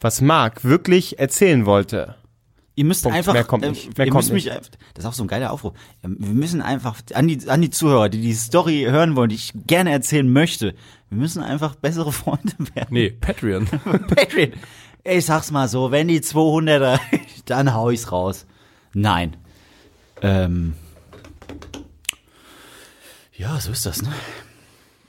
Was 0.00 0.20
Marc 0.20 0.64
wirklich 0.64 1.18
erzählen 1.18 1.64
wollte. 1.64 2.16
Ihr 2.78 2.84
müsst 2.84 3.02
Punkt. 3.02 3.16
einfach. 3.16 3.32
Mehr 3.32 3.44
kommt 3.44 3.64
äh, 3.64 3.70
nicht. 3.70 3.96
Mehr 3.96 4.06
ihr 4.06 4.12
kommt 4.12 4.30
müsst 4.30 4.32
mich, 4.34 4.44
das 4.44 4.68
ist 4.98 5.06
auch 5.06 5.14
so 5.14 5.24
ein 5.24 5.28
geiler 5.28 5.50
Aufruf. 5.50 5.72
Ähm, 6.04 6.16
Wir 6.20 6.28
müssen 6.34 6.60
einfach 6.60 6.96
an 7.14 7.26
die, 7.26 7.48
an 7.48 7.62
die 7.62 7.70
Zuhörer, 7.70 8.10
die 8.10 8.20
die 8.20 8.34
Story 8.34 8.86
hören 8.88 9.16
wollen, 9.16 9.30
die 9.30 9.36
ich 9.36 9.52
gerne 9.66 9.90
erzählen 9.90 10.30
möchte. 10.30 10.74
Wir 11.08 11.18
müssen 11.18 11.42
einfach 11.42 11.74
bessere 11.74 12.12
Freunde 12.12 12.52
werden. 12.74 12.88
Nee, 12.90 13.10
Patreon. 13.10 13.66
Patreon. 14.08 14.52
Ich 15.04 15.24
sag's 15.24 15.50
mal 15.50 15.68
so, 15.68 15.90
wenn 15.90 16.08
die 16.08 16.20
200er, 16.20 17.00
dann 17.46 17.72
hau 17.72 17.88
ich's 17.90 18.12
raus. 18.12 18.44
Nein. 18.92 19.36
Ähm. 20.20 20.74
Ja, 23.34 23.58
so 23.60 23.72
ist 23.72 23.86
das, 23.86 24.02
ne? 24.02 24.12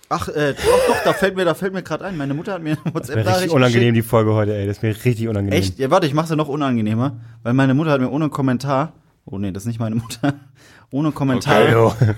Ach, 0.10 0.30
äh, 0.30 0.54
doch, 0.54 0.88
doch, 0.88 1.04
da 1.04 1.14
fällt 1.14 1.36
mir, 1.36 1.44
da 1.44 1.54
fällt 1.54 1.74
mir 1.74 1.84
gerade 1.84 2.06
ein. 2.06 2.16
Meine 2.16 2.34
Mutter 2.34 2.54
hat 2.54 2.62
mir 2.64 2.78
eine 2.84 2.94
Das 2.94 3.10
ist 3.10 3.16
mir 3.16 3.18
richtig 3.18 3.26
WhatsApp-Nachricht 3.26 3.54
unangenehm, 3.54 3.94
die 3.94 4.02
Folge 4.02 4.34
heute, 4.34 4.56
ey. 4.56 4.66
Das 4.66 4.78
ist 4.78 4.84
mir 4.84 4.90
richtig 4.90 5.28
unangenehm. 5.28 5.60
Echt? 5.60 5.80
Ja, 5.80 5.92
warte, 5.92 6.08
ich 6.08 6.14
mach's 6.14 6.30
ja 6.30 6.38
noch 6.38 6.48
unangenehmer, 6.48 7.18
weil 7.44 7.54
meine 7.54 7.74
Mutter 7.74 7.92
hat 7.92 8.00
mir 8.00 8.10
ohne 8.10 8.30
Kommentar, 8.30 8.94
oh 9.26 9.38
nee, 9.38 9.52
das 9.52 9.64
ist 9.64 9.68
nicht 9.68 9.80
meine 9.80 9.96
Mutter, 9.96 10.36
ohne 10.92 11.12
Kommentar 11.12 11.62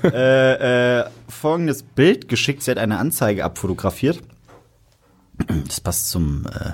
äh, 0.04 1.00
äh, 1.00 1.06
folgendes 1.28 1.82
Bild 1.82 2.28
geschickt. 2.28 2.62
Sie 2.62 2.70
hat 2.70 2.78
eine 2.78 3.00
Anzeige 3.00 3.44
abfotografiert. 3.44 4.22
Das 5.68 5.82
passt 5.82 6.12
zum, 6.12 6.46
äh, 6.46 6.74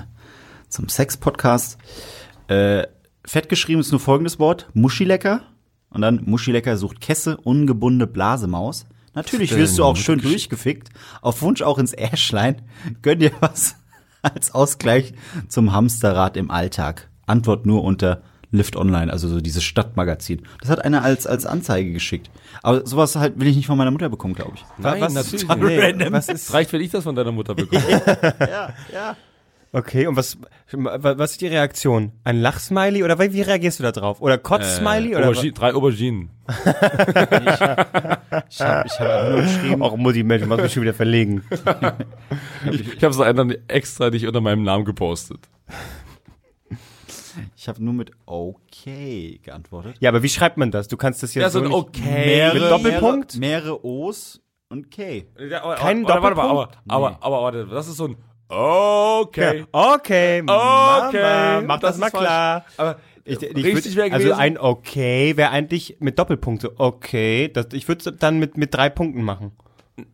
zum 0.68 0.90
Sex-Podcast. 0.90 1.78
Äh, 2.48 2.86
fett 3.24 3.48
geschrieben 3.48 3.80
ist 3.80 3.90
nur 3.90 4.00
folgendes 4.00 4.38
Wort, 4.38 4.68
Muschilecker. 4.74 5.40
Und 5.88 6.02
dann 6.02 6.20
Muschilecker 6.26 6.76
sucht 6.76 7.00
Kesse, 7.00 7.38
ungebundene 7.38 8.06
Blasemaus. 8.06 8.84
Natürlich 9.16 9.56
wirst 9.56 9.78
du 9.78 9.84
auch 9.84 9.96
schön 9.96 10.20
durchgefickt. 10.20 10.90
Auf 11.22 11.40
Wunsch 11.40 11.62
auch 11.62 11.78
ins 11.78 11.94
Äschlein. 11.94 12.60
Gönn 13.00 13.18
dir 13.18 13.32
was 13.40 13.76
als 14.22 14.54
Ausgleich 14.54 15.14
zum 15.48 15.72
Hamsterrad 15.72 16.36
im 16.36 16.50
Alltag. 16.50 17.08
Antwort 17.26 17.64
nur 17.64 17.82
unter 17.82 18.22
Lift 18.52 18.76
Online, 18.76 19.10
also 19.10 19.26
so 19.28 19.40
dieses 19.40 19.64
Stadtmagazin. 19.64 20.42
Das 20.60 20.70
hat 20.70 20.84
einer 20.84 21.02
als, 21.02 21.26
als 21.26 21.46
Anzeige 21.46 21.92
geschickt. 21.92 22.30
Aber 22.62 22.86
sowas 22.86 23.16
halt 23.16 23.40
will 23.40 23.48
ich 23.48 23.56
nicht 23.56 23.66
von 23.66 23.76
meiner 23.78 23.90
Mutter 23.90 24.08
bekommen, 24.08 24.34
glaube 24.34 24.52
ich. 24.54 24.64
Nein, 24.78 25.00
was, 25.00 25.14
natürlich 25.14 25.48
nee, 25.48 25.80
random. 25.80 26.12
was 26.12 26.28
ist, 26.28 26.52
reicht, 26.52 26.72
wenn 26.72 26.82
ich 26.82 26.90
das 26.90 27.04
von 27.04 27.16
deiner 27.16 27.32
Mutter 27.32 27.54
bekomme. 27.54 27.82
Ja, 28.40 28.72
ja. 28.92 29.16
Okay, 29.76 30.06
und 30.06 30.16
was, 30.16 30.38
was 30.72 31.32
ist 31.32 31.40
die 31.40 31.46
Reaktion? 31.48 32.12
Ein 32.24 32.40
Lachsmiley 32.40 33.04
oder 33.04 33.18
wie 33.18 33.32
wie 33.32 33.42
reagierst 33.42 33.78
du 33.78 33.82
da 33.82 33.92
drauf? 33.92 34.20
Oder 34.20 34.38
Kotz-Smiley? 34.38 35.16
oder 35.16 35.28
Aubergine, 35.28 35.52
drei 35.52 35.74
Auberginen. 35.74 36.30
Ich 36.48 37.60
habe 38.60 38.86
ich 38.86 39.00
hab 39.00 39.30
nur 39.30 39.42
geschrieben, 39.42 39.82
Auch 39.82 39.96
Mutti, 39.96 40.22
Mensch, 40.22 40.42
du 40.42 40.48
machst 40.48 40.62
mich 40.62 40.72
schon 40.72 40.82
wieder 40.82 40.94
verlegen. 40.94 41.44
Ich 42.70 43.02
habe 43.02 43.14
es 43.14 43.20
einfach 43.20 43.46
extra 43.68 44.10
nicht 44.10 44.26
unter 44.26 44.40
meinem 44.40 44.62
Namen 44.62 44.84
gepostet. 44.84 45.40
ich 47.56 47.68
habe 47.68 47.84
nur 47.84 47.94
mit 47.94 48.10
okay 48.24 49.40
geantwortet. 49.42 49.96
Ja, 50.00 50.10
aber 50.10 50.22
wie 50.22 50.28
schreibt 50.28 50.56
man 50.56 50.70
das? 50.70 50.88
Du 50.88 50.96
kannst 50.96 51.22
das 51.22 51.34
jetzt 51.34 51.42
Ja, 51.42 51.50
so 51.50 51.60
ein 51.60 51.72
okay. 51.72 52.50
Mit 52.54 52.62
Doppelpunkt? 52.62 53.36
Mehrere, 53.36 53.64
mehrere 53.72 53.84
O's 53.84 54.40
und 54.68 54.90
K. 54.90 55.26
Kein 55.36 55.50
Warte, 55.50 55.76
warte, 55.76 56.04
Doppelpunkt? 56.06 56.38
aber, 56.40 56.70
aber, 56.88 57.18
aber, 57.20 57.42
warte, 57.42 57.66
das 57.66 57.88
ist 57.88 57.96
so 57.96 58.08
ein 58.08 58.16
okay. 58.48 59.64
Okay, 59.72 60.42
Mama, 60.42 61.08
Okay, 61.08 61.64
mach 61.66 61.80
das, 61.80 61.90
das 61.92 61.98
mal 61.98 62.10
falsch. 62.10 62.24
klar. 62.24 62.64
Aber 62.76 62.98
Ich, 63.24 63.42
ich 63.42 63.64
richtig 63.64 63.96
wäre 63.96 64.12
also 64.12 64.26
gewesen. 64.28 64.40
ein 64.40 64.58
Okay 64.58 65.36
wäre 65.36 65.50
eigentlich 65.50 65.96
mit 66.00 66.18
Doppelpunkt 66.18 66.62
so 66.62 66.70
okay. 66.78 67.48
Das, 67.52 67.66
ich 67.72 67.88
würde 67.88 68.08
es 68.10 68.18
dann 68.18 68.38
mit, 68.38 68.56
mit 68.56 68.72
drei 68.74 68.88
Punkten 68.88 69.22
machen. 69.22 69.52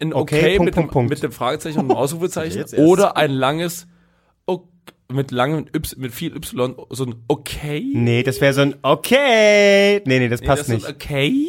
ein 0.00 0.12
Okay, 0.14 0.36
okay, 0.38 0.56
Punkt, 0.56 0.64
mit, 0.66 0.74
Punkt, 0.74 0.90
dem, 0.90 0.92
Punkt. 0.92 1.10
mit 1.10 1.22
dem 1.22 1.32
Fragezeichen 1.32 1.80
und 1.80 1.88
dem 1.88 1.96
Ausrufezeichen 1.96 2.64
oder 2.78 3.16
ein 3.16 3.30
langes 3.32 3.86
ok, 4.46 4.64
mit 5.12 5.30
langem 5.30 5.66
Y, 5.74 6.00
mit 6.00 6.12
viel 6.12 6.34
Y, 6.34 6.74
so 6.90 7.04
ein 7.04 7.16
okay. 7.28 7.84
Nee, 7.94 8.22
das 8.22 8.40
wäre 8.40 8.52
so 8.54 8.62
ein 8.62 8.76
Okay. 8.80 10.00
Nee, 10.06 10.18
nee, 10.20 10.28
das 10.28 10.40
Nee, 10.40 10.46
passt 10.46 10.62
das 10.62 10.68
nicht. 10.68 10.88
Okay. 10.88 11.48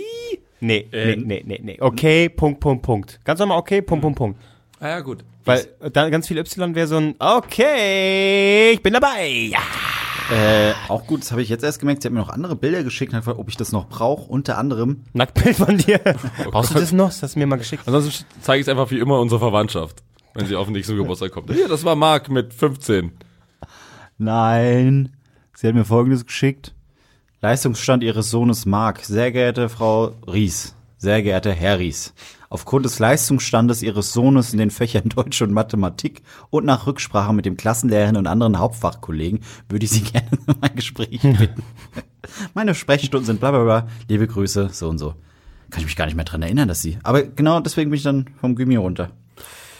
Nee, 0.60 0.88
nee, 0.92 0.98
Äh, 0.98 1.16
nee, 1.18 1.44
nee, 1.46 1.60
nee. 1.64 1.78
Okay, 1.80 2.30
Punkt, 2.30 2.60
Punkt, 2.60 2.84
Punkt. 2.84 3.20
Ganz 3.24 3.40
normal 3.40 3.58
okay, 3.60 3.82
Punkt, 3.82 4.02
Punkt, 4.02 4.18
Punkt. 4.18 4.40
Ah 4.80 4.90
ja, 4.90 5.00
gut. 5.02 5.24
Weil 5.46 5.68
äh, 5.82 5.92
da 5.92 6.10
ganz 6.10 6.28
viel 6.28 6.38
Y 6.38 6.76
wäre 6.76 6.88
so 6.88 6.98
ein 6.98 7.16
Okay, 7.20 8.72
ich 8.72 8.84
bin 8.84 8.94
dabei. 8.94 9.28
Ja. 9.28 9.60
Äh, 10.32 10.74
auch 10.88 11.06
gut, 11.06 11.22
das 11.22 11.32
habe 11.32 11.42
ich 11.42 11.50
jetzt 11.50 11.64
erst 11.64 11.80
gemerkt. 11.80 12.02
Sie 12.02 12.08
hat 12.08 12.14
mir 12.14 12.22
noch 12.22 12.30
andere 12.30 12.56
Bilder 12.56 12.84
geschickt, 12.84 13.12
und 13.12 13.18
hat 13.18 13.24
gefragt, 13.24 13.40
ob 13.40 13.50
ich 13.50 13.58
das 13.58 13.72
noch 13.72 13.90
brauche. 13.90 14.30
Unter 14.30 14.58
anderem, 14.58 15.04
Nacktbild 15.14 15.58
von 15.58 15.78
dir. 15.78 16.00
Oh 16.46 16.52
Brauchst 16.52 16.74
du 16.74 16.80
das 16.80 16.92
noch? 16.92 17.10
Das 17.10 17.24
hast 17.24 17.36
du 17.36 17.40
mir 17.40 17.48
mal 17.48 17.58
geschickt. 17.58 17.84
Ansonsten 17.86 18.26
zeige 18.42 18.62
ich 18.62 18.68
es 18.68 18.70
einfach 18.70 18.90
wie 18.92 19.00
immer 19.00 19.20
unserer 19.20 19.40
Verwandtschaft, 19.40 20.02
wenn 20.34 20.46
sie 20.46 20.56
auf 20.56 20.68
den 20.68 20.74
nächsten 20.74 20.96
Geburtstag 20.96 21.32
kommt. 21.32 21.52
Hier, 21.52 21.68
das 21.68 21.84
war 21.84 21.96
Marc 21.96 22.30
mit 22.30 22.54
15. 22.54 23.12
nein, 24.18 25.16
sie 25.56 25.68
hat 25.68 25.76
mir 25.76 25.86
folgendes 25.86 26.26
geschickt. 26.26 26.74
Leistungsstand 27.42 28.04
ihres 28.04 28.32
Sohnes 28.32 28.66
Mark. 28.66 29.04
Sehr 29.04 29.32
geehrte 29.32 29.68
Frau 29.68 30.14
Ries, 30.26 30.76
sehr 30.98 31.22
geehrter 31.22 31.52
Herr 31.52 31.80
Ries. 31.80 32.14
Aufgrund 32.54 32.86
des 32.86 33.00
Leistungsstandes 33.00 33.82
ihres 33.82 34.14
Sohnes 34.14 34.54
in 34.54 34.60
den 34.60 34.70
Fächern 34.70 35.10
Deutsch 35.10 35.42
und 35.42 35.52
Mathematik 35.52 36.22
und 36.52 36.66
nach 36.66 36.86
Rücksprache 36.86 37.34
mit 37.34 37.48
dem 37.48 37.58
Klassenlehrerin 37.58 38.16
und 38.16 38.28
anderen 38.28 38.60
Hauptfachkollegen 38.60 39.40
würde 39.70 39.86
ich 39.86 39.92
Sie 39.92 40.02
gerne 40.04 40.28
in 40.46 40.56
mein 40.62 40.76
Gespräch 40.76 41.20
bitten. 41.24 41.64
Meine 42.54 42.76
Sprechstunden 42.76 43.26
sind 43.26 43.40
bla 43.40 43.50
bla 43.50 43.64
bla. 43.64 43.88
Liebe 44.08 44.28
Grüße, 44.28 44.70
so 44.72 44.88
und 44.88 45.00
so. 45.00 45.16
Kann 45.72 45.80
ich 45.80 45.86
mich 45.86 45.96
gar 45.96 46.06
nicht 46.06 46.14
mehr 46.14 46.26
dran 46.26 46.44
erinnern, 46.44 46.68
dass 46.68 46.84
sie. 46.84 47.00
Aber 47.02 47.24
genau 47.24 47.60
deswegen 47.60 47.90
bin 47.90 47.98
ich 47.98 48.04
dann 48.04 48.30
vom 48.40 48.56
Gymi 48.56 48.76
runter. 48.76 49.10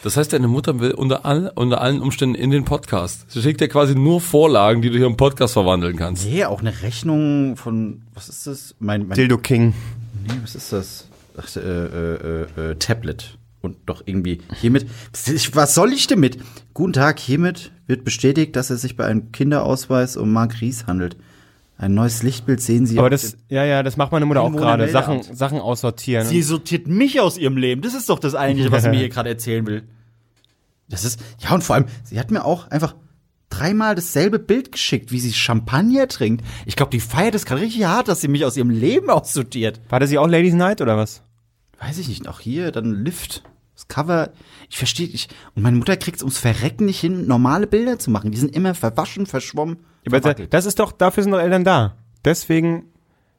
Das 0.02 0.18
heißt, 0.18 0.34
deine 0.34 0.48
Mutter 0.48 0.80
will 0.80 0.94
unter, 0.94 1.28
all, 1.28 1.52
unter 1.54 1.80
allen 1.80 2.02
Umständen 2.02 2.34
in 2.34 2.50
den 2.50 2.66
Podcast. 2.66 3.30
Sie 3.30 3.44
schickt 3.44 3.62
dir 3.62 3.68
quasi 3.68 3.94
nur 3.94 4.20
Vorlagen, 4.20 4.82
die 4.82 4.90
du 4.90 4.98
hier 4.98 5.06
im 5.06 5.16
Podcast 5.16 5.54
verwandeln 5.54 5.96
kannst. 5.96 6.26
Nee, 6.26 6.44
auch 6.46 6.62
eine 6.62 6.82
Rechnung 6.82 7.56
von, 7.56 8.02
was 8.16 8.30
ist 8.30 8.48
das? 8.48 8.74
Mein, 8.80 9.08
mein 9.08 9.16
Dildo 9.16 9.38
King. 9.38 9.76
Nee, 10.28 10.34
was 10.42 10.56
ist 10.56 10.74
das? 10.74 11.08
Ach, 11.38 11.56
äh, 11.56 11.60
äh, 11.60 12.46
äh, 12.58 12.72
äh, 12.72 12.76
Tablet. 12.76 13.38
Und 13.62 13.78
doch 13.86 14.04
irgendwie 14.06 14.40
hiermit. 14.60 14.88
Was 15.54 15.74
soll 15.74 15.94
ich 15.94 16.08
damit? 16.08 16.38
Guten 16.74 16.92
Tag, 16.92 17.18
hiermit 17.20 17.72
wird 17.88 18.04
bestätigt, 18.04 18.58
dass 18.58 18.70
es 18.70 18.82
sich 18.82 18.98
bei 18.98 19.06
einem 19.06 19.32
Kinderausweis 19.32 20.18
um 20.18 20.34
Mark 20.34 20.60
Ries 20.60 20.86
handelt. 20.86 21.16
Ein 21.78 21.94
neues 21.94 22.24
Lichtbild 22.24 22.62
sehen 22.62 22.86
Sie. 22.86 23.00
Aber 23.00 23.10
das, 23.10 23.38
ja, 23.50 23.64
ja, 23.64 23.82
das 23.82 23.98
macht 23.98 24.12
meine 24.12 24.26
Mutter 24.26 24.42
auch 24.42 24.52
gerade. 24.52 24.88
Sachen, 24.90 25.24
Sachen 25.24 25.60
aussortieren. 25.60 26.28
Sie 26.28 26.42
sortiert 26.42 26.88
mich 26.88 27.20
aus 27.20 27.38
ihrem 27.38 27.58
Leben. 27.58 27.82
Das 27.82 27.94
ist 27.94 28.10
doch 28.10 28.20
das 28.20 28.36
eigentliche, 28.36 28.72
was 28.72 28.84
sie 28.84 28.90
mir 28.90 29.00
hier 29.00 29.10
gerade 29.10 29.30
erzählen 29.30 29.66
will. 29.66 29.84
Das 30.90 31.04
ist, 31.04 31.20
ja, 31.40 31.54
und 31.54 31.64
vor 31.64 31.76
allem, 31.76 31.86
sie 32.04 32.20
hat 32.20 32.32
mir 32.32 32.46
auch 32.46 32.70
einfach 32.70 32.96
dreimal 33.58 33.96
dasselbe 33.96 34.40
Bild 34.40 34.72
geschickt, 34.72 35.12
wie 35.12 35.20
sie 35.20 35.34
Champagner 35.34 36.08
trinkt. 36.08 36.44
Ich 36.66 36.76
glaube, 36.76 36.92
die 36.92 37.00
feiert 37.00 37.36
es 37.36 37.46
gerade 37.46 37.62
richtig 37.62 37.86
hart, 37.86 38.08
dass 38.08 38.22
sie 38.22 38.28
mich 38.28 38.46
aus 38.46 38.58
ihrem 38.58 38.70
Leben 38.70 39.10
aussortiert. 39.10 39.82
War 39.90 40.00
das 40.00 40.10
hier 40.10 40.22
auch 40.22 40.28
Ladies 40.28 40.54
Night 40.54 40.82
oder 40.82 40.98
was? 40.98 41.22
Weiß 41.80 41.98
ich 41.98 42.08
nicht, 42.08 42.28
auch 42.28 42.40
hier, 42.40 42.72
dann 42.72 43.04
Lift. 43.04 43.44
Das 43.76 43.88
Cover, 43.88 44.32
ich 44.70 44.78
verstehe 44.78 45.08
nicht. 45.08 45.34
Und 45.56 45.64
meine 45.64 45.78
Mutter 45.78 45.98
kriegt 45.98 46.18
es 46.18 46.24
ums 46.24 46.38
Verrecken 46.38 46.86
nicht 46.86 47.00
hin, 47.00 47.28
normale 47.28 47.68
Bilder 47.68 47.98
zu 47.98 48.12
machen. 48.12 48.32
Die 48.32 48.38
sind 48.38 48.56
immer 48.56 48.76
verwaschen, 48.76 49.26
verschwommen. 49.26 49.78
Das 50.50 50.66
ist 50.66 50.80
doch, 50.80 50.92
dafür 50.92 51.24
sind 51.24 51.32
doch 51.32 51.40
Eltern 51.40 51.64
da. 51.64 51.98
Deswegen, 52.24 52.93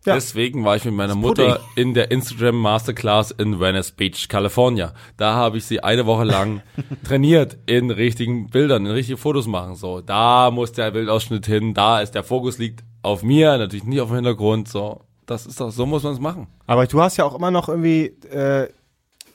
Ja. 0.07 0.15
Deswegen 0.15 0.65
war 0.65 0.77
ich 0.77 0.85
mit 0.85 0.93
meiner 0.95 1.15
Mutter 1.15 1.61
in 1.77 1.95
der 1.95 2.11
Instagram 2.11 2.57
Masterclass 2.57 3.31
in 3.31 3.59
Venice 3.59 3.93
Beach, 3.93 4.29
California. 4.29 4.93
Da 5.17 5.35
habe 5.35 5.57
ich 5.57 5.65
sie 5.65 5.83
eine 5.83 6.05
Woche 6.05 6.25
lang 6.25 6.61
trainiert 7.09 7.57
in 7.67 7.91
richtigen 7.91 8.51
Bildern, 8.51 8.85
in 8.85 8.93
richtige 8.93 9.17
Fotos 9.17 9.47
machen. 9.47 9.77
So, 9.77 10.01
da 10.03 10.51
muss 10.51 10.73
der 10.73 10.91
Bildausschnitt 10.91 11.47
hin, 11.47 11.73
da 11.73 12.01
ist 12.01 12.15
der 12.15 12.23
Fokus 12.23 12.59
liegt 12.59 12.85
auf 13.03 13.23
mir, 13.23 13.57
natürlich 13.57 13.85
nicht 13.85 14.01
auf 14.03 14.09
dem 14.09 14.17
Hintergrund. 14.17 14.69
So, 14.69 15.01
das 15.27 15.47
ist 15.47 15.59
doch, 15.61 15.71
so 15.71 15.87
muss 15.87 16.03
man 16.03 16.13
es 16.13 16.21
machen. 16.21 16.49
aber 16.67 16.87
du 16.87 17.01
hast 17.01 17.17
ja 17.17 17.25
auch 17.25 17.35
immer 17.35 17.51
noch 17.51 17.69
irgendwie, 17.71 18.07
äh, 18.31 18.69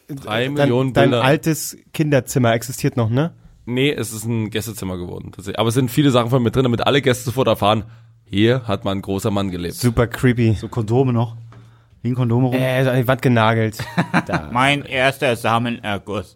Drei 0.07 0.45
dein, 0.45 0.53
Millionen 0.53 0.93
dein 0.93 1.11
Bilder. 1.11 1.23
altes 1.23 1.77
Kinderzimmer 1.93 2.53
existiert 2.53 2.97
noch, 2.97 3.09
ne? 3.09 3.33
Nee, 3.65 3.91
es 3.91 4.11
ist 4.11 4.25
ein 4.25 4.49
Gästezimmer 4.49 4.97
geworden. 4.97 5.31
tatsächlich. 5.31 5.59
Aber 5.59 5.69
es 5.69 5.75
sind 5.75 5.91
viele 5.91 6.09
Sachen 6.09 6.31
von 6.31 6.41
mir 6.41 6.49
drin, 6.49 6.63
damit 6.63 6.81
alle 6.87 7.01
Gäste 7.03 7.25
sofort 7.25 7.47
erfahren, 7.47 7.83
hier 8.29 8.63
hat 8.67 8.85
mal 8.85 8.91
ein 8.91 9.01
großer 9.01 9.31
Mann 9.31 9.49
gelebt. 9.51 9.75
Super 9.75 10.07
creepy. 10.07 10.53
So 10.53 10.67
Kondome 10.67 11.13
noch. 11.13 11.35
Wie 12.01 12.09
ein 12.09 12.15
Kondom 12.15 12.45
rum. 12.45 12.53
Äh, 12.53 12.83
so 12.83 12.89
an 12.91 12.97
die 12.97 13.07
Wand 13.07 13.21
genagelt. 13.21 13.77
Mein 14.51 14.83
erster 14.85 15.35
Samenerguss. 15.35 16.35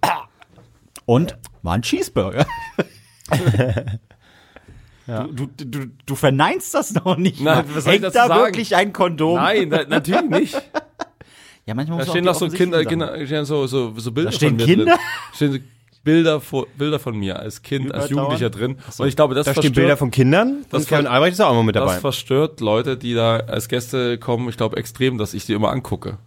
Und 1.05 1.37
war 1.61 1.73
ein 1.75 1.81
Cheeseburger. 1.81 2.45
du, 5.07 5.47
du, 5.47 5.65
du, 5.65 5.85
du 6.05 6.15
verneinst 6.15 6.73
das 6.73 6.93
noch 6.93 7.17
nicht. 7.17 7.41
Nein, 7.41 7.63
was 7.73 7.83
soll 7.85 7.93
ich 7.95 8.01
Hängt 8.01 8.15
dazu 8.15 8.17
da 8.17 8.27
sagen? 8.27 8.45
wirklich 8.45 8.75
ein 8.75 8.91
Kondom? 8.93 9.35
Nein, 9.35 9.67
na, 9.69 9.83
natürlich 9.87 10.29
nicht. 10.29 10.61
Ja, 11.65 11.73
manchmal 11.75 11.99
Da 11.99 12.03
muss 12.03 12.09
stehen 12.11 12.25
man 12.25 12.33
noch 12.33 12.35
auch 12.35 12.39
so 12.41 12.47
die 12.49 12.57
Kinder, 12.57 12.77
offensichtlichen 12.79 12.99
Sachen- 13.07 13.15
Kinder 13.19 13.25
stehen 13.25 13.45
so, 13.45 13.67
so, 13.67 13.93
so 13.97 14.11
Bilder 14.11 14.31
Da 14.31 14.35
stehen 14.35 14.49
von 14.49 14.57
mir 14.57 14.65
Kinder? 14.65 14.85
drin. 14.85 14.95
Stehen 15.33 15.51
so 15.53 15.59
Bilder, 16.03 16.41
vor, 16.41 16.67
Bilder 16.77 16.99
von 16.99 17.17
mir 17.17 17.39
als 17.39 17.61
Kind, 17.61 17.93
als? 17.93 18.09
Jugendlicher 18.09 18.49
drin. 18.49 18.77
Und 18.97 19.07
ich 19.07 19.15
glaube, 19.15 19.35
das 19.35 19.45
Da 19.45 19.51
stehen 19.51 19.61
verstört, 19.63 19.75
Bilder 19.75 19.97
von 19.97 20.11
Kindern. 20.11 20.65
Das 20.69 20.85
Kevin 20.85 21.07
Albrecht 21.07 21.33
ist 21.33 21.39
auch 21.39 21.51
immer 21.51 21.63
mit 21.63 21.75
das 21.75 21.85
dabei. 21.85 21.99
verstört 21.99 22.59
Leute, 22.59 22.97
die 22.97 23.13
da 23.13 23.37
als 23.37 23.69
Gäste 23.69 24.17
kommen, 24.17 24.49
ich 24.49 24.57
glaube 24.57 24.77
extrem, 24.77 25.17
dass 25.17 25.33
ich 25.33 25.45
die 25.45 25.53
immer 25.53 25.71
angucke. 25.71 26.17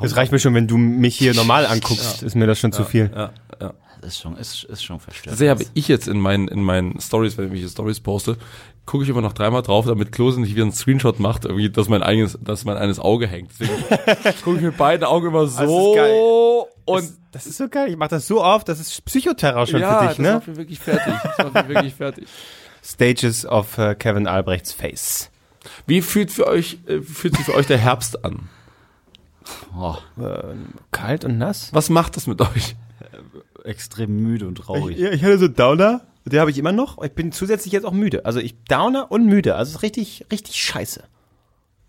Es 0.00 0.16
reicht 0.16 0.32
mir 0.32 0.38
schon, 0.38 0.54
wenn 0.54 0.66
du 0.66 0.76
mich 0.76 1.16
hier 1.16 1.34
normal 1.34 1.66
anguckst, 1.66 2.22
ist 2.22 2.34
mir 2.34 2.46
das 2.46 2.58
schon 2.58 2.72
zu 2.72 2.84
viel. 2.84 3.10
Ja, 3.14 3.32
ja. 3.60 3.74
Das 4.00 4.12
ist 4.12 4.20
schon, 4.22 4.36
ist, 4.36 4.64
ist 4.64 4.82
schon 4.82 4.98
verstört. 4.98 5.32
Tatsächlich 5.32 5.50
habe 5.50 5.64
ich 5.74 5.88
jetzt 5.88 6.08
in 6.08 6.18
meinen, 6.18 6.48
in 6.48 6.62
meinen 6.62 6.98
Stories, 7.00 7.36
wenn 7.36 7.52
ich 7.52 7.60
hier 7.60 7.68
Stories 7.68 8.00
poste, 8.00 8.38
gucke 8.86 9.04
ich 9.04 9.10
immer 9.10 9.20
noch 9.20 9.32
dreimal 9.32 9.62
drauf, 9.62 9.86
damit 9.86 10.12
Klose 10.12 10.40
nicht 10.40 10.54
wieder 10.54 10.64
einen 10.64 10.72
Screenshot 10.72 11.20
macht, 11.20 11.44
irgendwie, 11.44 11.70
dass 11.70 11.88
mein 11.88 12.02
eigenes, 12.02 12.38
dass 12.42 12.64
mein 12.64 12.76
eines 12.76 12.98
Auge 12.98 13.26
hängt. 13.26 13.52
Deswegen 13.58 13.82
gucke 14.44 14.56
ich 14.56 14.62
mit 14.62 14.76
beiden 14.76 15.04
Augen 15.04 15.28
immer 15.28 15.46
so 15.46 15.92
ist 15.92 15.96
geil. 15.96 16.64
und 16.86 17.12
Das 17.32 17.46
ist 17.46 17.58
so 17.58 17.68
geil. 17.68 17.90
Ich 17.90 17.96
mach 17.96 18.08
das 18.08 18.26
so 18.26 18.42
oft. 18.42 18.68
Das 18.68 18.80
ist 18.80 19.04
Psychoterror 19.04 19.66
schon 19.66 19.80
ja, 19.80 19.98
für 19.98 20.06
dich, 20.06 20.16
das 20.16 20.18
ne? 20.18 20.34
macht 20.34 20.48
mich 20.48 20.56
wirklich 20.56 20.78
fertig. 20.80 21.14
Das 21.22 21.38
macht 21.38 21.54
mich 21.54 21.68
wirklich 21.68 21.94
fertig. 21.94 22.28
Stages 22.82 23.46
of 23.46 23.78
äh, 23.78 23.94
Kevin 23.94 24.26
Albrechts 24.26 24.72
Face. 24.72 25.30
Wie 25.86 26.00
fühlt 26.00 26.30
für 26.30 26.46
euch, 26.46 26.78
äh, 26.86 27.00
fühlt 27.00 27.36
sich 27.36 27.44
für 27.44 27.54
euch 27.54 27.66
der 27.66 27.78
Herbst 27.78 28.24
an? 28.24 28.48
oh, 29.76 29.96
Kalt 30.90 31.24
und 31.24 31.38
nass? 31.38 31.70
Was 31.72 31.90
macht 31.90 32.16
das 32.16 32.26
mit 32.26 32.40
euch? 32.40 32.76
extrem 33.64 34.16
müde 34.22 34.46
und 34.46 34.56
traurig. 34.56 34.98
Ich, 34.98 35.04
ich 35.04 35.22
hatte 35.22 35.38
so 35.38 35.48
Downer. 35.48 36.02
Den 36.26 36.38
habe 36.40 36.50
ich 36.50 36.58
immer 36.58 36.72
noch. 36.72 37.02
Ich 37.02 37.12
bin 37.12 37.32
zusätzlich 37.32 37.72
jetzt 37.72 37.84
auch 37.84 37.92
müde. 37.92 38.24
Also 38.24 38.40
ich 38.40 38.54
Downer 38.64 39.10
und 39.10 39.26
müde. 39.26 39.54
Also 39.56 39.70
es 39.70 39.76
ist 39.76 39.82
richtig, 39.82 40.26
richtig 40.30 40.56
scheiße. 40.56 41.02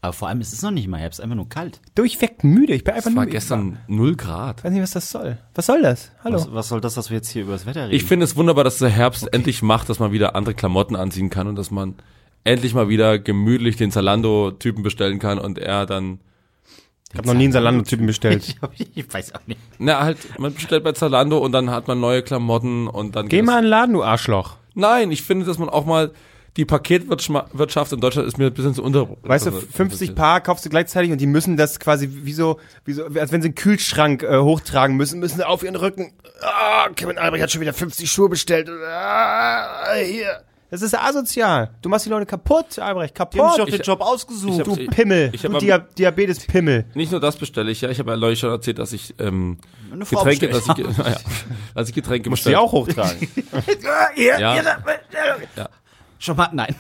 Aber 0.04 0.14
vor 0.14 0.30
allem 0.30 0.42
ist 0.42 0.52
es 0.52 0.64
noch 0.64 0.72
nicht 0.72 0.88
mal 0.88 1.00
Herbst, 1.00 1.22
einfach 1.22 1.36
nur 1.36 1.48
kalt. 1.48 1.80
Durchweg 1.94 2.44
müde. 2.44 2.74
Ich 2.74 2.84
bin 2.84 2.96
einfach 2.96 3.12
Es 3.12 3.16
war 3.16 3.26
nur. 3.26 3.32
gestern 3.32 3.78
null 3.88 4.16
Grad. 4.16 4.60
Ich 4.60 4.64
weiß 4.64 4.72
nicht, 4.72 4.82
was 4.82 4.92
das 4.92 5.12
soll. 5.12 5.38
Was 5.54 5.68
soll 5.68 5.84
das? 5.84 6.12
Hallo. 6.24 6.38
Was, 6.38 6.54
was 6.54 6.68
soll 6.70 6.82
das, 6.82 6.96
dass 6.96 7.12
wir 7.12 7.18
jetzt 7.18 7.30
hier 7.30 7.44
über 7.44 7.52
das 7.52 7.68
Wetter 7.68 7.84
reden? 7.84 7.94
Ich 7.94 8.06
finde 8.06 8.24
es 8.24 8.36
wunderbar, 8.36 8.64
dass 8.64 8.80
der 8.80 8.90
Herbst 8.90 9.32
endlich 9.32 9.62
macht, 9.62 9.90
dass 9.90 10.00
man 10.00 10.12
wieder 10.12 10.36
andere 10.36 10.56
Klamotten 10.56 10.96
anziehen 10.96 11.30
kann 11.30 11.46
und 11.48 11.56
dass 11.56 11.70
man 11.70 11.96
endlich 12.44 12.74
mal 12.74 12.90
wieder 12.90 13.20
gemütlich 13.20 13.76
den 13.76 13.92
Zalando-Typen 13.92 14.82
bestellen 14.82 15.20
kann 15.20 15.38
und 15.38 15.60
er 15.60 15.86
dann, 15.86 16.20
Ich 17.12 17.18
habe 17.18 17.28
noch 17.28 17.34
nie 17.34 17.44
einen 17.46 17.54
Salando-Typen 17.54 18.06
bestellt. 18.06 18.44
ich, 18.48 18.62
hab- 18.62 18.72
ich 18.78 19.14
weiß 19.14 19.36
auch 19.36 19.46
nicht. 19.48 19.60
na 19.80 20.02
halt, 20.02 20.18
man 20.40 20.54
bestellt 20.54 20.84
bei 20.84 20.94
Zalando 20.94 21.38
und 21.38 21.52
dann 21.52 21.70
hat 21.70 21.88
man 21.88 22.00
neue 22.00 22.22
Klamotten 22.24 22.88
und 22.88 23.16
dann 23.16 23.28
Geh 23.28 23.42
mal 23.42 23.58
in 23.58 23.64
den 23.66 23.70
Laden, 23.70 23.94
du 23.94 24.04
Arschloch. 24.04 24.56
Nein, 24.74 25.12
ich 25.12 25.22
finde, 25.24 25.46
dass 25.46 25.58
man 25.58 25.70
auch 25.70 25.86
mal 25.86 26.12
die 26.58 26.66
Paketwirtschaft 26.66 27.94
in 27.94 28.02
Deutschland 28.02 28.28
ist 28.28 28.38
mir 28.38 28.48
ein 28.48 28.54
bisschen 28.54 28.74
zu 28.74 28.84
unter. 28.84 29.08
Weißt 29.24 29.46
du, 29.46 29.52
50 29.52 30.16
Paar 30.16 30.42
kaufst 30.42 30.66
du 30.66 30.70
gleichzeitig 30.70 31.12
und 31.12 31.20
die 31.22 31.26
müssen 31.28 31.56
das 31.56 31.80
quasi 31.80 32.10
wie 32.24 32.34
so, 32.34 32.60
wie 32.84 32.94
so 32.94 33.06
als 33.06 33.32
wenn 33.32 33.42
sie 33.42 33.48
einen 33.50 33.56
Kühlschrank 33.56 34.24
äh, 34.24 34.38
hochtragen 34.38 34.98
müssen, 34.98 35.20
müssen 35.20 35.38
sie 35.38 35.48
auf 35.48 35.64
ihren 35.64 35.78
Rücken. 35.78 36.12
Ah, 36.42 36.90
Kevin 36.96 37.18
Albrecht 37.18 37.44
hat 37.44 37.52
schon 37.52 37.62
wieder 37.62 37.74
50 37.74 38.12
Schuhe 38.12 38.28
bestellt. 38.28 38.70
Ah, 38.70 39.94
hier. 40.04 40.42
Das 40.72 40.82
ist 40.82 40.98
asozial. 40.98 41.70
Du 41.82 41.90
machst 41.90 42.06
die 42.06 42.10
Leute 42.10 42.26
kaputt, 42.26 42.80
Albrecht, 42.80 43.16
Die 43.16 43.20
haben 43.22 43.30
kaputt. 43.30 43.50
sich 43.52 43.58
doch 43.58 43.66
den 43.66 43.82
Ich- 43.82 43.86
Job 43.88 44.02
ausgesucht. 44.02 44.54
ich 44.54 44.60
hab- 44.62 44.66
du 44.76 44.82
ich- 44.82 44.90
Pimmel, 44.90 45.30
ich 45.34 45.42
du 45.42 45.48
hab 45.50 45.56
am- 45.56 45.60
Dia 45.60 45.78
Diabetes 45.80 46.40
Pimmel. 46.48 46.86
Nicht 46.96 47.12
nur 47.12 47.20
das 47.20 47.36
bestelle 47.36 47.70
ich, 47.72 47.82
ja. 47.82 47.90
Ich 47.90 48.00
habe 48.00 48.12
ja 48.12 48.18
neulich 48.18 48.40
schon 48.40 48.50
erzählt, 48.52 48.80
dass 48.80 48.94
ich 48.94 49.14
ähm, 49.20 49.58
Getränke, 50.10 50.48
dass 50.48 50.64
ich, 50.70 50.78
naja, 50.98 51.18
dass 51.76 51.90
ich 51.90 51.94
Getränke 51.94 52.30
Musst 52.30 52.46
du 52.46 52.50
bestelle. 52.52 52.56
die 52.56 52.62
auch 52.62 52.72
hochtragen. 52.72 53.28
Ja. 55.58 55.70
Schon 56.20 56.38
mal, 56.38 56.50
nein. 56.54 56.74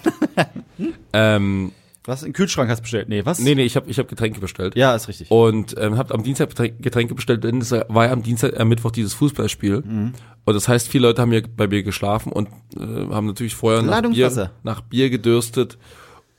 Ähm, 1.13 1.71
Was, 2.11 2.25
einen 2.25 2.33
Kühlschrank 2.33 2.69
hast 2.69 2.79
du 2.79 2.81
bestellt? 2.81 3.07
Nee, 3.07 3.25
was? 3.25 3.39
nee, 3.39 3.55
nee, 3.55 3.63
ich 3.63 3.77
habe 3.77 3.89
ich 3.89 3.97
hab 3.97 4.09
Getränke 4.09 4.41
bestellt. 4.41 4.75
Ja, 4.75 4.93
ist 4.93 5.07
richtig. 5.07 5.31
Und 5.31 5.75
ähm, 5.79 5.97
habe 5.97 6.13
am 6.13 6.23
Dienstag 6.23 6.49
Getränke- 6.49 7.15
bestellt, 7.15 7.45
denn 7.45 7.61
es 7.61 7.71
war 7.71 8.05
ja 8.05 8.11
am 8.11 8.21
Dienstag, 8.21 8.59
äh, 8.59 8.65
Mittwoch 8.65 8.91
dieses 8.91 9.13
Fußballspiel. 9.13 9.81
Mhm. 9.81 10.11
Und 10.43 10.53
das 10.53 10.67
heißt, 10.67 10.89
viele 10.89 11.07
Leute 11.07 11.21
haben 11.21 11.31
hier 11.31 11.43
bei 11.43 11.67
mir 11.67 11.83
geschlafen 11.83 12.33
und 12.33 12.49
äh, 12.75 13.13
haben 13.13 13.27
natürlich 13.27 13.55
vorher 13.55 13.81
nach 13.81 14.01
Bier, 14.01 14.51
nach 14.63 14.81
Bier 14.81 15.09
gedürstet. 15.09 15.77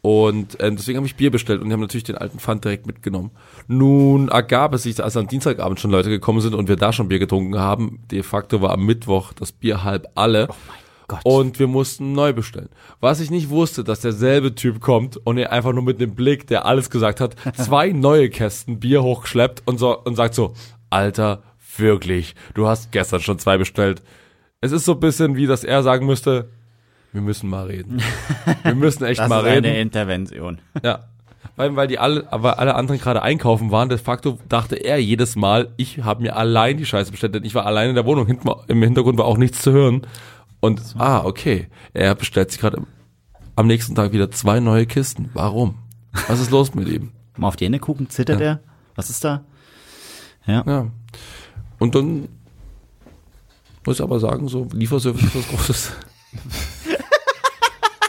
Und 0.02 0.58
ähm, 0.60 0.76
deswegen 0.76 0.98
habe 0.98 1.06
ich 1.06 1.14
Bier 1.14 1.30
bestellt 1.30 1.62
und 1.62 1.68
die 1.68 1.72
haben 1.72 1.80
natürlich 1.80 2.04
den 2.04 2.18
alten 2.18 2.38
Pfand 2.38 2.64
direkt 2.64 2.86
mitgenommen. 2.86 3.30
Nun 3.66 4.28
ergab 4.28 4.74
es 4.74 4.82
sich, 4.82 5.02
als 5.02 5.16
am 5.16 5.26
Dienstagabend 5.26 5.80
schon 5.80 5.90
Leute 5.90 6.10
gekommen 6.10 6.42
sind 6.42 6.54
und 6.54 6.68
wir 6.68 6.76
da 6.76 6.92
schon 6.92 7.08
Bier 7.08 7.18
getrunken 7.18 7.58
haben, 7.58 8.00
de 8.10 8.22
facto 8.22 8.60
war 8.60 8.72
am 8.72 8.84
Mittwoch 8.84 9.32
das 9.32 9.52
Bier 9.52 9.84
halb 9.84 10.08
alle. 10.16 10.48
Gott. 11.16 11.32
Und 11.32 11.58
wir 11.58 11.66
mussten 11.66 12.12
neu 12.12 12.32
bestellen. 12.32 12.68
Was 13.00 13.20
ich 13.20 13.30
nicht 13.30 13.50
wusste, 13.50 13.84
dass 13.84 14.00
derselbe 14.00 14.54
Typ 14.54 14.80
kommt 14.80 15.16
und 15.16 15.38
er 15.38 15.52
einfach 15.52 15.72
nur 15.72 15.82
mit 15.82 16.00
einem 16.00 16.14
Blick, 16.14 16.46
der 16.46 16.66
alles 16.66 16.90
gesagt 16.90 17.20
hat, 17.20 17.36
zwei 17.56 17.90
neue 17.90 18.30
Kästen 18.30 18.80
Bier 18.80 19.02
hochgeschleppt 19.02 19.62
und 19.66 19.78
so 19.78 19.98
und 19.98 20.16
sagt 20.16 20.34
so, 20.34 20.54
Alter, 20.90 21.42
wirklich, 21.76 22.34
du 22.54 22.66
hast 22.66 22.92
gestern 22.92 23.20
schon 23.20 23.38
zwei 23.38 23.58
bestellt. 23.58 24.02
Es 24.60 24.72
ist 24.72 24.84
so 24.84 24.92
ein 24.92 25.00
bisschen 25.00 25.36
wie, 25.36 25.46
dass 25.46 25.64
er 25.64 25.82
sagen 25.82 26.06
müsste, 26.06 26.48
wir 27.12 27.20
müssen 27.20 27.50
mal 27.50 27.66
reden. 27.66 28.00
Wir 28.62 28.74
müssen 28.74 29.04
echt 29.04 29.20
das 29.20 29.28
mal 29.28 29.40
ist 29.40 29.52
reden. 29.52 29.66
eine 29.66 29.80
Intervention. 29.80 30.60
Ja. 30.82 31.00
Weil, 31.56 31.76
weil 31.76 31.86
die 31.88 31.98
alle, 31.98 32.32
aber 32.32 32.58
alle 32.58 32.74
anderen 32.74 32.98
gerade 33.00 33.20
einkaufen 33.22 33.70
waren, 33.70 33.88
de 33.90 33.98
facto 33.98 34.38
dachte 34.48 34.76
er 34.76 34.98
jedes 34.98 35.36
Mal, 35.36 35.68
ich 35.76 36.02
habe 36.02 36.22
mir 36.22 36.36
allein 36.36 36.78
die 36.78 36.86
Scheiße 36.86 37.10
bestellt, 37.10 37.34
denn 37.34 37.44
ich 37.44 37.54
war 37.54 37.66
allein 37.66 37.90
in 37.90 37.94
der 37.94 38.06
Wohnung, 38.06 38.26
hinten, 38.26 38.48
im 38.68 38.82
Hintergrund 38.82 39.18
war 39.18 39.26
auch 39.26 39.36
nichts 39.36 39.60
zu 39.60 39.72
hören. 39.72 40.06
Und, 40.62 40.80
ah, 40.96 41.24
okay, 41.24 41.66
er 41.92 42.14
bestellt 42.14 42.52
sich 42.52 42.60
gerade 42.60 42.82
am 43.56 43.66
nächsten 43.66 43.96
Tag 43.96 44.12
wieder 44.12 44.30
zwei 44.30 44.60
neue 44.60 44.86
Kisten. 44.86 45.28
Warum? 45.34 45.74
Was 46.28 46.38
ist 46.38 46.52
los 46.52 46.72
mit 46.74 46.86
ihm? 46.88 47.10
Mal 47.36 47.48
auf 47.48 47.56
die 47.56 47.64
Hände 47.64 47.80
gucken, 47.80 48.08
zittert 48.08 48.40
er? 48.40 48.60
Was 48.94 49.10
ist 49.10 49.24
da? 49.24 49.44
Ja. 50.46 50.62
Ja. 50.64 50.86
Und 51.80 51.96
dann 51.96 52.28
muss 53.84 53.96
ich 53.96 54.02
aber 54.02 54.20
sagen, 54.20 54.46
so 54.46 54.68
Lieferservice 54.72 55.24
ist 55.24 55.34
was 55.34 55.48
Großes. 55.48 55.92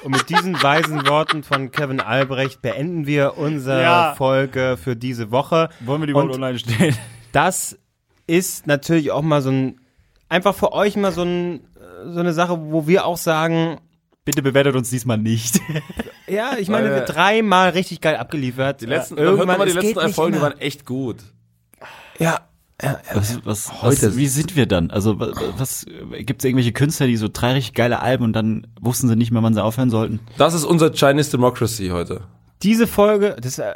Und 0.03 0.11
mit 0.11 0.29
diesen 0.29 0.61
weisen 0.61 1.07
Worten 1.07 1.41
von 1.43 1.71
Kevin 1.71 2.01
Albrecht 2.01 2.61
beenden 2.61 3.07
wir 3.07 3.37
unsere 3.37 3.81
Ja. 3.81 4.13
Folge 4.15 4.77
für 4.79 4.95
diese 4.95 5.31
Woche. 5.31 5.69
Wollen 5.79 6.01
wir 6.01 6.07
die 6.07 6.13
Und- 6.13 6.29
online 6.31 6.59
stellen? 6.59 6.95
Das 7.31 7.79
ist 8.27 8.67
natürlich 8.67 9.09
auch 9.11 9.21
mal 9.23 9.41
so 9.41 9.49
ein, 9.49 9.79
einfach 10.29 10.53
für 10.53 10.73
euch 10.73 10.95
mal 10.97 11.11
so, 11.11 11.23
ein, 11.23 11.61
so 12.11 12.19
eine 12.19 12.33
Sache, 12.33 12.57
wo 12.71 12.87
wir 12.87 13.05
auch 13.05 13.17
sagen, 13.17 13.79
Bitte 14.25 14.41
bewertet 14.41 14.75
uns 14.77 14.89
diesmal 14.89 15.17
nicht. 15.17 15.59
ja, 16.27 16.53
ich 16.57 16.69
meine, 16.69 16.89
Äh, 16.89 16.95
wir 16.95 17.01
dreimal 17.01 17.71
richtig 17.71 17.99
geil 17.99 18.15
abgeliefert. 18.15 18.79
Die 18.79 18.85
letzten, 18.85 19.17
ja, 19.17 19.25
man 19.25 19.37
hört 19.37 19.47
mal, 19.57 19.65
die 19.65 19.73
letzten 19.73 19.93
drei 19.95 20.09
Folgen, 20.09 20.39
waren 20.39 20.57
echt 20.59 20.85
gut. 20.85 21.17
Ja, 22.19 22.39
Was, 23.13 23.45
was, 23.45 23.81
Heute- 23.81 24.07
was, 24.07 24.17
wie 24.17 24.27
sind 24.27 24.55
wir 24.55 24.65
dann? 24.65 24.91
Also, 24.91 25.19
was, 25.19 25.35
was 25.57 25.85
gibt 26.19 26.41
es 26.41 26.45
irgendwelche 26.45 26.71
Künstler, 26.71 27.07
die 27.07 27.17
so 27.17 27.27
drei 27.31 27.53
richtig 27.53 27.73
geile 27.73 27.99
Alben 28.01 28.23
und 28.23 28.33
dann 28.33 28.67
wussten 28.79 29.07
sie 29.09 29.15
nicht 29.17 29.31
mehr, 29.31 29.43
wann 29.43 29.53
sie 29.53 29.63
aufhören 29.63 29.89
sollten? 29.89 30.19
Das 30.37 30.53
ist 30.53 30.63
unser 30.63 30.91
Chinese 30.93 31.31
Democracy 31.31 31.89
heute. 31.89 32.21
Diese 32.63 32.87
Folge, 32.87 33.35
das, 33.41 33.59
äh, 33.59 33.73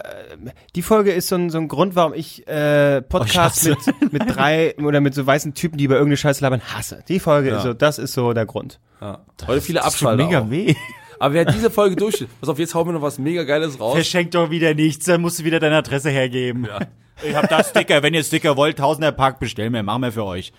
die 0.75 0.81
Folge 0.81 1.11
ist 1.11 1.27
so 1.27 1.35
ein, 1.35 1.49
so 1.49 1.57
ein 1.57 1.67
Grund, 1.67 1.95
warum 1.95 2.13
ich 2.13 2.47
äh, 2.47 3.01
Podcasts 3.01 3.67
Oh, 3.67 3.75
mit, 4.01 4.13
mit 4.13 4.35
drei 4.35 4.75
oder 4.77 5.01
mit 5.01 5.13
so 5.13 5.25
weißen 5.27 5.53
Typen, 5.53 5.77
die 5.77 5.83
über 5.83 5.95
irgendeine 5.95 6.17
Scheiße 6.17 6.41
labern, 6.41 6.61
hasse. 6.73 7.03
Die 7.07 7.19
Folge 7.19 7.49
ist 7.49 7.63
so, 7.63 7.73
das 7.73 7.99
ist 7.99 8.13
so 8.13 8.33
der 8.33 8.45
Grund. 8.45 8.79
Ja. 9.01 9.19
Heute 9.45 9.61
viele 9.61 9.79
Das 9.79 9.97
tut 9.97 10.07
Abschalter 10.07 10.25
mega 10.25 10.39
auch. 10.41 10.49
weh. 10.49 10.73
Aber 11.19 11.33
wer 11.33 11.45
diese 11.45 11.69
Folge 11.71 11.95
durchsteht, 11.95 12.29
pass 12.39 12.47
auf, 12.49 12.59
jetzt 12.59 12.75
hauen 12.75 12.87
wir 12.87 12.93
noch 12.93 13.01
was 13.01 13.17
mega 13.19 13.43
Geiles 13.43 13.79
raus. 13.79 13.95
Verschenkt 13.95 14.35
doch 14.35 14.51
wieder 14.51 14.73
nichts, 14.73 15.05
dann 15.05 15.19
musst 15.21 15.39
du 15.39 15.43
wieder 15.43 15.59
deine 15.59 15.77
Adresse 15.77 16.09
hergeben. 16.09 16.67
Ich 17.23 17.35
hab 17.35 17.49
da 17.49 17.63
Sticker, 17.63 18.03
wenn 18.03 18.13
ihr 18.13 18.23
Sticker 18.23 18.55
wollt, 18.55 18.77
Tausender 18.77 19.11
Pack, 19.11 19.39
bestellen 19.39 19.73
wir, 19.73 19.81
machen 19.83 20.03
wir 20.03 20.11
für 20.11 20.23
euch. 20.23 20.53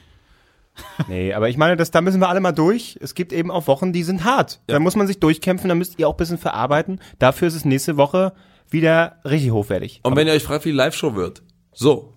Nee, 1.09 1.33
aber 1.33 1.49
ich 1.49 1.57
meine, 1.57 1.77
das, 1.77 1.91
da 1.91 2.01
müssen 2.01 2.21
wir 2.21 2.29
alle 2.29 2.41
mal 2.41 2.53
durch. 2.53 2.99
Es 3.01 3.15
gibt 3.15 3.33
eben 3.33 3.51
auch 3.51 3.67
Wochen, 3.67 3.93
die 3.93 4.03
sind 4.03 4.25
hart. 4.25 4.61
Da 4.67 4.79
muss 4.79 4.97
man 4.97 5.07
sich 5.07 5.21
durchkämpfen, 5.21 5.69
da 5.69 5.75
müsst 5.75 5.99
ihr 5.99 6.09
auch 6.09 6.15
ein 6.15 6.17
bisschen 6.17 6.39
verarbeiten. 6.39 7.01
Dafür 7.19 7.49
ist 7.49 7.55
es 7.55 7.65
nächste 7.65 7.97
Woche 7.97 8.33
wieder 8.71 9.17
richtig 9.25 9.51
hochwertig. 9.53 10.01
Und 10.03 10.17
wenn 10.17 10.27
ihr 10.27 10.33
euch 10.33 10.43
fragt, 10.43 10.65
wie 10.65 10.71
die 10.71 10.77
Live-Show 10.77 11.15
wird. 11.15 11.43
So. 11.73 12.13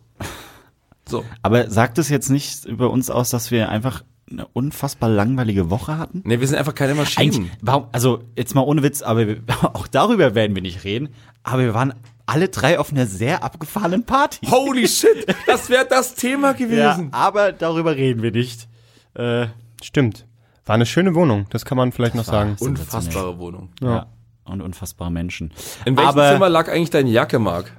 So. 1.07 1.23
Aber 1.41 1.69
sagt 1.69 1.97
es 1.97 2.09
jetzt 2.09 2.29
nicht 2.29 2.65
über 2.65 2.89
uns 2.89 3.09
aus, 3.09 3.29
dass 3.29 3.51
wir 3.51 3.69
einfach 3.69 4.03
eine 4.29 4.47
unfassbar 4.47 5.09
langweilige 5.09 5.69
Woche 5.69 5.97
hatten? 5.97 6.21
Ne, 6.25 6.39
wir 6.39 6.47
sind 6.47 6.57
einfach 6.57 6.75
keine 6.75 6.95
Maschinen. 6.95 7.33
Eigentlich, 7.33 7.51
warum, 7.61 7.87
also 7.91 8.23
jetzt 8.37 8.55
mal 8.55 8.61
ohne 8.61 8.81
Witz, 8.83 9.01
aber 9.01 9.27
wir, 9.27 9.41
auch 9.61 9.87
darüber 9.87 10.35
werden 10.35 10.55
wir 10.55 10.61
nicht 10.61 10.83
reden. 10.83 11.09
Aber 11.43 11.63
wir 11.63 11.73
waren 11.73 11.93
alle 12.31 12.47
drei 12.49 12.79
auf 12.79 12.91
einer 12.91 13.05
sehr 13.05 13.43
abgefahrenen 13.43 14.05
Party. 14.05 14.45
Holy 14.47 14.87
shit, 14.87 15.27
das 15.47 15.69
wäre 15.69 15.85
das 15.85 16.15
Thema 16.15 16.53
gewesen. 16.53 17.09
Ja, 17.11 17.17
aber 17.17 17.51
darüber 17.51 17.95
reden 17.95 18.21
wir 18.23 18.31
nicht. 18.31 18.67
Äh, 19.13 19.47
Stimmt. 19.81 20.25
War 20.65 20.75
eine 20.75 20.85
schöne 20.85 21.13
Wohnung, 21.15 21.47
das 21.49 21.65
kann 21.65 21.77
man 21.77 21.91
vielleicht 21.91 22.15
noch 22.15 22.23
sagen. 22.23 22.55
Unfassbare 22.59 23.37
Wohnung. 23.37 23.69
ja. 23.81 24.07
Und 24.43 24.61
unfassbare 24.61 25.11
Menschen. 25.11 25.53
In 25.85 25.95
welchem 25.95 26.09
aber 26.09 26.31
Zimmer 26.33 26.49
lag 26.49 26.67
eigentlich 26.67 26.89
deine 26.89 27.09
Jacke, 27.09 27.37
Marc? 27.39 27.71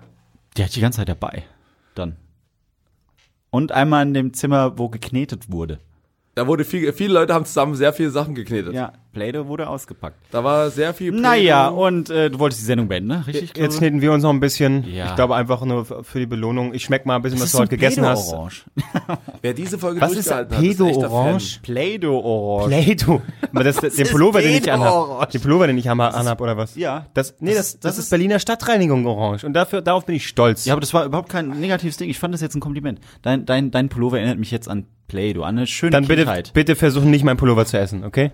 die 0.56 0.64
hat 0.64 0.74
die 0.74 0.80
ganze 0.80 0.98
Zeit 0.98 1.08
dabei. 1.08 1.42
Dann. 1.94 2.16
Und 3.50 3.72
einmal 3.72 4.06
in 4.06 4.14
dem 4.14 4.32
Zimmer, 4.32 4.78
wo 4.78 4.88
geknetet 4.88 5.50
wurde. 5.50 5.80
Da 6.34 6.46
wurde 6.46 6.64
viel, 6.64 6.92
viele 6.92 7.14
Leute 7.14 7.34
haben 7.34 7.44
zusammen 7.44 7.74
sehr 7.74 7.92
viele 7.92 8.10
Sachen 8.10 8.34
geknetet. 8.34 8.74
Ja, 8.74 8.92
Play-Doh 9.12 9.46
wurde 9.46 9.68
ausgepackt. 9.68 10.16
Da 10.30 10.42
war 10.42 10.70
sehr 10.70 10.94
viel. 10.94 11.12
Naja, 11.12 11.68
Play-Doh. 11.68 11.86
und 11.86 12.10
äh, 12.10 12.30
du 12.30 12.38
wolltest 12.38 12.62
die 12.62 12.66
Sendung 12.66 12.88
beenden, 12.88 13.08
ne? 13.08 13.24
Richtig? 13.26 13.56
Jetzt 13.56 13.78
kneten 13.78 14.00
wir 14.00 14.12
uns 14.12 14.22
noch 14.22 14.30
ein 14.30 14.40
bisschen. 14.40 14.84
Ja. 14.90 15.06
Ich 15.10 15.14
glaube 15.16 15.34
einfach 15.36 15.62
nur 15.64 15.84
für 15.84 16.18
die 16.18 16.26
Belohnung. 16.26 16.72
Ich 16.74 16.84
schmeck 16.84 17.04
mal 17.06 17.16
ein 17.16 17.22
bisschen, 17.22 17.38
was 17.38 17.46
ist 17.46 17.54
du 17.54 17.58
heute 17.58 17.68
gegessen 17.70 18.04
hast. 18.06 18.30
Play-Doh-Orange. 18.30 18.64
wer 19.42 19.54
diese 19.54 19.78
Folge 19.78 20.00
Was 20.00 20.12
ist 20.12 20.16
durchgehalten 20.30 20.56
hat, 20.56 20.62
ist 20.64 20.70
echter 20.80 20.84
Pedo-Orange? 21.08 21.60
Play-Doh-Orange. 21.62 22.68
Play-Doh. 22.68 23.22
Aber 23.52 23.64
das, 23.64 23.76
den 23.96 24.08
Pullover, 24.08 24.40
den 24.40 24.54
ich 24.62 24.72
anhab. 24.72 25.30
Den 25.30 25.40
Pullover, 25.40 25.66
den 25.66 25.78
ich 25.78 25.88
anhab, 25.90 26.14
anhab 26.14 26.40
oder 26.40 26.56
was? 26.56 26.74
Ja. 26.76 27.06
Das, 27.14 27.34
nee, 27.40 27.54
das, 27.54 27.72
das, 27.72 27.80
das 27.80 27.98
ist 27.98 28.04
ist- 28.04 28.10
Berliner 28.10 28.38
Stadtreinigung 28.38 29.06
Orange. 29.06 29.44
Und 29.44 29.52
dafür, 29.52 29.82
darauf 29.82 30.06
bin 30.06 30.14
ich 30.16 30.26
stolz. 30.26 30.64
Ja, 30.64 30.72
aber 30.74 30.80
das 30.80 30.94
war 30.94 31.04
überhaupt 31.04 31.28
kein 31.28 31.48
negatives 31.60 31.96
Ding. 31.96 32.08
Ich 32.08 32.18
fand 32.18 32.32
das 32.34 32.40
jetzt 32.40 32.54
ein 32.54 32.60
Kompliment. 32.60 33.00
Dein, 33.22 33.44
dein, 33.44 33.70
dein 33.70 33.88
Pullover 33.88 34.18
erinnert 34.18 34.38
mich 34.38 34.50
jetzt 34.50 34.68
an 34.68 34.86
Play-Doh, 35.08 35.42
an 35.42 35.58
eine 35.58 35.66
schöne 35.66 35.90
Dann 35.90 36.06
bitte, 36.06 36.22
Kindheit. 36.22 36.52
bitte 36.54 36.76
versuchen 36.76 37.10
nicht 37.10 37.24
meinen 37.24 37.36
Pullover 37.36 37.66
zu 37.66 37.78
essen, 37.78 38.04
okay? 38.04 38.30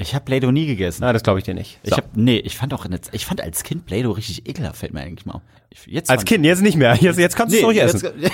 Ich 0.00 0.14
habe 0.14 0.24
Play-Doh 0.24 0.50
nie 0.50 0.66
gegessen. 0.66 1.02
Na, 1.02 1.12
das 1.12 1.22
glaube 1.22 1.38
ich 1.40 1.44
dir 1.44 1.54
nicht. 1.54 1.78
Ich 1.82 1.90
So. 1.90 1.96
hab, 1.98 2.16
nee, 2.16 2.38
ich 2.38 2.56
fand 2.56 2.72
auch, 2.74 2.84
jetzt- 2.90 3.10
ich 3.12 3.26
fand 3.26 3.40
als 3.42 3.62
Kind 3.64 3.84
Play-Doh 3.86 4.12
richtig 4.12 4.48
ekelhaft, 4.48 4.78
fällt 4.78 4.94
mir 4.94 5.00
eigentlich 5.00 5.26
mal 5.26 5.34
auf. 5.34 5.42
Ich, 5.70 5.86
jetzt 5.86 6.08
Als 6.10 6.24
Kind, 6.24 6.44
jetzt 6.44 6.62
nicht 6.62 6.76
mehr. 6.76 6.94
Jetzt, 6.96 7.18
jetzt 7.18 7.36
kannst 7.36 7.54
du 7.54 7.58
es 7.58 7.64
ruhig 7.64 7.76
jetzt- 7.76 8.02
essen. 8.02 8.12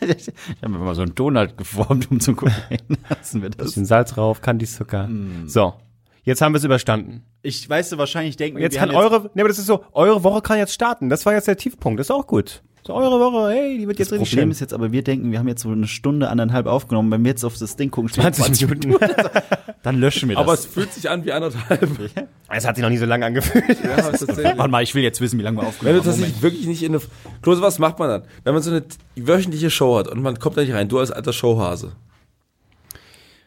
ich 0.00 0.62
habe 0.62 0.72
mir 0.72 0.78
mal 0.78 0.94
so 0.94 1.02
einen 1.02 1.14
Donut 1.14 1.56
geformt, 1.56 2.10
um 2.10 2.20
zu 2.20 2.34
gucken, 2.34 2.54
lassen 3.08 3.42
wir 3.42 3.50
das. 3.50 3.68
Bisschen 3.68 3.84
Salz 3.84 4.12
drauf, 4.12 4.40
Candy-Zucker. 4.42 5.06
Mm. 5.06 5.48
So. 5.48 5.74
Jetzt 6.22 6.42
haben 6.42 6.52
wir 6.52 6.58
es 6.58 6.64
überstanden. 6.64 7.24
Ich 7.42 7.68
weiß, 7.68 7.88
du 7.90 7.98
wahrscheinlich 7.98 8.36
denken, 8.36 8.58
Jetzt 8.60 8.76
kann 8.76 8.90
haben 8.90 8.96
eure, 8.96 9.30
nee, 9.34 9.40
aber 9.40 9.48
das 9.48 9.58
ist 9.58 9.66
so, 9.66 9.84
eure 9.92 10.22
Woche 10.22 10.42
kann 10.42 10.58
jetzt 10.58 10.74
starten. 10.74 11.08
Das 11.08 11.24
war 11.24 11.32
jetzt 11.32 11.48
der 11.48 11.56
Tiefpunkt. 11.56 11.98
Das 11.98 12.08
ist 12.08 12.10
auch 12.10 12.26
gut. 12.26 12.62
So, 12.86 12.94
eure 12.94 13.20
Woche, 13.20 13.50
hey, 13.50 13.76
die 13.78 13.86
wird 13.86 13.98
jetzt 13.98 14.10
Das 14.10 14.18
richtig 14.18 14.30
Problem 14.30 14.44
schön. 14.46 14.50
ist 14.52 14.60
jetzt 14.60 14.72
aber, 14.72 14.90
wir 14.90 15.02
denken, 15.02 15.32
wir 15.32 15.38
haben 15.38 15.48
jetzt 15.48 15.62
so 15.62 15.68
eine 15.70 15.86
Stunde, 15.86 16.28
anderthalb 16.30 16.66
aufgenommen. 16.66 17.10
Wenn 17.12 17.22
wir 17.24 17.30
jetzt 17.30 17.44
auf 17.44 17.58
das 17.58 17.76
Ding 17.76 17.90
gucken, 17.90 18.08
steht 18.08 18.34
20 18.34 18.68
Minuten. 18.70 18.94
dann 19.82 19.98
löschen 19.98 20.28
wir 20.30 20.38
Aber 20.38 20.52
das. 20.52 20.60
es 20.60 20.66
fühlt 20.66 20.92
sich 20.92 21.08
an 21.10 21.24
wie 21.24 21.32
anderthalb. 21.32 21.88
Es 22.52 22.66
hat 22.66 22.74
sich 22.74 22.82
noch 22.82 22.90
nie 22.90 22.96
so 22.96 23.04
lange 23.06 23.24
angefühlt. 23.26 23.64
ja. 23.84 23.96
Warte 24.58 24.68
mal, 24.68 24.82
ich 24.82 24.92
will 24.96 25.04
jetzt 25.04 25.20
wissen, 25.20 25.38
wie 25.38 25.42
lange 25.44 25.58
wir 25.58 25.62
Wenn 25.62 25.68
aufgenommen 25.68 25.98
du 25.98 26.02
tatsächlich 26.04 26.42
wirklich 26.42 26.66
nicht 26.66 26.82
in 26.82 26.94
eine. 26.96 27.02
Klose, 27.42 27.62
was 27.62 27.78
macht 27.78 28.00
man 28.00 28.08
dann? 28.08 28.22
Wenn 28.42 28.54
man 28.54 28.62
so 28.62 28.70
eine 28.72 28.82
wöchentliche 29.14 29.70
Show 29.70 29.96
hat 29.98 30.08
und 30.08 30.20
man 30.20 30.36
kommt 30.40 30.56
da 30.56 30.62
nicht 30.62 30.72
rein, 30.72 30.88
du 30.88 30.98
als 30.98 31.12
alter 31.12 31.32
Showhase. 31.32 31.92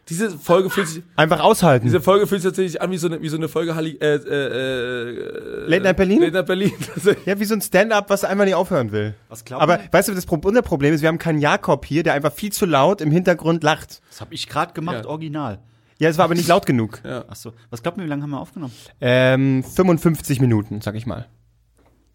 Diese 0.10 0.30
Folge 0.32 0.70
fühlt 0.70 0.88
sich, 0.90 1.04
Einfach 1.16 1.40
aushalten. 1.40 1.86
diese 1.86 2.02
Folge 2.02 2.28
fühlt 2.28 2.42
sich 2.42 2.50
tatsächlich 2.50 2.82
an 2.82 2.92
wie 2.92 2.98
so 2.98 3.08
eine, 3.08 3.22
wie 3.22 3.30
so 3.30 3.38
eine 3.38 3.48
Folge 3.48 3.74
Halli, 3.74 3.92
äh, 4.02 4.16
äh, 4.16 4.18
äh, 4.18 5.68
Late 5.70 5.84
Night 5.84 5.98
Berlin? 5.98 6.22
Late 6.22 6.34
Night 6.34 6.46
Berlin. 6.46 6.72
Ja, 7.26 7.40
wie 7.40 7.46
so 7.46 7.54
ein 7.56 7.62
Stand-up, 7.62 8.10
was 8.10 8.26
einfach 8.26 8.44
nicht 8.44 8.56
aufhören 8.56 8.92
will. 8.92 9.16
Was 9.30 9.46
glaubt 9.46 9.64
Aber 9.64 9.80
weißt 9.92 10.10
du, 10.10 10.14
das 10.14 10.26
Pro 10.26 10.36
unser 10.44 10.62
Problem 10.62 10.94
ist, 10.94 11.02
wir 11.02 11.08
haben 11.08 11.20
keinen 11.20 11.40
Jakob 11.40 11.86
hier, 11.86 12.04
der 12.04 12.14
einfach 12.16 12.34
viel 12.34 12.52
zu 12.52 12.66
laut 12.66 13.00
im 13.00 13.12
Hintergrund 13.12 13.64
lacht. 13.64 14.02
Das 14.10 14.20
habe 14.20 14.34
ich 14.34 14.50
gerade 14.50 14.74
gemacht, 14.74 15.06
Ja. 15.06 15.10
original. 15.10 15.60
Ja, 16.00 16.10
es 16.10 16.18
war 16.18 16.26
aber 16.26 16.36
nicht 16.36 16.50
laut 16.50 16.66
genug. 16.66 17.02
Ach 17.06 17.36
so. 17.36 17.54
Was 17.70 17.82
glaubt 17.82 17.98
ihr, 17.98 18.04
wie 18.04 18.10
lange 18.10 18.24
haben 18.24 18.32
wir 18.32 18.42
aufgenommen? 18.42 18.74
Ähm, 19.00 19.64
55 19.64 20.42
Minuten, 20.42 20.82
sag 20.82 20.96
ich 20.96 21.06
mal. 21.06 21.28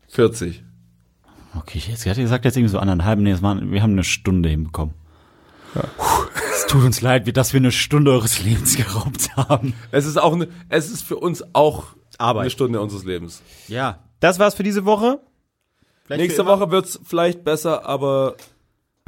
40. 0.09 0.63
Okay, 1.57 1.81
jetzt 1.89 2.05
hat 2.07 2.19
ihr 2.19 2.25
gesagt, 2.25 2.45
jetzt 2.45 2.57
irgendwie 2.57 2.71
so 2.73 2.79
anderthalb. 2.79 3.19
Nee, 3.19 3.31
es 3.31 3.41
waren, 3.41 3.71
wir 3.73 3.83
haben 3.83 3.93
eine 3.93 4.05
Stunde 4.05 4.49
hinbekommen. 4.51 4.95
Puh, 5.97 6.27
Es 6.55 6.67
tut 6.67 6.85
uns 6.85 7.01
leid, 7.01 7.27
wie- 7.27 7.33
dass 7.33 7.53
wir 7.53 7.59
eine 7.61 7.73
Stunde 7.73 8.11
eures 8.13 8.43
Lebens 8.43 8.77
geraubt 8.77 9.31
haben. 9.37 9.75
Es 9.91 10.07
ist 10.07 10.17
auch 10.19 10.35
eine, 10.35 10.49
es 10.69 10.91
ist 10.91 11.03
für 11.05 11.17
uns 11.17 11.45
auch 11.55 11.85
Arbeit. 12.19 12.43
eine 12.43 12.51
Stunde 12.51 12.81
unseres 12.81 13.05
Lebens. 13.05 13.43
Ja. 13.69 14.01
Das 14.21 14.39
war's 14.39 14.55
für 14.55 14.63
diese 14.65 14.85
Woche. 14.85 15.21
Nächste 16.09 16.47
Woche 16.47 16.71
wird's 16.71 16.99
vielleicht 17.05 17.45
besser, 17.45 17.87
aber 17.87 18.35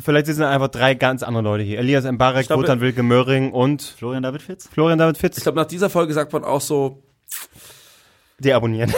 Vielleicht 0.02 0.26
sind 0.26 0.42
einfach 0.42 0.68
drei 0.68 0.94
ganz 0.94 1.22
andere 1.22 1.42
Leute 1.42 1.62
hier. 1.64 1.78
Elias 1.78 2.04
Mbarek, 2.10 2.46
glaube- 2.46 2.62
Wotan 2.62 2.80
Wilke 2.80 3.02
Möhring 3.02 3.52
und 3.52 3.82
Florian 3.82 4.22
David 4.22 4.40
Fitz? 4.42 4.66
Florian 4.72 4.98
David 4.98 5.16
ich 5.16 5.20
Fitz. 5.20 5.42
glaube, 5.42 5.56
nach 5.58 5.66
dieser 5.66 5.90
Folge 5.90 6.14
sagt 6.14 6.32
man 6.32 6.42
auch 6.44 6.60
so, 6.62 7.02
Deabonnieren. 8.38 8.90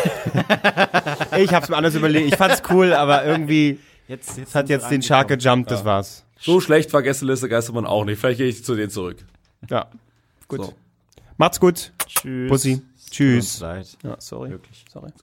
ich 1.37 1.53
hab's 1.53 1.69
mir 1.69 1.77
anders 1.77 1.95
überlegt. 1.97 2.29
Ich 2.29 2.37
fand's 2.37 2.63
cool, 2.71 2.93
aber 2.93 3.25
irgendwie 3.25 3.81
Jetzt, 4.07 4.39
jetzt 4.39 4.55
hat 4.55 4.69
jetzt 4.69 4.91
den 4.91 5.03
Shark 5.03 5.29
gejumpt, 5.29 5.71
das 5.71 5.85
war's. 5.85 6.25
So 6.43 6.61
schlecht 6.61 6.93
war 6.93 7.03
Gästeliste 7.03 7.49
Geistermann 7.49 7.87
auch 7.87 8.05
nicht. 8.05 8.19
Vielleicht 8.19 8.39
gehe 8.39 8.49
ich 8.49 8.65
zu 8.65 8.75
denen 8.75 8.91
zurück. 8.91 9.25
Ja. 9.71 9.89
Gut. 10.49 10.65
So. 10.65 10.75
Macht's 11.37 11.61
gut. 11.61 11.93
Tschüss. 12.07 12.49
Bussi. 12.51 12.83
Tschüss. 13.11 13.61
Ja, 13.61 14.17
sorry. 14.19 14.59
Sorry. 14.93 15.13